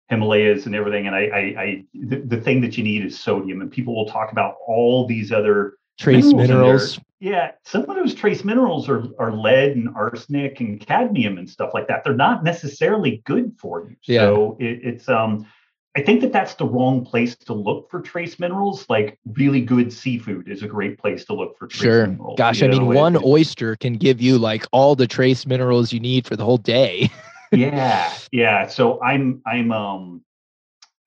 Himalayas 0.10 0.66
and 0.66 0.74
everything. 0.74 1.08
And 1.08 1.14
I, 1.14 1.20
I, 1.20 1.40
I 1.40 1.84
the, 1.94 2.20
the, 2.20 2.40
thing 2.40 2.62
that 2.62 2.78
you 2.78 2.84
need 2.86 3.06
is 3.06 3.20
sodium. 3.20 3.60
And 3.60 3.70
people 3.70 3.94
will 3.94 4.06
talk 4.06 4.32
about 4.32 4.56
all 4.66 5.06
these 5.06 5.34
other 5.34 5.77
trace 5.98 6.26
minerals. 6.26 6.48
minerals. 6.50 7.00
Yeah, 7.20 7.52
some 7.64 7.90
of 7.90 7.96
those 7.96 8.14
trace 8.14 8.44
minerals 8.44 8.88
are 8.88 9.04
are 9.18 9.32
lead 9.32 9.72
and 9.72 9.90
arsenic 9.96 10.60
and 10.60 10.80
cadmium 10.80 11.38
and 11.38 11.50
stuff 11.50 11.72
like 11.74 11.88
that. 11.88 12.04
They're 12.04 12.14
not 12.14 12.44
necessarily 12.44 13.24
good 13.26 13.54
for 13.60 13.90
you. 13.90 13.96
Yeah. 14.04 14.20
So 14.22 14.58
it, 14.60 14.80
it's 14.84 15.10
um, 15.10 15.48
I 15.96 16.04
think 16.04 16.22
that 16.22 16.32
that's 16.32 16.54
the 16.54 16.66
wrong 16.66 17.04
place 17.04 17.36
to 17.36 17.54
look 17.54 17.90
for 17.90 18.02
trace 18.02 18.38
minerals. 18.38 18.86
Like 18.88 19.18
really 19.26 19.62
good 19.62 19.92
seafood 19.92 20.48
is 20.48 20.62
a 20.62 20.68
great 20.68 21.00
place 21.00 21.26
to 21.26 21.34
look 21.34 21.58
for 21.58 21.66
trace 21.66 21.82
sure. 21.82 22.08
minerals. 22.08 22.38
Gosh, 22.38 22.62
I 22.62 22.68
know? 22.68 22.80
mean, 22.80 22.86
one 22.86 23.16
it, 23.16 23.24
oyster 23.24 23.76
can 23.76 23.94
give 23.94 24.22
you 24.22 24.38
like 24.38 24.68
all 24.72 24.96
the 24.96 25.08
trace 25.08 25.48
minerals 25.48 25.92
you 25.92 26.00
need 26.00 26.28
for 26.28 26.36
the 26.36 26.46
whole 26.46 26.60
day. 26.60 27.10
yeah, 27.52 28.14
yeah. 28.32 28.68
So 28.68 29.02
I'm 29.02 29.42
I'm 29.48 29.72
um 29.72 30.24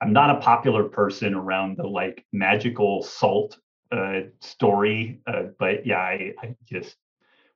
I'm 0.00 0.12
not 0.12 0.37
a 0.37 0.40
popular 0.40 0.85
person 0.85 1.35
around 1.35 1.76
the 1.76 1.87
like 1.87 2.24
magical 2.33 3.05
salt 3.05 3.59
uh, 3.92 4.20
story, 4.40 5.20
uh, 5.26 5.44
but 5.59 5.87
yeah, 5.87 5.98
I, 5.98 6.35
I 6.42 6.57
just 6.66 6.96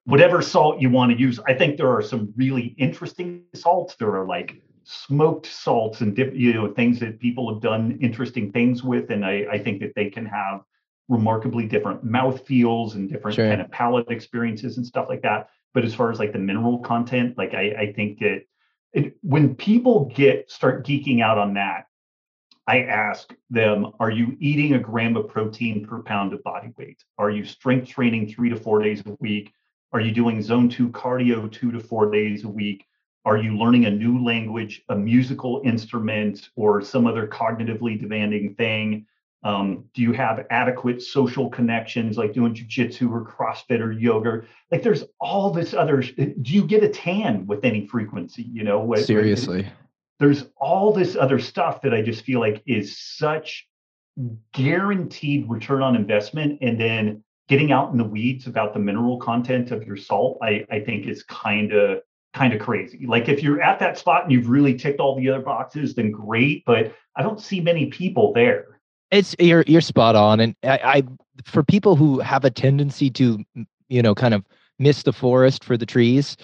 whatever 0.04 0.42
salt 0.42 0.80
you 0.80 0.90
want 0.90 1.12
to 1.12 1.18
use. 1.18 1.40
I 1.46 1.54
think 1.54 1.76
there 1.76 1.90
are 1.90 2.02
some 2.02 2.32
really 2.36 2.74
interesting 2.78 3.44
salts. 3.54 3.96
There 3.96 4.14
are 4.14 4.26
like 4.26 4.62
smoked 4.84 5.46
salts 5.46 6.00
and 6.00 6.14
dip, 6.14 6.34
you 6.34 6.52
know 6.52 6.72
things 6.72 7.00
that 7.00 7.18
people 7.18 7.52
have 7.52 7.62
done 7.62 7.98
interesting 8.00 8.52
things 8.52 8.82
with, 8.82 9.10
and 9.10 9.24
I, 9.24 9.46
I 9.52 9.58
think 9.58 9.80
that 9.80 9.92
they 9.94 10.10
can 10.10 10.26
have 10.26 10.60
remarkably 11.08 11.66
different 11.66 12.02
mouth 12.02 12.46
feels 12.46 12.94
and 12.94 13.10
different 13.10 13.34
sure. 13.34 13.48
kind 13.48 13.60
of 13.60 13.70
palate 13.70 14.10
experiences 14.10 14.76
and 14.76 14.86
stuff 14.86 15.06
like 15.08 15.22
that. 15.22 15.48
But 15.74 15.84
as 15.84 15.94
far 15.94 16.10
as 16.10 16.18
like 16.18 16.32
the 16.32 16.38
mineral 16.38 16.78
content, 16.78 17.36
like 17.36 17.52
I, 17.52 17.74
I 17.78 17.92
think 17.92 18.20
that 18.20 18.42
it, 18.92 19.16
when 19.22 19.54
people 19.54 20.06
get 20.14 20.50
start 20.50 20.86
geeking 20.86 21.20
out 21.20 21.36
on 21.36 21.54
that, 21.54 21.86
I 22.66 22.82
ask 22.84 23.34
them, 23.50 23.92
are 24.00 24.10
you 24.10 24.36
eating 24.40 24.74
a 24.74 24.78
gram 24.78 25.16
of 25.16 25.28
protein 25.28 25.84
per 25.86 26.02
pound 26.02 26.32
of 26.32 26.42
body 26.42 26.72
weight? 26.78 27.04
Are 27.18 27.30
you 27.30 27.44
strength 27.44 27.88
training 27.88 28.28
three 28.28 28.48
to 28.48 28.56
four 28.56 28.82
days 28.82 29.02
a 29.04 29.16
week? 29.20 29.52
Are 29.92 30.00
you 30.00 30.12
doing 30.12 30.42
zone 30.42 30.68
two 30.68 30.88
cardio 30.88 31.50
two 31.50 31.70
to 31.72 31.80
four 31.80 32.10
days 32.10 32.44
a 32.44 32.48
week? 32.48 32.86
Are 33.26 33.36
you 33.36 33.56
learning 33.56 33.86
a 33.86 33.90
new 33.90 34.22
language, 34.22 34.82
a 34.88 34.96
musical 34.96 35.62
instrument, 35.64 36.50
or 36.56 36.82
some 36.82 37.06
other 37.06 37.26
cognitively 37.26 38.00
demanding 38.00 38.54
thing? 38.54 39.06
Um, 39.44 39.84
do 39.92 40.00
you 40.00 40.12
have 40.12 40.46
adequate 40.48 41.02
social 41.02 41.50
connections 41.50 42.16
like 42.16 42.32
doing 42.32 42.54
jujitsu 42.54 43.10
or 43.10 43.24
CrossFit 43.26 43.80
or 43.80 43.92
yoga? 43.92 44.42
Like 44.70 44.82
there's 44.82 45.04
all 45.20 45.50
this 45.50 45.74
other. 45.74 46.02
Do 46.02 46.34
you 46.52 46.66
get 46.66 46.82
a 46.82 46.88
tan 46.88 47.46
with 47.46 47.64
any 47.64 47.86
frequency? 47.86 48.42
You 48.42 48.64
know, 48.64 48.94
seriously. 48.96 49.66
There's 50.20 50.44
all 50.56 50.92
this 50.92 51.16
other 51.16 51.38
stuff 51.38 51.82
that 51.82 51.92
I 51.92 52.02
just 52.02 52.24
feel 52.24 52.40
like 52.40 52.62
is 52.66 52.98
such 52.98 53.66
guaranteed 54.52 55.48
return 55.48 55.82
on 55.82 55.96
investment, 55.96 56.58
and 56.62 56.80
then 56.80 57.24
getting 57.48 57.72
out 57.72 57.90
in 57.90 57.98
the 57.98 58.04
weeds 58.04 58.46
about 58.46 58.72
the 58.72 58.80
mineral 58.80 59.18
content 59.18 59.70
of 59.70 59.84
your 59.84 59.96
salt, 59.96 60.38
I, 60.42 60.64
I 60.70 60.80
think 60.80 61.06
is 61.06 61.22
kind 61.24 61.72
of 61.72 62.00
kind 62.32 62.52
of 62.52 62.60
crazy. 62.60 63.06
Like 63.06 63.28
if 63.28 63.42
you're 63.42 63.60
at 63.60 63.78
that 63.80 63.98
spot 63.98 64.24
and 64.24 64.32
you've 64.32 64.48
really 64.48 64.74
ticked 64.74 65.00
all 65.00 65.16
the 65.16 65.28
other 65.28 65.42
boxes, 65.42 65.94
then 65.94 66.10
great. 66.10 66.64
But 66.64 66.94
I 67.16 67.22
don't 67.22 67.40
see 67.40 67.60
many 67.60 67.86
people 67.86 68.32
there 68.32 68.74
it's 69.14 69.34
you're 69.38 69.64
you're 69.66 69.80
spot 69.80 70.16
on, 70.16 70.40
and 70.40 70.56
I, 70.64 70.80
I 70.84 71.02
for 71.44 71.62
people 71.62 71.96
who 71.96 72.18
have 72.20 72.44
a 72.44 72.50
tendency 72.50 73.10
to 73.10 73.44
you 73.88 74.02
know 74.02 74.14
kind 74.14 74.34
of 74.34 74.44
miss 74.78 75.02
the 75.04 75.12
forest 75.12 75.64
for 75.64 75.76
the 75.76 75.86
trees. 75.86 76.36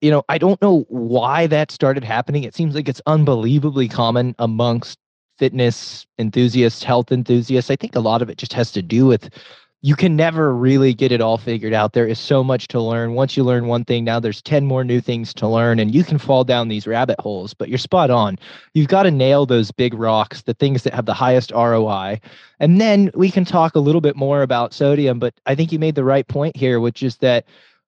You 0.00 0.10
know, 0.10 0.24
I 0.28 0.38
don't 0.38 0.60
know 0.60 0.84
why 0.88 1.46
that 1.46 1.70
started 1.70 2.04
happening. 2.04 2.44
It 2.44 2.54
seems 2.54 2.74
like 2.74 2.88
it's 2.88 3.02
unbelievably 3.06 3.88
common 3.88 4.34
amongst 4.38 4.98
fitness 5.38 6.06
enthusiasts, 6.18 6.82
health 6.82 7.12
enthusiasts. 7.12 7.70
I 7.70 7.76
think 7.76 7.94
a 7.94 8.00
lot 8.00 8.22
of 8.22 8.30
it 8.30 8.38
just 8.38 8.52
has 8.52 8.72
to 8.72 8.82
do 8.82 9.06
with 9.06 9.30
you 9.82 9.94
can 9.94 10.16
never 10.16 10.54
really 10.54 10.94
get 10.94 11.12
it 11.12 11.20
all 11.20 11.38
figured 11.38 11.72
out. 11.72 11.92
There 11.92 12.08
is 12.08 12.18
so 12.18 12.42
much 12.42 12.66
to 12.68 12.80
learn. 12.80 13.12
Once 13.12 13.36
you 13.36 13.44
learn 13.44 13.66
one 13.66 13.84
thing, 13.84 14.04
now 14.04 14.18
there's 14.18 14.42
10 14.42 14.66
more 14.66 14.82
new 14.82 15.00
things 15.00 15.32
to 15.34 15.46
learn, 15.46 15.78
and 15.78 15.94
you 15.94 16.02
can 16.02 16.18
fall 16.18 16.44
down 16.44 16.66
these 16.66 16.86
rabbit 16.86 17.20
holes. 17.20 17.54
But 17.54 17.68
you're 17.68 17.78
spot 17.78 18.10
on. 18.10 18.38
You've 18.74 18.88
got 18.88 19.04
to 19.04 19.10
nail 19.10 19.46
those 19.46 19.70
big 19.70 19.94
rocks, 19.94 20.42
the 20.42 20.54
things 20.54 20.82
that 20.82 20.94
have 20.94 21.06
the 21.06 21.14
highest 21.14 21.52
ROI. 21.52 22.20
And 22.58 22.80
then 22.80 23.10
we 23.14 23.30
can 23.30 23.44
talk 23.44 23.76
a 23.76 23.80
little 23.80 24.00
bit 24.00 24.16
more 24.16 24.42
about 24.42 24.74
sodium. 24.74 25.18
But 25.18 25.34
I 25.46 25.54
think 25.54 25.70
you 25.70 25.78
made 25.78 25.94
the 25.94 26.04
right 26.04 26.26
point 26.26 26.56
here, 26.56 26.80
which 26.80 27.02
is 27.02 27.18
that 27.18 27.44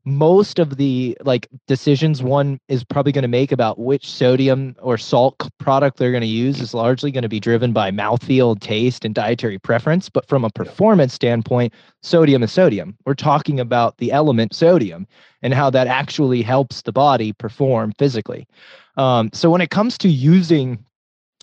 most 0.09 0.59
of 0.59 0.77
the 0.77 1.17
like 1.23 1.49
decisions 1.67 2.23
one 2.23 2.59
is 2.69 2.83
probably 2.83 3.13
going 3.13 3.23
to 3.23 3.29
make 3.29 3.53
about 3.53 3.79
which 3.79 4.11
sodium 4.11 4.75
or 4.81 4.97
salt 4.97 5.49
product 5.59 5.99
they're 5.99 6.11
going 6.11 6.23
to 6.23 6.27
use 6.27 6.61
is 6.61 6.73
largely 6.73 7.11
going 7.11 7.23
to 7.23 7.29
be 7.29 7.39
driven 7.39 7.73
by 7.73 7.91
mouthfeel, 7.91 8.59
taste, 8.59 9.05
and 9.05 9.15
dietary 9.15 9.59
preference. 9.59 10.09
But 10.09 10.27
from 10.27 10.45
a 10.45 10.51
performance 10.51 11.13
standpoint, 11.13 11.75
sodium 12.03 12.43
is 12.43 12.51
sodium. 12.51 12.97
We're 13.05 13.15
talking 13.15 13.61
about 13.61 13.99
the 13.99 14.11
element 14.11 14.55
sodium 14.55 15.07
and 15.43 15.53
how 15.53 15.69
that 15.71 15.87
actually 15.87 16.43
helps 16.43 16.83
the 16.83 16.93
body 16.93 17.33
perform 17.35 17.93
physically. 17.99 18.49
Um, 18.97 19.31
so 19.33 19.51
when 19.51 19.61
it 19.61 19.71
comes 19.71 19.99
to 19.99 20.09
using 20.09 20.85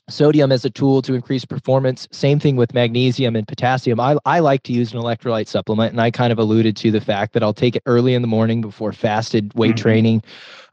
sodium 0.09 0.51
as 0.51 0.63
a 0.65 0.69
tool 0.69 1.01
to 1.01 1.13
increase 1.13 1.45
performance. 1.45 2.07
Same 2.11 2.39
thing 2.39 2.55
with 2.55 2.73
magnesium 2.73 3.35
and 3.35 3.47
potassium. 3.47 3.99
I, 3.99 4.17
I 4.25 4.39
like 4.39 4.63
to 4.63 4.73
use 4.73 4.93
an 4.93 4.99
electrolyte 4.99 5.47
supplement, 5.47 5.91
and 5.91 6.01
I 6.01 6.11
kind 6.11 6.31
of 6.31 6.39
alluded 6.39 6.77
to 6.77 6.91
the 6.91 7.01
fact 7.01 7.33
that 7.33 7.43
I'll 7.43 7.53
take 7.53 7.75
it 7.75 7.83
early 7.85 8.13
in 8.13 8.21
the 8.21 8.27
morning 8.27 8.61
before 8.61 8.93
fasted 8.93 9.53
weight 9.55 9.71
mm-hmm. 9.71 9.81
training. 9.81 10.23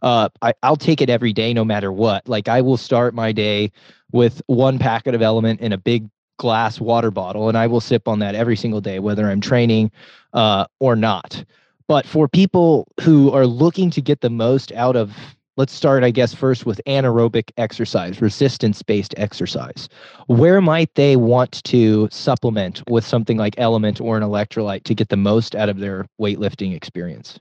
Uh, 0.02 0.28
I, 0.42 0.52
I'll 0.62 0.76
take 0.76 1.00
it 1.00 1.08
every 1.08 1.32
day, 1.32 1.54
no 1.54 1.64
matter 1.64 1.90
what. 1.92 2.28
Like 2.28 2.48
I 2.48 2.60
will 2.60 2.76
start 2.76 3.14
my 3.14 3.32
day 3.32 3.72
with 4.10 4.42
one 4.46 4.78
packet 4.78 5.14
of 5.14 5.20
LMNT 5.20 5.60
in 5.60 5.72
a 5.72 5.78
big 5.78 6.08
glass 6.36 6.80
water 6.80 7.10
bottle, 7.10 7.48
and 7.48 7.56
I 7.56 7.66
will 7.66 7.80
sip 7.80 8.08
on 8.08 8.18
that 8.18 8.34
every 8.34 8.56
single 8.56 8.80
day, 8.80 8.98
whether 8.98 9.30
I'm 9.30 9.40
training 9.40 9.90
uh, 10.32 10.66
or 10.80 10.96
not. 10.96 11.44
But 11.88 12.06
for 12.06 12.28
people 12.28 12.88
who 13.00 13.30
are 13.32 13.46
looking 13.46 13.90
to 13.90 14.00
get 14.00 14.20
the 14.20 14.30
most 14.30 14.72
out 14.72 14.96
of 14.96 15.14
let's 15.56 15.72
start, 15.72 16.04
I 16.04 16.10
guess, 16.10 16.34
first 16.34 16.66
with 16.66 16.80
anaerobic 16.86 17.50
exercise, 17.56 18.20
resistance 18.20 18.82
based 18.82 19.14
exercise. 19.16 19.88
Where 20.26 20.60
might 20.60 20.94
they 20.94 21.16
want 21.16 21.62
to 21.64 22.08
supplement 22.10 22.82
with 22.88 23.04
something 23.04 23.36
like 23.36 23.56
LMNT 23.56 24.00
or 24.00 24.16
an 24.16 24.22
electrolyte 24.22 24.84
to 24.84 24.94
get 24.94 25.08
the 25.08 25.16
most 25.16 25.54
out 25.54 25.68
of 25.68 25.78
their 25.78 26.06
weightlifting 26.20 26.74
experience? 26.74 27.38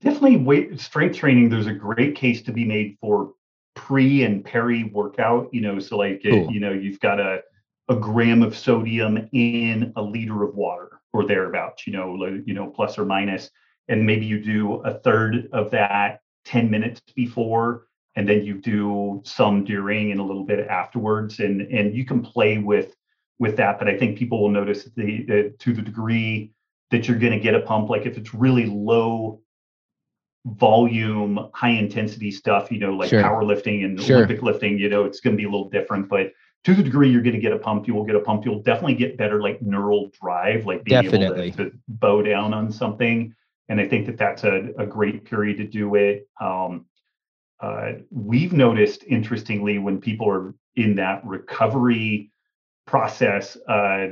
Definitely 0.00 0.38
weight 0.38 0.80
strength 0.80 1.16
training. 1.16 1.48
There's 1.48 1.66
a 1.66 1.72
great 1.72 2.14
case 2.14 2.42
to 2.42 2.52
be 2.52 2.64
made 2.64 2.98
for 3.00 3.32
pre 3.74 4.24
and 4.24 4.44
peri 4.44 4.84
workout. 4.84 5.48
You 5.52 5.62
know, 5.62 5.78
so 5.78 5.96
like 5.96 6.22
cool. 6.22 6.52
you 6.52 6.60
know, 6.60 6.72
you've 6.72 7.00
got 7.00 7.20
a 7.20 7.42
a 7.88 7.96
gram 7.96 8.42
of 8.42 8.54
sodium 8.54 9.28
in 9.32 9.92
a 9.96 10.02
liter 10.02 10.42
of 10.42 10.54
water 10.54 11.00
or 11.14 11.26
thereabouts. 11.26 11.86
You 11.86 11.94
know, 11.94 12.40
you 12.44 12.52
know, 12.52 12.66
plus 12.66 12.98
or 12.98 13.06
minus, 13.06 13.50
and 13.88 14.04
maybe 14.04 14.26
you 14.26 14.42
do 14.42 14.74
a 14.82 14.98
third 14.98 15.48
of 15.52 15.70
that 15.70 16.20
10 16.48 16.70
minutes 16.70 17.02
before 17.14 17.84
and 18.16 18.26
then 18.26 18.42
you 18.42 18.54
do 18.54 19.20
some 19.24 19.64
during 19.64 20.10
and 20.12 20.18
a 20.18 20.22
little 20.22 20.44
bit 20.44 20.66
afterwards 20.66 21.40
and 21.40 21.60
and 21.60 21.94
you 21.94 22.06
can 22.06 22.22
play 22.22 22.56
with 22.56 22.96
with 23.38 23.54
that 23.56 23.78
but 23.78 23.86
i 23.86 23.96
think 23.96 24.18
people 24.18 24.40
will 24.40 24.48
notice 24.48 24.84
the, 24.96 25.24
the 25.24 25.54
to 25.58 25.74
the 25.74 25.82
degree 25.82 26.50
that 26.90 27.06
you're 27.06 27.18
going 27.18 27.32
to 27.32 27.38
get 27.38 27.54
a 27.54 27.60
pump 27.60 27.90
like 27.90 28.06
if 28.06 28.16
it's 28.16 28.32
really 28.32 28.64
low 28.64 29.42
volume 30.46 31.50
high 31.52 31.76
intensity 31.84 32.30
stuff 32.30 32.72
you 32.72 32.78
know 32.78 32.94
like 32.94 33.10
sure. 33.10 33.22
powerlifting 33.22 33.84
and 33.84 34.00
sure. 34.00 34.16
olympic 34.16 34.42
lifting 34.42 34.78
you 34.78 34.88
know 34.88 35.04
it's 35.04 35.20
going 35.20 35.36
to 35.36 35.38
be 35.38 35.44
a 35.44 35.50
little 35.50 35.68
different 35.68 36.08
but 36.08 36.32
to 36.64 36.74
the 36.74 36.82
degree 36.82 37.10
you're 37.10 37.22
going 37.22 37.34
to 37.34 37.40
get 37.40 37.52
a 37.52 37.58
pump 37.58 37.86
you 37.86 37.94
will 37.94 38.04
get 38.04 38.16
a 38.16 38.20
pump 38.20 38.46
you'll 38.46 38.62
definitely 38.62 38.94
get 38.94 39.18
better 39.18 39.42
like 39.42 39.60
neural 39.60 40.10
drive 40.18 40.64
like 40.64 40.82
being 40.84 41.02
definitely. 41.02 41.48
able 41.48 41.56
to, 41.56 41.70
to 41.70 41.76
bow 41.88 42.22
down 42.22 42.54
on 42.54 42.72
something 42.72 43.34
and 43.68 43.80
I 43.80 43.86
think 43.86 44.06
that 44.06 44.16
that's 44.16 44.44
a, 44.44 44.70
a 44.78 44.86
great 44.86 45.24
period 45.24 45.58
to 45.58 45.66
do 45.66 45.94
it. 45.94 46.28
Um, 46.40 46.86
uh, 47.60 47.92
we've 48.10 48.52
noticed, 48.52 49.04
interestingly, 49.04 49.78
when 49.78 50.00
people 50.00 50.30
are 50.30 50.54
in 50.76 50.94
that 50.96 51.24
recovery 51.24 52.30
process, 52.86 53.56
uh, 53.68 54.08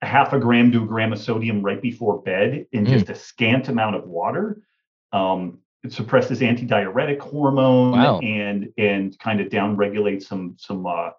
a 0.00 0.06
half 0.06 0.32
a 0.32 0.38
gram 0.38 0.72
to 0.72 0.82
a 0.82 0.86
gram 0.86 1.12
of 1.12 1.18
sodium 1.18 1.62
right 1.62 1.82
before 1.82 2.22
bed 2.22 2.66
in 2.72 2.84
mm. 2.84 2.88
just 2.88 3.10
a 3.10 3.14
scant 3.14 3.68
amount 3.68 3.96
of 3.96 4.04
water. 4.04 4.62
Um, 5.12 5.58
it 5.84 5.92
suppresses 5.92 6.40
antidiuretic 6.40 7.20
hormone 7.20 7.92
wow. 7.92 8.18
and 8.20 8.72
and 8.78 9.18
kind 9.18 9.40
of 9.40 9.48
downregulates 9.48 10.24
some 10.24 10.56
some 10.58 10.86
uh, 10.86 11.10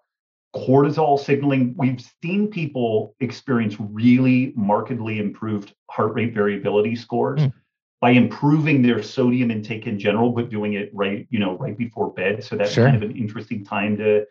cortisol 0.54 1.18
signaling. 1.18 1.74
We've 1.76 2.02
seen 2.22 2.48
people 2.48 3.14
experience 3.20 3.76
really 3.78 4.52
markedly 4.56 5.18
improved 5.18 5.74
heart 5.88 6.14
rate 6.14 6.34
variability 6.34 6.96
scores 6.96 7.40
mm. 7.40 7.52
by 8.00 8.10
improving 8.10 8.82
their 8.82 9.02
sodium 9.02 9.50
intake 9.50 9.86
in 9.86 9.98
general, 9.98 10.30
but 10.30 10.50
doing 10.50 10.74
it 10.74 10.90
right, 10.92 11.26
you 11.30 11.38
know, 11.38 11.56
right 11.56 11.76
before 11.76 12.12
bed. 12.12 12.42
So 12.42 12.56
that's 12.56 12.72
sure. 12.72 12.84
kind 12.84 12.96
of 12.96 13.08
an 13.08 13.16
interesting 13.16 13.64
time 13.64 13.96
to 13.98 14.26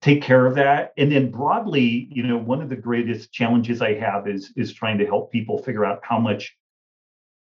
take 0.00 0.20
care 0.20 0.46
of 0.46 0.56
that. 0.56 0.92
And 0.96 1.12
then 1.12 1.30
broadly, 1.30 2.08
you 2.10 2.24
know, 2.24 2.36
one 2.36 2.60
of 2.60 2.68
the 2.68 2.76
greatest 2.76 3.32
challenges 3.32 3.80
I 3.80 3.94
have 3.94 4.26
is 4.26 4.52
is 4.56 4.72
trying 4.72 4.98
to 4.98 5.06
help 5.06 5.30
people 5.30 5.58
figure 5.58 5.84
out 5.84 6.00
how 6.02 6.18
much 6.18 6.56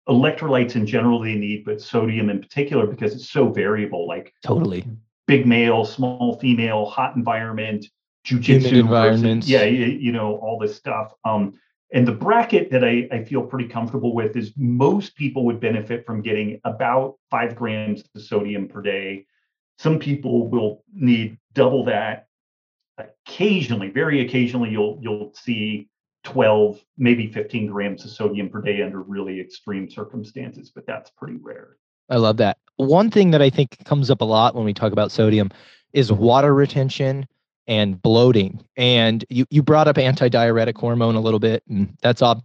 electrolytes 0.10 0.76
in 0.76 0.88
general 0.88 1.20
they 1.20 1.36
need, 1.36 1.66
but 1.66 1.82
sodium 1.82 2.30
in 2.30 2.40
particular 2.40 2.88
because 2.88 3.14
it's 3.14 3.30
so 3.30 3.50
variable. 3.50 4.08
Like 4.08 4.34
totally 4.44 4.86
big 5.28 5.46
male, 5.46 5.86
small 5.86 6.40
female, 6.40 6.86
hot 6.86 7.16
environment, 7.16 7.86
jujitsu 8.28 8.74
environments. 8.74 9.48
yeah, 9.48 9.64
you, 9.64 10.12
know, 10.12 10.36
all 10.38 10.60
this 10.60 10.76
stuff. 10.76 11.14
Um, 11.24 11.54
and 11.94 12.06
the 12.06 12.12
bracket 12.12 12.70
that 12.72 12.84
I, 12.84 13.08
I 13.12 13.24
feel 13.24 13.44
pretty 13.44 13.70
comfortable 13.70 14.14
with 14.14 14.36
is 14.36 14.52
most 14.58 15.16
people 15.16 15.46
would 15.46 15.60
benefit 15.60 16.06
from 16.06 16.22
getting 16.22 16.60
about 16.66 17.16
five 17.32 17.56
grams 17.56 18.04
of 18.14 18.22
sodium 18.22 18.68
per 18.68 18.82
day. 18.82 19.26
Some 19.80 20.00
people 20.00 20.50
will 20.50 20.84
need 20.94 21.38
double 21.54 21.86
that. 21.86 22.28
Occasionally, 22.98 23.90
very 23.90 24.22
occasionally, 24.22 24.72
you'll 24.72 25.00
you'll 25.02 25.32
see 25.36 25.88
12, 26.24 26.84
maybe 26.98 27.32
15 27.32 27.68
grams 27.68 28.04
of 28.04 28.12
sodium 28.12 28.50
per 28.50 28.60
day 28.60 28.82
under 28.82 29.02
really 29.02 29.40
extreme 29.40 29.90
circumstances, 29.90 30.72
but 30.74 30.86
that's 30.86 31.12
pretty 31.12 31.38
rare. 31.42 31.78
I 32.10 32.18
love 32.18 32.38
that. 32.38 32.58
One 32.78 33.12
thing 33.12 33.32
that 33.32 33.42
I 33.42 33.50
think 33.50 33.78
comes 33.86 34.10
up 34.10 34.22
a 34.22 34.26
lot 34.26 34.56
when 34.56 34.66
we 34.66 34.74
talk 34.74 34.92
about 34.92 35.12
sodium 35.12 35.52
is 35.94 36.12
water 36.12 36.54
retention 36.54 37.28
and 37.68 38.02
bloating. 38.02 38.64
And 38.76 39.26
you, 39.30 39.46
you 39.50 39.62
brought 39.62 39.88
up 39.88 39.98
antidiuretic 39.98 40.78
hormone 40.78 41.16
a 41.16 41.22
little 41.22 41.40
bit, 41.40 41.64
and 41.70 41.96
that's 42.02 42.22
ob- 42.22 42.44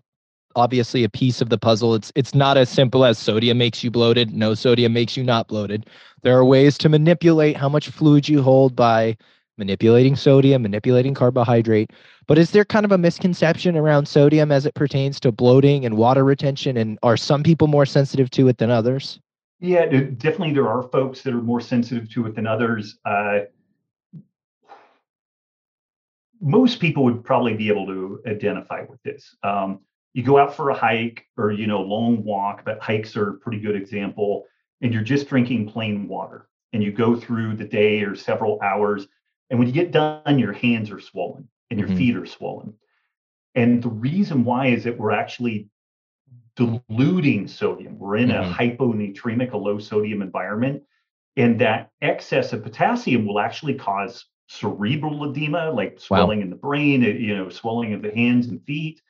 obviously 0.56 1.04
a 1.04 1.08
piece 1.08 1.40
of 1.40 1.48
the 1.48 1.58
puzzle. 1.58 1.94
It's 1.94 2.12
it's 2.14 2.34
not 2.34 2.56
as 2.56 2.68
simple 2.68 3.04
as 3.04 3.18
sodium 3.18 3.58
makes 3.58 3.82
you 3.82 3.90
bloated. 3.90 4.34
No 4.34 4.54
sodium 4.54 4.92
makes 4.92 5.16
you 5.16 5.24
not 5.24 5.48
bloated. 5.48 5.88
There 6.22 6.36
are 6.36 6.44
ways 6.44 6.78
to 6.78 6.88
manipulate 6.88 7.56
how 7.56 7.68
much 7.68 7.88
fluid 7.88 8.28
you 8.28 8.42
hold 8.42 8.76
by 8.76 9.16
manipulating 9.58 10.16
sodium, 10.16 10.62
manipulating 10.62 11.14
carbohydrate. 11.14 11.90
But 12.26 12.38
is 12.38 12.52
there 12.52 12.64
kind 12.64 12.84
of 12.84 12.92
a 12.92 12.98
misconception 12.98 13.76
around 13.76 14.06
sodium 14.06 14.50
as 14.50 14.66
it 14.66 14.74
pertains 14.74 15.20
to 15.20 15.32
bloating 15.32 15.84
and 15.84 15.96
water 15.96 16.24
retention? 16.24 16.76
And 16.76 16.98
are 17.02 17.16
some 17.16 17.42
people 17.42 17.66
more 17.66 17.86
sensitive 17.86 18.30
to 18.30 18.48
it 18.48 18.58
than 18.58 18.70
others? 18.70 19.20
Yeah, 19.60 19.86
definitely 19.86 20.54
there 20.54 20.68
are 20.68 20.82
folks 20.82 21.22
that 21.22 21.34
are 21.34 21.42
more 21.42 21.60
sensitive 21.60 22.10
to 22.10 22.26
it 22.26 22.34
than 22.34 22.46
others. 22.46 22.98
Uh, 23.04 23.40
most 26.42 26.80
people 26.80 27.04
would 27.04 27.24
probably 27.24 27.54
be 27.54 27.68
able 27.68 27.86
to 27.86 28.20
identify 28.26 28.84
with 28.88 29.02
this. 29.02 29.34
Um, 29.42 29.80
you 30.12 30.22
go 30.22 30.36
out 30.36 30.54
for 30.54 30.68
a 30.68 30.74
hike 30.74 31.24
or 31.38 31.52
you 31.52 31.66
know 31.66 31.80
long 31.80 32.22
walk, 32.24 32.64
but 32.64 32.82
hikes 32.82 33.16
are 33.16 33.30
a 33.30 33.34
pretty 33.34 33.60
good 33.60 33.76
example, 33.76 34.44
and 34.82 34.92
you're 34.92 35.02
just 35.02 35.28
drinking 35.28 35.70
plain 35.70 36.08
water, 36.08 36.48
and 36.72 36.82
you 36.82 36.92
go 36.92 37.16
through 37.16 37.56
the 37.56 37.64
day 37.64 38.02
or 38.02 38.14
several 38.14 38.60
hours, 38.60 39.06
and 39.52 39.58
when 39.58 39.68
you 39.68 39.74
get 39.74 39.92
done, 39.92 40.38
your 40.38 40.54
hands 40.54 40.90
are 40.90 40.98
swollen 40.98 41.46
and 41.70 41.78
your 41.78 41.88
mm-hmm. 41.88 41.98
feet 41.98 42.16
are 42.16 42.26
swollen. 42.26 42.72
And 43.54 43.82
the 43.82 43.90
reason 43.90 44.44
why 44.44 44.68
is 44.68 44.84
that 44.84 44.98
we're 44.98 45.12
actually 45.12 45.68
diluting 46.56 47.48
sodium. 47.48 47.98
We're 47.98 48.16
in 48.16 48.30
mm-hmm. 48.30 48.50
a 48.50 48.54
hyponatremic, 48.54 49.52
a 49.52 49.56
low 49.58 49.78
sodium 49.78 50.22
environment. 50.22 50.82
And 51.36 51.60
that 51.60 51.90
excess 52.00 52.54
of 52.54 52.62
potassium 52.62 53.26
will 53.26 53.40
actually 53.40 53.74
cause 53.74 54.24
cerebral 54.48 55.30
edema, 55.30 55.70
like 55.70 55.98
swelling 56.00 56.38
wow. 56.38 56.44
in 56.44 56.50
the 56.50 56.56
brain, 56.56 57.04
uh, 57.04 57.08
you 57.08 57.36
know, 57.36 57.48
swelling 57.48 57.94
of 57.94 58.02
the 58.02 58.10
hands 58.10 58.46
and 58.48 58.62
feet. 58.64 59.00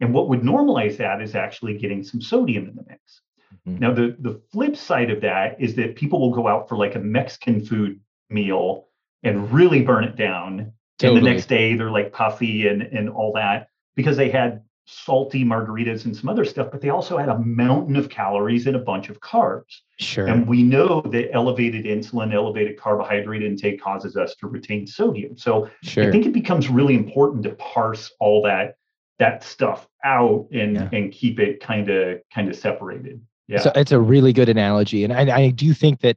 And 0.00 0.14
what 0.14 0.28
would 0.28 0.40
normalize 0.40 0.96
that 0.98 1.20
is 1.20 1.34
actually 1.34 1.76
getting 1.76 2.02
some 2.02 2.20
sodium 2.20 2.68
in 2.68 2.76
the 2.76 2.84
mix. 2.88 3.20
Mm-hmm. 3.66 3.78
Now, 3.78 3.92
the, 3.92 4.16
the 4.20 4.40
flip 4.52 4.76
side 4.76 5.10
of 5.10 5.20
that 5.20 5.60
is 5.60 5.74
that 5.76 5.96
people 5.96 6.20
will 6.20 6.34
go 6.34 6.48
out 6.48 6.68
for 6.68 6.76
like 6.76 6.94
a 6.94 7.00
Mexican 7.00 7.64
food 7.64 8.00
meal 8.28 8.86
and 9.22 9.52
really 9.52 9.82
burn 9.82 10.04
it 10.04 10.16
down. 10.16 10.72
Totally. 10.98 11.18
And 11.18 11.26
the 11.26 11.30
next 11.30 11.46
day 11.46 11.74
they're 11.74 11.90
like 11.90 12.12
puffy 12.12 12.68
and, 12.68 12.82
and 12.82 13.10
all 13.10 13.32
that 13.34 13.68
because 13.96 14.16
they 14.16 14.30
had 14.30 14.62
salty 14.86 15.44
margaritas 15.44 16.04
and 16.04 16.16
some 16.16 16.28
other 16.28 16.44
stuff, 16.44 16.68
but 16.72 16.80
they 16.80 16.88
also 16.90 17.16
had 17.16 17.28
a 17.28 17.38
mountain 17.38 17.96
of 17.96 18.08
calories 18.08 18.66
and 18.66 18.74
a 18.74 18.80
bunch 18.80 19.08
of 19.08 19.20
carbs. 19.20 19.82
Sure. 19.98 20.26
And 20.26 20.46
we 20.46 20.62
know 20.62 21.00
that 21.02 21.32
elevated 21.32 21.84
insulin, 21.84 22.34
elevated 22.34 22.78
carbohydrate 22.78 23.42
intake 23.42 23.80
causes 23.80 24.16
us 24.16 24.34
to 24.36 24.48
retain 24.48 24.86
sodium. 24.86 25.36
So 25.36 25.70
sure. 25.82 26.08
I 26.08 26.10
think 26.10 26.26
it 26.26 26.32
becomes 26.32 26.68
really 26.68 26.94
important 26.94 27.44
to 27.44 27.50
parse 27.50 28.10
all 28.18 28.42
that 28.42 28.74
that 29.18 29.44
stuff 29.44 29.86
out 30.02 30.48
and 30.50 30.76
yeah. 30.76 30.88
and 30.92 31.12
keep 31.12 31.38
it 31.38 31.60
kind 31.60 31.88
of 31.90 32.20
kind 32.34 32.48
of 32.48 32.56
separated. 32.56 33.20
Yeah. 33.46 33.60
So 33.60 33.72
it's 33.74 33.92
a 33.92 34.00
really 34.00 34.32
good 34.32 34.48
analogy. 34.48 35.04
And 35.04 35.12
I, 35.12 35.36
I 35.36 35.50
do 35.50 35.74
think 35.74 36.00
that 36.00 36.16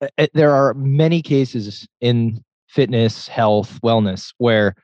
uh, 0.00 0.08
uh, 0.18 0.26
there 0.34 0.52
are 0.52 0.72
many 0.74 1.20
cases 1.20 1.86
in 2.00 2.42
fitness, 2.68 3.28
health, 3.28 3.80
wellness 3.82 4.32
where 4.38 4.74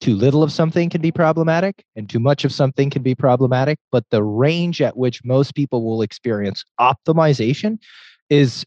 too 0.00 0.14
little 0.14 0.42
of 0.42 0.52
something 0.52 0.90
can 0.90 1.00
be 1.00 1.12
problematic 1.12 1.84
and 1.96 2.08
too 2.08 2.18
much 2.18 2.44
of 2.44 2.52
something 2.52 2.90
can 2.90 3.02
be 3.02 3.14
problematic 3.14 3.78
but 3.90 4.04
the 4.10 4.22
range 4.22 4.82
at 4.82 4.96
which 4.96 5.24
most 5.24 5.54
people 5.54 5.84
will 5.84 6.02
experience 6.02 6.64
optimization 6.80 7.78
is 8.30 8.64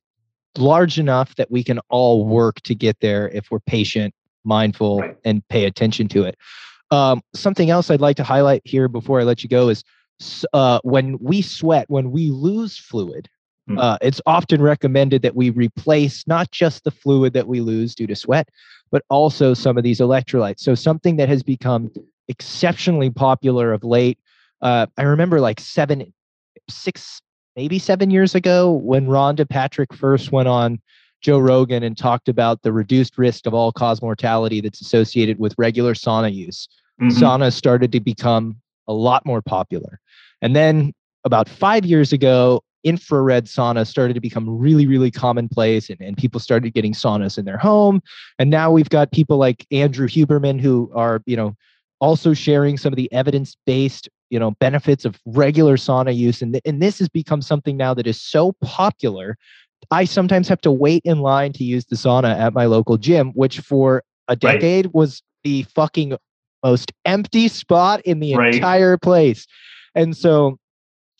large 0.58 0.98
enough 0.98 1.36
that 1.36 1.52
we 1.52 1.64
can 1.64 1.80
all 1.90 2.26
work 2.26 2.62
to 2.62 2.74
get 2.74 3.00
there 3.02 3.30
if 3.30 3.52
we're 3.52 3.60
patient 3.60 4.14
mindful 4.44 5.04
and 5.26 5.48
pay 5.50 5.66
attention 5.66 6.08
to 6.08 6.24
it 6.24 6.36
um, 6.92 7.22
something 7.34 7.70
else 7.70 7.92
i'd 7.92 8.02
like 8.02 8.18
to 8.18 8.24
highlight 8.24 8.62
here 8.64 8.88
before 8.88 9.20
i 9.20 9.24
let 9.24 9.44
you 9.44 9.50
go 9.50 9.70
is 9.70 9.84
uh, 10.54 10.80
when 10.84 11.18
we 11.20 11.42
sweat 11.42 11.86
when 11.90 12.12
we 12.12 12.32
lose 12.32 12.78
fluid 12.78 13.30
hmm. 13.68 13.78
uh, 13.78 13.98
it's 14.02 14.22
often 14.26 14.62
recommended 14.62 15.22
that 15.22 15.36
we 15.36 15.50
replace 15.52 16.26
not 16.28 16.50
just 16.52 16.84
the 16.84 16.92
fluid 16.92 17.34
that 17.34 17.48
we 17.48 17.62
lose 17.62 17.94
due 17.94 18.08
to 18.08 18.16
sweat, 18.16 18.50
but 18.92 19.04
also 19.10 19.54
some 19.54 19.78
of 19.78 19.84
these 19.84 20.00
electrolytes. 20.00 20.60
So 20.60 20.76
something 20.76 21.18
that 21.18 21.30
has 21.30 21.44
become 21.44 21.92
exceptionally 22.28 23.10
popular 23.10 23.74
of 23.74 23.84
late. 23.84 24.20
Uh, 24.62 24.88
I 24.98 25.04
remember 25.04 25.40
like 25.40 25.60
seven, 25.60 26.14
six, 26.70 27.22
maybe 27.56 27.80
seven 27.80 28.12
years 28.12 28.36
ago 28.36 28.72
when 28.72 29.08
Rhonda 29.08 29.48
Patrick 29.48 29.94
first 29.94 30.32
went 30.32 30.48
on 30.48 30.82
Joe 31.22 31.40
Rogan 31.40 31.84
and 31.84 31.98
talked 31.98 32.30
about 32.30 32.62
the 32.62 32.72
reduced 32.72 33.18
risk 33.18 33.48
of 33.48 33.54
all 33.54 33.72
cause 33.72 34.02
mortality 34.02 34.62
that's 34.62 34.82
associated 34.82 35.40
with 35.40 35.56
regular 35.58 35.94
sauna 35.94 36.34
use. 36.34 36.68
Mm-hmm. 37.02 37.24
Sauna 37.24 37.52
started 37.52 37.92
to 37.92 38.00
become 38.00 38.58
a 38.88 38.94
lot 38.94 39.26
more 39.26 39.42
popular. 39.42 40.00
And 40.42 40.56
then 40.56 40.94
about 41.26 41.50
five 41.50 41.86
years 41.86 42.14
ago, 42.14 42.64
infrared 42.88 43.46
sauna 43.46 43.86
started 43.86 44.14
to 44.14 44.22
become 44.22 44.50
really, 44.50 44.88
really 44.88 45.12
commonplace 45.12 45.90
and, 45.90 46.00
and 46.00 46.16
people 46.16 46.40
started 46.40 46.74
getting 46.74 46.94
saunas 46.94 47.38
in 47.38 47.46
their 47.46 47.58
home. 47.58 48.02
And 48.40 48.50
now 48.50 48.72
we've 48.72 48.90
got 48.90 49.12
people 49.12 49.38
like 49.38 49.68
Andrew 49.72 50.08
Huberman 50.08 50.60
who 50.62 50.90
are, 50.96 51.22
you 51.26 51.36
know, 51.36 51.56
also 52.00 52.34
sharing 52.34 52.78
some 52.78 52.94
of 52.94 52.98
the 52.98 53.12
evidence-based 53.12 54.10
you 54.30 54.40
know 54.40 54.52
benefits 54.52 55.06
of 55.06 55.20
regular 55.26 55.78
sauna 55.78 56.16
use 56.16 56.42
and, 56.42 56.54
th- 56.54 56.62
and 56.66 56.82
this 56.82 57.00
has 57.00 57.10
become 57.10 57.42
something 57.42 57.78
now 57.78 57.94
that 57.94 58.06
is 58.06 58.22
so 58.22 58.52
popular 58.62 59.38
i 59.90 60.04
sometimes 60.04 60.48
have 60.48 60.62
to 60.62 60.72
wait 60.72 61.02
in 61.06 61.20
line 61.20 61.54
to 61.54 61.64
use 61.64 61.86
the 61.86 61.96
sauna 61.96 62.38
at 62.38 62.54
my 62.54 62.66
local 62.66 62.98
gym 62.98 63.32
which 63.32 63.60
for 63.60 64.04
a 64.28 64.36
decade 64.36 64.86
right. 64.86 64.94
was 64.94 65.24
the 65.44 65.64
fucking 65.64 66.16
most 66.64 66.92
empty 67.06 67.48
spot 67.48 68.02
in 68.02 68.20
the 68.20 68.36
right. 68.36 68.54
entire 68.54 68.98
place 68.98 69.48
and 69.96 70.16
so 70.16 70.60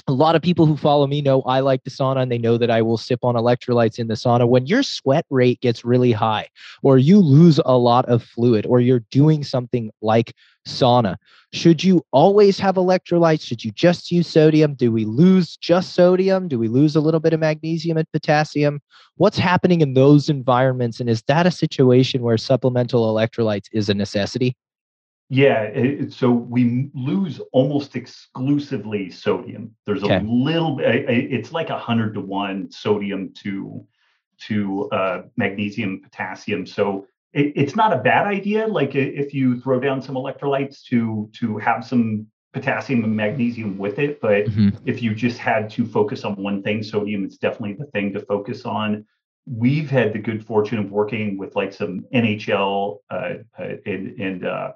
a 0.10 0.14
lot 0.14 0.36
of 0.36 0.42
people 0.42 0.66
who 0.66 0.78
follow 0.78 1.06
me 1.06 1.22
know 1.22 1.42
I 1.42 1.60
like 1.60 1.84
the 1.84 1.90
sauna 1.90 2.22
and 2.22 2.32
they 2.32 2.38
know 2.38 2.58
that 2.58 2.72
I 2.72 2.82
will 2.82 2.98
sip 2.98 3.20
on 3.24 3.36
electrolytes 3.36 4.00
in 4.00 4.08
the 4.08 4.14
sauna. 4.14 4.48
When 4.48 4.66
your 4.66 4.82
sweat 4.82 5.26
rate 5.30 5.60
gets 5.60 5.84
really 5.84 6.14
high, 6.14 6.48
or 6.82 6.98
you 6.98 7.20
lose 7.20 7.60
a 7.66 7.78
lot 7.78 8.06
of 8.06 8.24
fluid, 8.24 8.66
or 8.66 8.80
you're 8.80 9.04
doing 9.12 9.44
something 9.44 9.92
like 10.02 10.34
sauna, 10.66 11.18
should 11.52 11.84
you 11.84 12.06
always 12.12 12.58
have 12.58 12.76
electrolytes? 12.76 13.42
Should 13.42 13.66
you 13.66 13.72
just 13.72 14.10
use 14.10 14.28
sodium? 14.28 14.76
Do 14.76 14.94
we 14.94 15.04
lose 15.04 15.58
just 15.58 15.94
sodium? 15.94 16.48
Do 16.48 16.58
we 16.58 16.70
lose 16.70 16.96
a 16.96 17.02
little 17.02 17.20
bit 17.20 17.34
of 17.34 17.42
magnesium 17.42 17.98
and 17.98 18.10
potassium? 18.14 18.80
What's 19.16 19.38
happening 19.38 19.82
in 19.82 19.94
those 19.94 20.30
environments? 20.30 21.02
And 21.02 21.10
is 21.10 21.22
that 21.24 21.46
a 21.46 21.52
situation 21.52 22.22
where 22.22 22.38
supplemental 22.38 23.14
electrolytes 23.14 23.68
is 23.74 23.90
a 23.90 23.94
necessity? 23.94 24.56
Yeah, 25.30 25.64
it, 25.64 26.14
so 26.14 26.32
we 26.32 26.90
lose 26.94 27.42
almost 27.52 27.96
exclusively 27.96 29.10
sodium. 29.10 29.76
There's 29.86 30.04
okay. 30.04 30.18
a 30.18 30.22
little 30.22 30.78
bit. 30.78 31.10
It's 31.10 31.52
like 31.52 31.70
a 31.70 31.78
hundred 31.78 32.14
to 32.14 32.22
one 32.22 32.72
sodium 32.72 33.34
to 33.44 33.86
to 34.48 34.90
uh, 34.92 35.22
magnesium, 35.36 36.02
potassium. 36.02 36.66
So 36.66 37.08
it, 37.34 37.54
it's 37.56 37.76
not 37.76 37.92
a 37.92 37.98
bad 37.98 38.28
idea. 38.28 38.68
Like 38.68 38.96
if 38.96 39.34
you 39.34 39.60
throw 39.60 39.80
down 39.80 40.02
some 40.02 40.16
electrolytes 40.16 40.82
to 40.86 41.30
to 41.40 41.58
have 41.58 41.86
some 41.86 42.28
potassium 42.54 43.04
and 43.04 43.16
magnesium 43.16 43.78
with 43.78 44.00
it. 44.00 44.20
But 44.22 44.46
mm-hmm. 44.46 44.70
if 44.86 45.02
you 45.02 45.14
just 45.14 45.38
had 45.38 45.70
to 45.72 45.86
focus 45.86 46.24
on 46.24 46.36
one 46.36 46.64
thing, 46.64 46.84
sodium 46.84 47.26
is 47.26 47.38
definitely 47.38 47.74
the 47.74 47.86
thing 47.92 48.14
to 48.14 48.22
focus 48.22 48.66
on. 48.66 49.06
We've 49.46 49.90
had 49.90 50.12
the 50.12 50.20
good 50.20 50.46
fortune 50.46 50.80
of 50.80 50.92
working 50.92 51.38
with 51.38 51.56
like 51.56 51.72
some 51.74 52.06
NHL 52.14 52.98
uh, 53.10 53.34
uh, 53.58 53.64
and, 53.86 54.20
and 54.20 54.46
uh, 54.46 54.74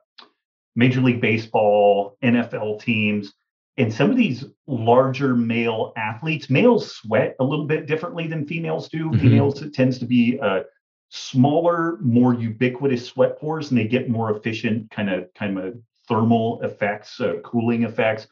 Major 0.76 1.02
League 1.02 1.22
Baseball, 1.22 2.18
NFL 2.24 2.82
teams, 2.82 3.34
and 3.78 3.94
some 3.94 4.12
of 4.12 4.18
these 4.18 4.46
larger 4.68 5.36
male 5.36 5.94
athletes, 5.96 6.50
males 6.50 6.92
sweat 6.92 7.36
a 7.40 7.44
little 7.44 7.66
bit 7.66 7.88
differently 7.88 8.28
than 8.28 8.46
females 8.46 8.90
do. 8.90 9.06
Mm-hmm. 9.06 9.20
Females, 9.20 9.62
it 9.62 9.74
tends 9.74 9.98
to 10.00 10.06
be 10.06 10.38
a 10.38 10.64
smaller, 11.10 11.98
more 12.02 12.34
ubiquitous 12.34 13.06
sweat 13.06 13.40
pores, 13.40 13.70
and 13.70 13.80
they 13.80 13.88
get 13.88 14.10
more 14.10 14.36
efficient 14.36 14.92
kind 14.92 15.10
of 15.10 15.34
kind 15.34 15.58
of 15.58 15.76
thermal 16.08 16.62
effects, 16.64 17.20
uh, 17.22 17.36
cooling 17.44 17.84
effects. 17.84 18.28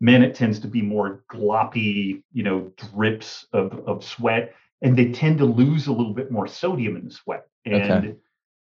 Men, 0.00 0.22
it 0.22 0.34
tends 0.34 0.58
to 0.60 0.68
be 0.68 0.82
more 0.82 1.24
gloppy, 1.32 2.22
you 2.32 2.42
know, 2.42 2.70
drips 2.92 3.46
of, 3.52 3.72
of 3.86 4.04
sweat, 4.04 4.54
and 4.82 4.96
they 4.96 5.12
tend 5.12 5.38
to 5.38 5.44
lose 5.44 5.86
a 5.86 5.92
little 5.92 6.12
bit 6.12 6.30
more 6.30 6.46
sodium 6.46 6.96
in 6.96 7.06
the 7.06 7.10
sweat. 7.10 7.46
And 7.64 7.90
okay. 7.90 8.14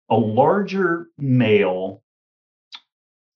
a 0.09 0.17
larger 0.17 1.09
male 1.19 2.03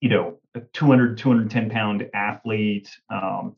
you 0.00 0.08
know, 0.08 0.38
a 0.54 0.60
200, 0.60 1.18
210 1.18 1.70
pound 1.70 2.08
athlete, 2.14 2.90
um, 3.10 3.56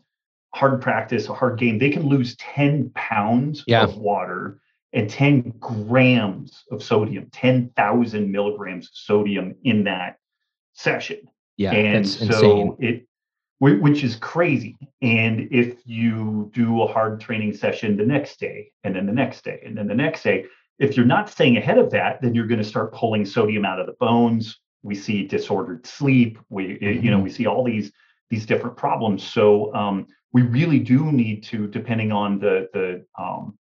hard 0.55 0.81
practice, 0.81 1.29
a 1.29 1.35
hard 1.35 1.59
game, 1.59 1.79
they 1.79 1.91
can 1.91 2.09
lose 2.09 2.37
10 2.37 2.91
pounds 2.95 3.65
yeah. 3.67 3.85
of 3.85 3.97
water 3.97 4.61
and 4.93 5.09
10 5.09 5.55
grams 5.59 6.65
of 6.71 6.83
sodium, 6.83 7.29
10,000 7.33 8.31
milligrams 8.31 8.87
of 8.87 8.95
sodium 8.95 9.55
in 9.65 9.85
that 9.85 10.19
session. 10.75 11.19
Yeah. 11.57 11.73
And 11.73 12.07
so 12.07 12.25
insane. 12.25 12.77
it, 12.79 13.09
which 13.59 14.03
is 14.03 14.17
crazy. 14.17 14.77
And 15.01 15.49
if 15.53 15.79
you 15.87 16.51
do 16.53 16.83
a 16.83 16.87
hard 16.87 17.21
training 17.21 17.55
session 17.55 17.97
the 17.97 18.05
next 18.05 18.41
day, 18.41 18.73
and 18.83 18.97
then 18.97 19.07
the 19.07 19.13
next 19.13 19.45
day, 19.45 19.63
and 19.65 19.77
then 19.77 19.87
the 19.87 19.95
next 19.95 20.25
day, 20.25 20.47
if 20.79 20.97
you're 20.97 21.07
not 21.07 21.31
staying 21.31 21.57
ahead 21.57 21.79
of 21.79 21.91
that, 21.91 22.21
then 22.21 22.35
you're 22.35 22.49
going 22.49 22.61
to 22.61 22.67
start 22.67 22.93
pulling 22.93 23.25
sodium 23.25 23.65
out 23.65 23.79
of 23.79 23.87
the 23.87 23.93
bones. 24.01 24.59
We 24.83 24.95
see 24.95 25.27
disordered 25.27 25.87
sleep. 25.87 26.39
We, 26.49 26.79
mm-hmm. 26.79 27.05
you 27.05 27.11
know, 27.11 27.21
we 27.21 27.31
see 27.31 27.47
all 27.47 27.65
these 27.65 27.93
these 28.31 28.47
different 28.47 28.77
problems. 28.77 29.23
So 29.23 29.75
um, 29.75 30.07
we 30.33 30.43
really 30.43 30.79
do 30.79 31.13
need 31.13 31.45
to, 31.45 31.67
depending 31.67 32.13
on 32.13 32.39
the 32.39 32.69
the 32.73 33.05
um, 33.23 33.59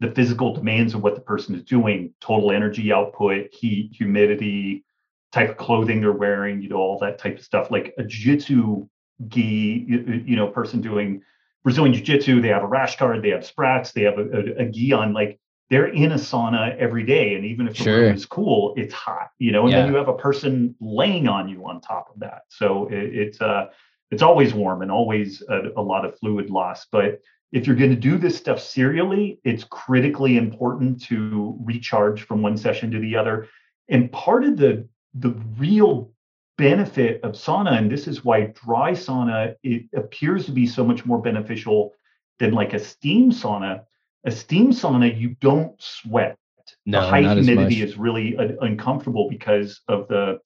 the 0.00 0.10
physical 0.12 0.54
demands 0.54 0.94
of 0.94 1.02
what 1.02 1.14
the 1.14 1.20
person 1.20 1.54
is 1.54 1.64
doing, 1.64 2.14
total 2.20 2.52
energy 2.52 2.92
output, 2.92 3.52
heat, 3.52 3.92
humidity, 3.92 4.84
type 5.32 5.50
of 5.50 5.56
clothing 5.56 6.00
they're 6.00 6.12
wearing, 6.12 6.62
you 6.62 6.68
know, 6.68 6.76
all 6.76 6.98
that 7.00 7.18
type 7.18 7.38
of 7.38 7.44
stuff. 7.44 7.70
Like 7.70 7.94
a 7.98 8.04
jiu-jitsu 8.04 8.88
gi, 9.28 9.84
you, 9.88 10.22
you 10.24 10.36
know, 10.36 10.46
person 10.46 10.80
doing 10.80 11.22
Brazilian 11.64 11.92
jiu-jitsu, 11.92 12.40
they 12.40 12.48
have 12.48 12.62
a 12.62 12.66
rash 12.66 12.96
guard, 12.96 13.22
they 13.22 13.30
have 13.30 13.44
spats, 13.44 13.90
they 13.92 14.02
have 14.02 14.18
a, 14.18 14.26
a, 14.30 14.66
a 14.66 14.70
gi 14.70 14.92
on. 14.92 15.12
Like 15.12 15.40
they're 15.70 15.88
in 15.88 16.12
a 16.12 16.16
sauna 16.16 16.76
every 16.78 17.04
day, 17.04 17.34
and 17.34 17.44
even 17.44 17.68
if 17.68 17.76
the 17.76 17.84
sure. 17.84 18.00
room 18.00 18.14
is 18.14 18.24
cool, 18.24 18.74
it's 18.76 18.94
hot, 18.94 19.30
you 19.38 19.52
know. 19.52 19.62
And 19.62 19.72
yeah. 19.72 19.82
then 19.82 19.90
you 19.90 19.96
have 19.96 20.08
a 20.08 20.16
person 20.16 20.74
laying 20.80 21.28
on 21.28 21.48
you 21.48 21.66
on 21.66 21.80
top 21.80 22.10
of 22.12 22.20
that, 22.20 22.42
so 22.48 22.88
it, 22.88 23.14
it's 23.14 23.40
uh, 23.40 23.66
it's 24.10 24.22
always 24.22 24.54
warm 24.54 24.82
and 24.82 24.90
always 24.90 25.42
a, 25.48 25.72
a 25.76 25.82
lot 25.82 26.04
of 26.04 26.18
fluid 26.18 26.50
loss. 26.50 26.86
But 26.90 27.20
if 27.52 27.66
you're 27.66 27.76
going 27.76 27.90
to 27.90 27.96
do 27.96 28.18
this 28.18 28.36
stuff 28.36 28.60
serially, 28.60 29.40
it's 29.44 29.64
critically 29.64 30.36
important 30.36 31.02
to 31.04 31.56
recharge 31.62 32.22
from 32.22 32.42
one 32.42 32.56
session 32.56 32.90
to 32.90 32.98
the 32.98 33.16
other. 33.16 33.48
And 33.88 34.10
part 34.12 34.44
of 34.44 34.56
the 34.56 34.86
the 35.14 35.30
real 35.56 36.10
benefit 36.56 37.22
of 37.22 37.32
sauna, 37.32 37.78
and 37.78 37.90
this 37.90 38.06
is 38.06 38.24
why 38.24 38.52
dry 38.64 38.92
sauna 38.92 39.54
it 39.62 39.84
appears 39.94 40.44
to 40.46 40.52
be 40.52 40.66
so 40.66 40.84
much 40.84 41.06
more 41.06 41.20
beneficial 41.20 41.94
than 42.38 42.52
like 42.52 42.74
a 42.74 42.78
steam 42.78 43.30
sauna. 43.30 43.82
A 44.28 44.30
steam 44.30 44.72
sauna, 44.72 45.18
you 45.18 45.36
don't 45.40 45.72
sweat. 45.80 46.36
No, 46.84 47.00
the 47.00 47.06
high 47.06 47.34
humidity 47.34 47.80
is 47.80 47.96
really 47.96 48.36
uh, 48.36 48.48
uncomfortable 48.60 49.30
because 49.30 49.80
of 49.88 50.06
the 50.08 50.40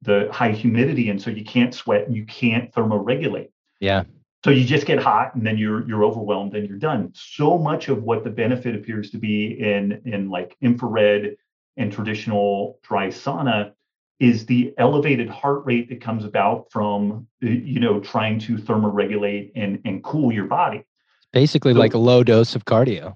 the 0.00 0.30
high 0.32 0.52
humidity, 0.52 1.10
and 1.10 1.20
so 1.20 1.28
you 1.28 1.44
can't 1.44 1.74
sweat 1.74 2.06
and 2.06 2.16
you 2.16 2.24
can't 2.24 2.72
thermoregulate. 2.72 3.50
Yeah. 3.78 4.04
So 4.42 4.50
you 4.50 4.64
just 4.64 4.86
get 4.86 5.02
hot 5.02 5.34
and 5.34 5.46
then 5.46 5.58
you're 5.58 5.86
you're 5.86 6.02
overwhelmed 6.02 6.54
and 6.54 6.66
you're 6.66 6.78
done. 6.78 7.12
So 7.14 7.58
much 7.58 7.88
of 7.88 8.04
what 8.04 8.24
the 8.24 8.30
benefit 8.30 8.74
appears 8.74 9.10
to 9.10 9.18
be 9.18 9.60
in 9.60 10.00
in 10.06 10.30
like 10.30 10.56
infrared 10.62 11.36
and 11.76 11.92
traditional 11.92 12.78
dry 12.82 13.08
sauna 13.08 13.72
is 14.18 14.46
the 14.46 14.72
elevated 14.78 15.28
heart 15.28 15.62
rate 15.66 15.90
that 15.90 16.00
comes 16.00 16.24
about 16.24 16.72
from 16.72 17.26
you 17.40 17.80
know 17.80 18.00
trying 18.00 18.38
to 18.38 18.56
thermoregulate 18.56 19.52
and 19.54 19.78
and 19.84 20.02
cool 20.02 20.32
your 20.32 20.46
body 20.46 20.82
basically 21.32 21.74
so 21.74 21.78
like 21.78 21.92
a 21.92 21.98
low 21.98 22.24
dose 22.24 22.54
of 22.54 22.64
cardio 22.64 23.14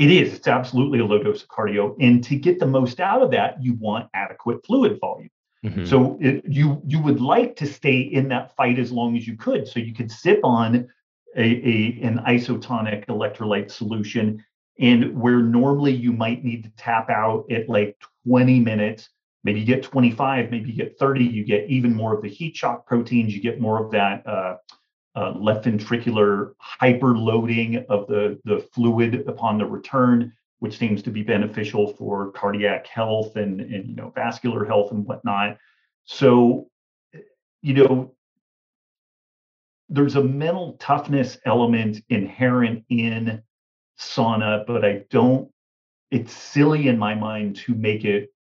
it 0.00 0.10
is 0.10 0.32
it's 0.32 0.48
absolutely 0.48 0.98
a 0.98 1.04
low 1.04 1.22
dose 1.22 1.42
of 1.42 1.48
cardio 1.48 1.94
and 2.00 2.24
to 2.24 2.34
get 2.34 2.58
the 2.58 2.66
most 2.66 3.00
out 3.00 3.22
of 3.22 3.30
that 3.30 3.62
you 3.62 3.74
want 3.74 4.08
adequate 4.14 4.64
fluid 4.64 4.98
volume 4.98 5.30
mm-hmm. 5.64 5.84
so 5.84 6.16
it, 6.20 6.42
you 6.48 6.80
you 6.86 7.00
would 7.02 7.20
like 7.20 7.54
to 7.54 7.66
stay 7.66 8.00
in 8.00 8.26
that 8.28 8.56
fight 8.56 8.78
as 8.78 8.90
long 8.90 9.16
as 9.16 9.28
you 9.28 9.36
could 9.36 9.68
so 9.68 9.78
you 9.78 9.94
could 9.94 10.10
sip 10.10 10.40
on 10.42 10.88
a, 11.36 11.42
a 11.42 12.00
an 12.02 12.18
isotonic 12.26 13.06
electrolyte 13.06 13.70
solution 13.70 14.42
and 14.78 15.14
where 15.20 15.40
normally 15.40 15.92
you 15.92 16.12
might 16.12 16.42
need 16.42 16.64
to 16.64 16.70
tap 16.76 17.10
out 17.10 17.44
at 17.52 17.68
like 17.68 17.94
20 18.26 18.58
minutes 18.58 19.10
maybe 19.44 19.60
you 19.60 19.66
get 19.66 19.82
25 19.82 20.50
maybe 20.50 20.70
you 20.70 20.76
get 20.76 20.98
30 20.98 21.24
you 21.24 21.44
get 21.44 21.68
even 21.68 21.94
more 21.94 22.14
of 22.14 22.22
the 22.22 22.28
heat 22.28 22.56
shock 22.56 22.86
proteins 22.86 23.34
you 23.34 23.42
get 23.42 23.60
more 23.60 23.84
of 23.84 23.90
that 23.90 24.26
uh, 24.26 24.56
uh, 25.16 25.32
left 25.32 25.64
ventricular 25.64 26.52
hyperloading 26.80 27.84
of 27.86 28.06
the, 28.06 28.38
the 28.44 28.60
fluid 28.72 29.24
upon 29.26 29.58
the 29.58 29.64
return 29.64 30.32
which 30.60 30.76
seems 30.76 31.02
to 31.02 31.10
be 31.10 31.22
beneficial 31.22 31.94
for 31.94 32.30
cardiac 32.32 32.86
health 32.86 33.36
and, 33.36 33.60
and 33.60 33.88
you 33.88 33.96
know 33.96 34.12
vascular 34.14 34.64
health 34.64 34.92
and 34.92 35.04
whatnot 35.06 35.56
so 36.04 36.68
you 37.62 37.74
know 37.74 38.12
there's 39.88 40.14
a 40.14 40.22
mental 40.22 40.74
toughness 40.78 41.38
element 41.44 42.02
inherent 42.08 42.84
in 42.88 43.42
sauna 43.98 44.64
but 44.66 44.84
i 44.84 45.02
don't 45.10 45.50
it's 46.10 46.32
silly 46.32 46.88
in 46.88 46.98
my 46.98 47.14
mind 47.14 47.56
to 47.56 47.74
make 47.74 48.04
it 48.04 48.32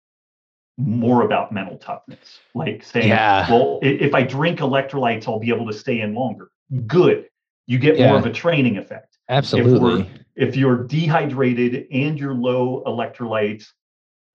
more 0.79 1.23
about 1.23 1.53
mental 1.53 1.77
toughness. 1.77 2.39
Like 2.55 2.83
saying, 2.83 3.09
yeah. 3.09 3.51
well, 3.51 3.81
if 3.83 4.14
I 4.14 4.23
drink 4.23 4.61
electrolytes, 4.61 5.27
I'll 5.27 5.41
be 5.41 5.51
able 5.51 5.66
to 5.66 5.73
stay 5.73 6.01
in 6.01 6.14
longer. 6.14 6.51
Good. 6.87 7.29
You 7.66 7.79
get 7.79 7.99
yeah. 7.99 8.09
more 8.09 8.19
of 8.19 8.27
a 8.27 8.33
training 8.33 8.79
effect. 8.79 9.19
Absolutely. 9.29 10.03
If, 10.37 10.49
if, 10.51 10.57
you're 10.57 10.85
dehydrated 10.85 11.87
and 11.91 12.19
you're 12.19 12.35
low 12.35 12.83
electrolytes, 12.87 13.66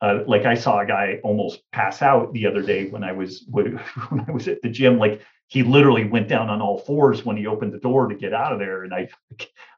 uh, 0.02 0.20
like 0.28 0.46
I 0.46 0.54
saw 0.54 0.80
a 0.80 0.86
guy 0.86 1.20
almost 1.24 1.62
pass 1.72 2.02
out 2.02 2.34
the 2.34 2.46
other 2.46 2.62
day 2.62 2.90
when 2.90 3.04
I 3.04 3.12
was 3.12 3.46
when 3.50 3.80
I 4.28 4.32
was 4.32 4.48
at 4.48 4.62
the 4.62 4.70
gym. 4.70 4.98
Like 4.98 5.22
he 5.48 5.64
literally 5.64 6.06
went 6.06 6.28
down 6.28 6.50
on 6.50 6.62
all 6.62 6.80
fours 6.80 7.26
when 7.26 7.38
he 7.38 7.48
opened 7.48 7.74
the 7.74 7.80
door 7.80 8.08
to 8.08 8.16
get 8.16 8.34
out 8.34 8.54
of 8.54 8.60
there, 8.60 8.84
and 8.84 8.94
I 8.94 9.10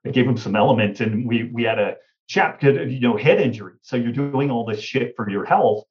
I 0.06 0.10
gave 0.10 0.28
him 0.28 0.38
some 0.38 0.54
LMNT, 0.54 1.02
and 1.02 1.28
we 1.28 1.44
we 1.54 1.64
had 1.64 1.80
a 1.80 1.98
chap 2.28 2.60
could 2.60 2.92
you 2.92 3.00
know 3.02 3.16
head 3.16 3.40
injury. 3.40 3.74
So 3.82 3.96
you're 3.96 4.12
doing 4.12 4.52
all 4.52 4.66
this 4.66 4.82
shit 4.82 5.16
for 5.16 5.30
your 5.30 5.46
health, 5.46 5.86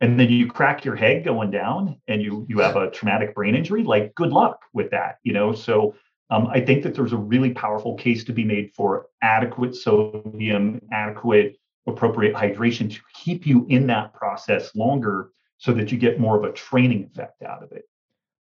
and 0.00 0.18
then 0.18 0.30
you 0.30 0.46
crack 0.46 0.84
your 0.84 0.96
head 0.96 1.24
going 1.24 1.50
down 1.50 2.00
and 2.08 2.22
you 2.22 2.46
you 2.48 2.58
have 2.58 2.76
a 2.76 2.90
traumatic 2.90 3.34
brain 3.34 3.54
injury 3.54 3.82
like 3.84 4.14
good 4.14 4.30
luck 4.30 4.60
with 4.72 4.90
that 4.90 5.18
you 5.22 5.32
know? 5.32 5.52
So 5.52 5.94
um, 6.30 6.46
i 6.48 6.60
think 6.60 6.82
that 6.82 6.94
there's 6.94 7.12
a 7.12 7.16
really 7.16 7.50
powerful 7.50 7.94
case 7.94 8.24
to 8.24 8.32
be 8.32 8.44
made 8.44 8.72
for 8.74 9.06
adequate 9.22 9.74
sodium 9.74 10.80
adequate 10.92 11.56
appropriate 11.86 12.34
hydration 12.34 12.92
to 12.92 13.00
keep 13.14 13.46
you 13.46 13.66
in 13.68 13.86
that 13.88 14.12
process 14.14 14.74
longer 14.74 15.30
so 15.58 15.72
that 15.72 15.92
you 15.92 15.98
get 15.98 16.20
more 16.20 16.36
of 16.36 16.44
a 16.44 16.52
training 16.52 17.04
effect 17.10 17.42
out 17.42 17.62
of 17.62 17.72
it 17.72 17.84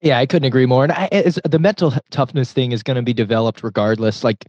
yeah 0.06 0.18
i 0.18 0.26
couldn't 0.26 0.48
agree 0.48 0.66
more 0.66 0.84
and 0.84 0.94
I, 0.94 1.10
the 1.44 1.60
mental 1.60 1.94
toughness 2.12 2.54
thing 2.54 2.72
is 2.72 2.82
going 2.84 2.96
to 2.96 3.04
be 3.04 3.14
developed 3.14 3.64
regardless 3.64 4.24
like 4.24 4.46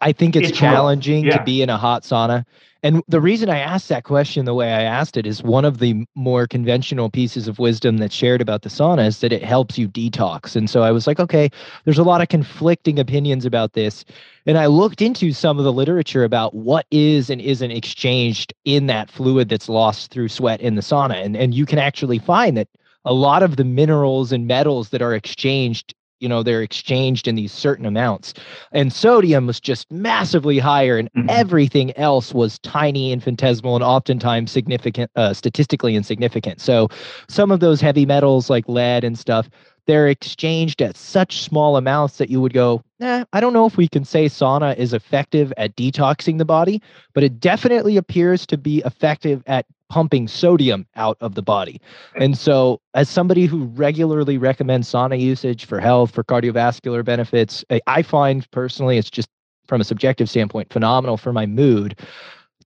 I 0.00 0.12
think 0.12 0.36
it's, 0.36 0.50
it's 0.50 0.58
challenging 0.58 1.24
yeah. 1.24 1.38
to 1.38 1.44
be 1.44 1.62
in 1.62 1.70
a 1.70 1.78
hot 1.78 2.02
sauna. 2.02 2.44
And 2.82 3.02
the 3.08 3.20
reason 3.20 3.50
I 3.50 3.58
asked 3.58 3.90
that 3.90 4.04
question 4.04 4.46
the 4.46 4.54
way 4.54 4.72
I 4.72 4.82
asked 4.82 5.18
it 5.18 5.26
is 5.26 5.42
one 5.42 5.66
of 5.66 5.80
the 5.80 6.06
more 6.14 6.46
conventional 6.46 7.10
pieces 7.10 7.46
of 7.46 7.58
wisdom 7.58 7.98
that's 7.98 8.14
shared 8.14 8.40
about 8.40 8.62
the 8.62 8.70
sauna 8.70 9.06
is 9.06 9.20
that 9.20 9.32
it 9.32 9.44
helps 9.44 9.76
you 9.76 9.86
detox. 9.86 10.56
And 10.56 10.70
so 10.70 10.82
I 10.82 10.90
was 10.90 11.06
like, 11.06 11.20
okay, 11.20 11.50
there's 11.84 11.98
a 11.98 12.02
lot 12.02 12.22
of 12.22 12.28
conflicting 12.28 12.98
opinions 12.98 13.44
about 13.44 13.74
this. 13.74 14.04
And 14.46 14.56
I 14.56 14.66
looked 14.66 15.02
into 15.02 15.32
some 15.32 15.58
of 15.58 15.64
the 15.64 15.72
literature 15.72 16.24
about 16.24 16.54
what 16.54 16.86
is 16.90 17.28
and 17.28 17.40
isn't 17.40 17.70
exchanged 17.70 18.54
in 18.64 18.86
that 18.86 19.10
fluid 19.10 19.50
that's 19.50 19.68
lost 19.68 20.10
through 20.10 20.28
sweat 20.28 20.60
in 20.62 20.74
the 20.74 20.82
sauna. 20.82 21.22
And, 21.22 21.36
and 21.36 21.54
you 21.54 21.66
can 21.66 21.78
actually 21.78 22.18
find 22.18 22.56
that 22.56 22.68
a 23.04 23.14
lot 23.14 23.42
of 23.42 23.56
the 23.56 23.64
minerals 23.64 24.32
and 24.32 24.46
metals 24.46 24.90
that 24.90 25.02
are 25.02 25.14
exchanged 25.14 25.94
you 26.20 26.28
know 26.28 26.42
they're 26.42 26.62
exchanged 26.62 27.26
in 27.26 27.34
these 27.34 27.52
certain 27.52 27.86
amounts 27.86 28.34
and 28.72 28.92
sodium 28.92 29.46
was 29.46 29.58
just 29.58 29.90
massively 29.90 30.58
higher 30.58 30.98
and 30.98 31.10
mm-hmm. 31.12 31.28
everything 31.30 31.96
else 31.96 32.32
was 32.32 32.58
tiny 32.60 33.10
infinitesimal 33.10 33.74
and 33.74 33.84
oftentimes 33.84 34.52
significant 34.52 35.10
uh, 35.16 35.32
statistically 35.32 35.96
insignificant 35.96 36.60
so 36.60 36.88
some 37.28 37.50
of 37.50 37.60
those 37.60 37.80
heavy 37.80 38.06
metals 38.06 38.50
like 38.50 38.68
lead 38.68 39.02
and 39.02 39.18
stuff 39.18 39.48
they're 39.90 40.06
exchanged 40.06 40.80
at 40.80 40.96
such 40.96 41.42
small 41.42 41.76
amounts 41.76 42.18
that 42.18 42.30
you 42.30 42.40
would 42.40 42.52
go, 42.52 42.80
I 43.00 43.40
don't 43.40 43.52
know 43.52 43.66
if 43.66 43.76
we 43.76 43.88
can 43.88 44.04
say 44.04 44.26
sauna 44.26 44.76
is 44.76 44.92
effective 44.92 45.52
at 45.56 45.74
detoxing 45.74 46.38
the 46.38 46.44
body, 46.44 46.80
but 47.12 47.24
it 47.24 47.40
definitely 47.40 47.96
appears 47.96 48.46
to 48.46 48.56
be 48.56 48.82
effective 48.86 49.42
at 49.48 49.66
pumping 49.88 50.28
sodium 50.28 50.86
out 50.94 51.16
of 51.20 51.34
the 51.34 51.42
body. 51.42 51.80
And 52.14 52.38
so, 52.38 52.80
as 52.94 53.08
somebody 53.08 53.46
who 53.46 53.64
regularly 53.64 54.38
recommends 54.38 54.88
sauna 54.88 55.20
usage 55.20 55.64
for 55.64 55.80
health, 55.80 56.12
for 56.12 56.22
cardiovascular 56.22 57.04
benefits, 57.04 57.64
I 57.88 58.02
find 58.02 58.48
personally 58.52 58.96
it's 58.96 59.10
just 59.10 59.28
from 59.66 59.80
a 59.80 59.84
subjective 59.84 60.30
standpoint 60.30 60.72
phenomenal 60.72 61.16
for 61.16 61.32
my 61.32 61.46
mood. 61.46 61.98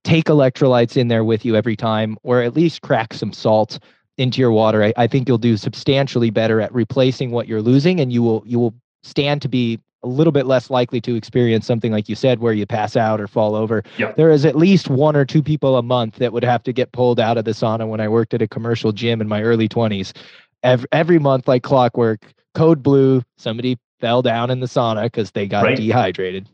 Take 0.03 0.25
electrolytes 0.25 0.95
in 0.95 1.07
there 1.07 1.23
with 1.23 1.43
you 1.43 1.55
every 1.55 1.75
time, 1.75 2.17
or 2.21 2.43
at 2.43 2.55
least 2.55 2.83
crack 2.83 3.15
some 3.15 3.33
salt 3.33 3.79
into 4.17 4.39
your 4.39 4.51
water, 4.51 4.83
I, 4.83 4.93
I 4.97 5.07
think 5.07 5.27
you'll 5.27 5.37
do 5.37 5.57
substantially 5.57 6.29
better 6.29 6.61
at 6.61 6.73
replacing 6.73 7.31
what 7.31 7.47
you're 7.47 7.61
losing, 7.61 7.99
and 7.99 8.11
you 8.11 8.23
will 8.23 8.43
you 8.45 8.59
will 8.59 8.73
stand 9.03 9.41
to 9.43 9.49
be 9.49 9.79
a 10.03 10.07
little 10.07 10.31
bit 10.31 10.45
less 10.45 10.69
likely 10.69 11.01
to 11.01 11.15
experience 11.15 11.65
something 11.65 11.91
like 11.91 12.07
you 12.07 12.15
said 12.15 12.39
where 12.39 12.53
you 12.53 12.65
pass 12.65 12.95
out 12.95 13.19
or 13.19 13.27
fall 13.27 13.55
over. 13.55 13.83
Yep. 13.97 14.15
There 14.15 14.29
is 14.29 14.45
at 14.45 14.55
least 14.55 14.87
one 14.87 15.15
or 15.15 15.25
two 15.25 15.41
people 15.41 15.77
a 15.77 15.81
month 15.81 16.17
that 16.17 16.31
would 16.31 16.43
have 16.43 16.61
to 16.63 16.73
get 16.73 16.91
pulled 16.91 17.19
out 17.19 17.37
of 17.37 17.45
the 17.45 17.51
sauna 17.51 17.87
when 17.87 17.99
I 17.99 18.07
worked 18.07 18.33
at 18.35 18.41
a 18.41 18.47
commercial 18.47 18.91
gym 18.91 19.19
in 19.19 19.27
my 19.27 19.41
early 19.41 19.67
20s. 19.67 20.13
Every, 20.61 20.87
every 20.91 21.19
month, 21.19 21.47
like 21.47 21.63
clockwork, 21.63 22.21
code 22.53 22.83
blue, 22.83 23.23
somebody 23.37 23.79
fell 23.99 24.21
down 24.21 24.51
in 24.51 24.59
the 24.59 24.67
sauna 24.67 25.03
because 25.03 25.31
they 25.31 25.47
got 25.47 25.63
right. 25.63 25.77
dehydrated. 25.77 26.49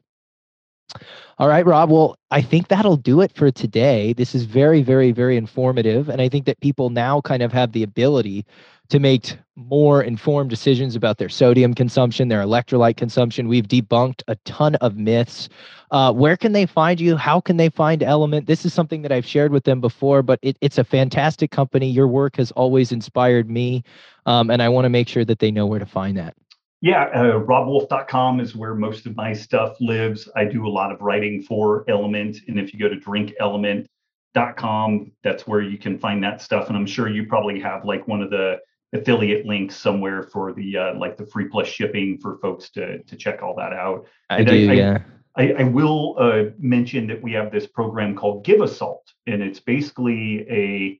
All 1.37 1.47
right, 1.47 1.65
Rob. 1.65 1.89
Well, 1.89 2.17
I 2.29 2.41
think 2.41 2.67
that'll 2.67 2.97
do 2.97 3.21
it 3.21 3.31
for 3.35 3.51
today. 3.51 4.13
This 4.13 4.35
is 4.35 4.43
very, 4.45 4.83
very, 4.83 5.11
very 5.11 5.37
informative. 5.37 6.09
And 6.09 6.21
I 6.21 6.29
think 6.29 6.45
that 6.45 6.59
people 6.59 6.89
now 6.89 7.21
kind 7.21 7.41
of 7.41 7.51
have 7.51 7.71
the 7.71 7.83
ability 7.83 8.45
to 8.89 8.99
make 8.99 9.37
more 9.55 10.03
informed 10.03 10.49
decisions 10.49 10.97
about 10.97 11.17
their 11.17 11.29
sodium 11.29 11.73
consumption, 11.73 12.27
their 12.27 12.43
electrolyte 12.43 12.97
consumption. 12.97 13.47
We've 13.47 13.67
debunked 13.67 14.21
a 14.27 14.35
ton 14.43 14.75
of 14.75 14.97
myths. 14.97 15.47
Uh, 15.91 16.11
where 16.11 16.35
can 16.35 16.51
they 16.51 16.65
find 16.65 16.99
you? 16.99 17.15
How 17.15 17.39
can 17.39 17.55
they 17.55 17.69
find 17.69 18.01
LMNT? 18.01 18.45
This 18.45 18.65
is 18.65 18.73
something 18.73 19.01
that 19.03 19.11
I've 19.11 19.25
shared 19.25 19.53
with 19.53 19.63
them 19.63 19.79
before, 19.79 20.21
but 20.21 20.39
it, 20.41 20.57
it's 20.59 20.77
a 20.77 20.83
fantastic 20.83 21.51
company. 21.51 21.89
Your 21.89 22.07
work 22.07 22.35
has 22.35 22.51
always 22.51 22.91
inspired 22.91 23.49
me, 23.49 23.83
um, 24.25 24.49
and 24.49 24.61
I 24.61 24.67
want 24.67 24.85
to 24.85 24.89
make 24.89 25.07
sure 25.07 25.23
that 25.23 25.39
they 25.39 25.51
know 25.51 25.65
where 25.65 25.79
to 25.79 25.85
find 25.85 26.17
that. 26.17 26.35
Yeah, 26.81 27.03
uh, 27.13 27.39
robwolf.com 27.39 28.39
is 28.39 28.55
where 28.55 28.73
most 28.73 29.05
of 29.05 29.15
my 29.15 29.33
stuff 29.33 29.77
lives. 29.79 30.27
I 30.35 30.45
do 30.45 30.65
a 30.65 30.69
lot 30.69 30.91
of 30.91 30.99
writing 31.01 31.43
for 31.43 31.85
LMNT. 31.85 32.47
And 32.47 32.59
if 32.59 32.73
you 32.73 32.79
go 32.79 32.89
to 32.89 32.95
drinklmnt.com, 32.95 35.11
that's 35.23 35.45
where 35.45 35.61
you 35.61 35.77
can 35.77 35.99
find 35.99 36.23
that 36.23 36.41
stuff. 36.41 36.69
And 36.69 36.77
I'm 36.77 36.87
sure 36.87 37.07
you 37.07 37.27
probably 37.27 37.59
have 37.59 37.85
like 37.85 38.07
one 38.07 38.23
of 38.23 38.31
the 38.31 38.57
affiliate 38.93 39.45
links 39.45 39.75
somewhere 39.75 40.23
for 40.23 40.53
the 40.53 40.77
uh, 40.77 40.97
like 40.97 41.17
the 41.17 41.27
free 41.27 41.47
plus 41.47 41.67
shipping 41.67 42.17
for 42.17 42.39
folks 42.39 42.71
to 42.71 43.03
to 43.03 43.15
check 43.15 43.43
all 43.43 43.53
that 43.55 43.73
out. 43.73 44.07
I 44.31 44.37
and 44.37 44.47
do, 44.47 44.69
I, 44.69 44.73
yeah. 44.73 45.03
I, 45.35 45.53
I 45.53 45.63
will 45.63 46.15
uh, 46.17 46.45
mention 46.57 47.05
that 47.07 47.21
we 47.21 47.31
have 47.33 47.51
this 47.51 47.67
program 47.67 48.15
called 48.15 48.43
Give 48.43 48.61
a 48.61 48.67
Salt, 48.67 49.13
and 49.27 49.43
it's 49.43 49.59
basically 49.59 50.49
a 50.49 50.99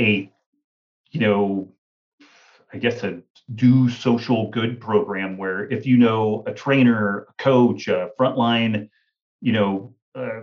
a 0.00 0.30
you 1.10 1.20
know 1.20 1.68
I 2.74 2.78
guess 2.78 3.04
a 3.04 3.22
do 3.54 3.88
social 3.88 4.50
good 4.50 4.80
program 4.80 5.36
where 5.36 5.70
if 5.70 5.86
you 5.86 5.96
know 5.96 6.42
a 6.46 6.52
trainer, 6.52 7.28
a 7.28 7.32
coach, 7.42 7.86
a 7.86 8.10
frontline, 8.18 8.88
you 9.40 9.52
know, 9.52 9.94
uh, 10.16 10.40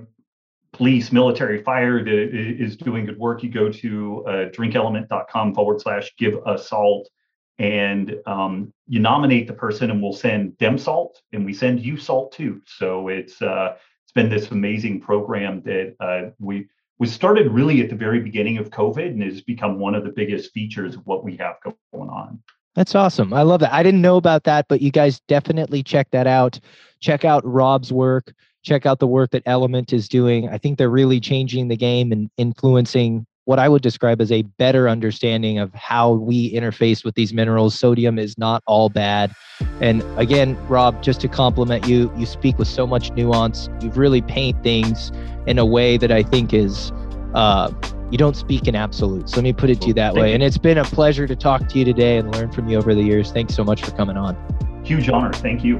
police, 0.71 1.11
military, 1.11 1.61
fire 1.61 2.01
that 2.01 2.29
is 2.33 2.77
doing 2.77 3.05
good 3.05 3.19
work, 3.19 3.43
you 3.43 3.49
go 3.49 3.69
to 3.69 4.25
uh, 4.25 4.31
drinklmnt.com 4.49 5.53
forward 5.53 5.81
slash 5.81 6.13
give 6.17 6.39
a 6.45 6.57
salt 6.57 7.09
and 7.59 8.15
um, 8.25 8.73
you 8.87 8.99
nominate 8.99 9.45
the 9.47 9.53
person 9.53 9.91
and 9.91 10.01
we'll 10.01 10.13
send 10.13 10.57
them 10.57 10.77
salt 10.77 11.21
and 11.33 11.45
we 11.45 11.53
send 11.53 11.81
you 11.81 11.97
salt 11.97 12.31
too. 12.31 12.61
So 12.65 13.09
it's 13.09 13.41
uh, 13.41 13.75
it's 14.03 14.13
been 14.13 14.29
this 14.29 14.51
amazing 14.51 15.01
program 15.01 15.61
that 15.63 15.95
uh, 15.99 16.29
we 16.39 16.69
was 17.01 17.11
started 17.11 17.51
really 17.51 17.81
at 17.81 17.89
the 17.89 17.95
very 17.95 18.19
beginning 18.19 18.59
of 18.59 18.69
COVID 18.69 19.07
and 19.07 19.23
has 19.23 19.41
become 19.41 19.79
one 19.79 19.95
of 19.95 20.03
the 20.03 20.11
biggest 20.11 20.51
features 20.51 20.93
of 20.93 21.01
what 21.07 21.23
we 21.23 21.35
have 21.35 21.55
going 21.63 22.09
on. 22.09 22.39
That's 22.75 22.93
awesome. 22.93 23.33
I 23.33 23.41
love 23.41 23.61
that. 23.61 23.73
I 23.73 23.81
didn't 23.81 24.03
know 24.03 24.17
about 24.17 24.43
that, 24.43 24.67
but 24.69 24.81
you 24.81 24.91
guys 24.91 25.19
definitely 25.27 25.81
check 25.81 26.07
that 26.11 26.27
out. 26.27 26.59
Check 26.99 27.25
out 27.25 27.43
Rob's 27.43 27.91
work. 27.91 28.31
Check 28.61 28.85
out 28.85 28.99
the 28.99 29.07
work 29.07 29.31
that 29.31 29.43
LMNT 29.45 29.93
is 29.93 30.07
doing. 30.07 30.47
I 30.47 30.59
think 30.59 30.77
they're 30.77 30.91
really 30.91 31.19
changing 31.19 31.69
the 31.69 31.75
game 31.75 32.11
and 32.11 32.29
influencing 32.37 33.25
what 33.45 33.59
I 33.59 33.67
would 33.67 33.81
describe 33.81 34.21
as 34.21 34.31
a 34.31 34.43
better 34.43 34.87
understanding 34.87 35.59
of 35.59 35.73
how 35.73 36.11
we 36.13 36.53
interface 36.53 37.03
with 37.03 37.15
these 37.15 37.33
minerals. 37.33 37.77
Sodium 37.77 38.19
is 38.19 38.37
not 38.37 38.63
all 38.67 38.89
bad. 38.89 39.33
And 39.79 40.03
again, 40.17 40.57
Rob, 40.67 41.01
just 41.01 41.21
to 41.21 41.27
compliment 41.27 41.87
you, 41.87 42.11
you 42.15 42.25
speak 42.25 42.57
with 42.57 42.67
so 42.67 42.85
much 42.85 43.11
nuance. 43.13 43.69
You've 43.81 43.97
really 43.97 44.21
paint 44.21 44.61
things 44.63 45.11
in 45.47 45.57
a 45.57 45.65
way 45.65 45.97
that 45.97 46.11
I 46.11 46.23
think 46.23 46.53
is 46.53 46.91
uh, 47.33 47.71
you 48.11 48.17
don't 48.17 48.35
speak 48.35 48.67
in 48.67 48.75
absolutes. 48.75 49.35
Let 49.35 49.43
me 49.43 49.53
put 49.53 49.69
it 49.69 49.81
to 49.81 49.87
you 49.87 49.93
that 49.93 50.13
way. 50.13 50.33
And 50.33 50.43
it's 50.43 50.57
been 50.57 50.77
a 50.77 50.83
pleasure 50.83 51.27
to 51.27 51.35
talk 51.35 51.67
to 51.69 51.79
you 51.79 51.85
today 51.85 52.17
and 52.17 52.33
learn 52.35 52.51
from 52.51 52.67
you 52.67 52.77
over 52.77 52.93
the 52.93 53.03
years. 53.03 53.31
Thanks 53.31 53.55
so 53.55 53.63
much 53.63 53.81
for 53.81 53.91
coming 53.91 54.17
on. 54.17 54.35
Huge 54.83 55.09
honor. 55.09 55.31
Thank 55.31 55.63
you. 55.63 55.79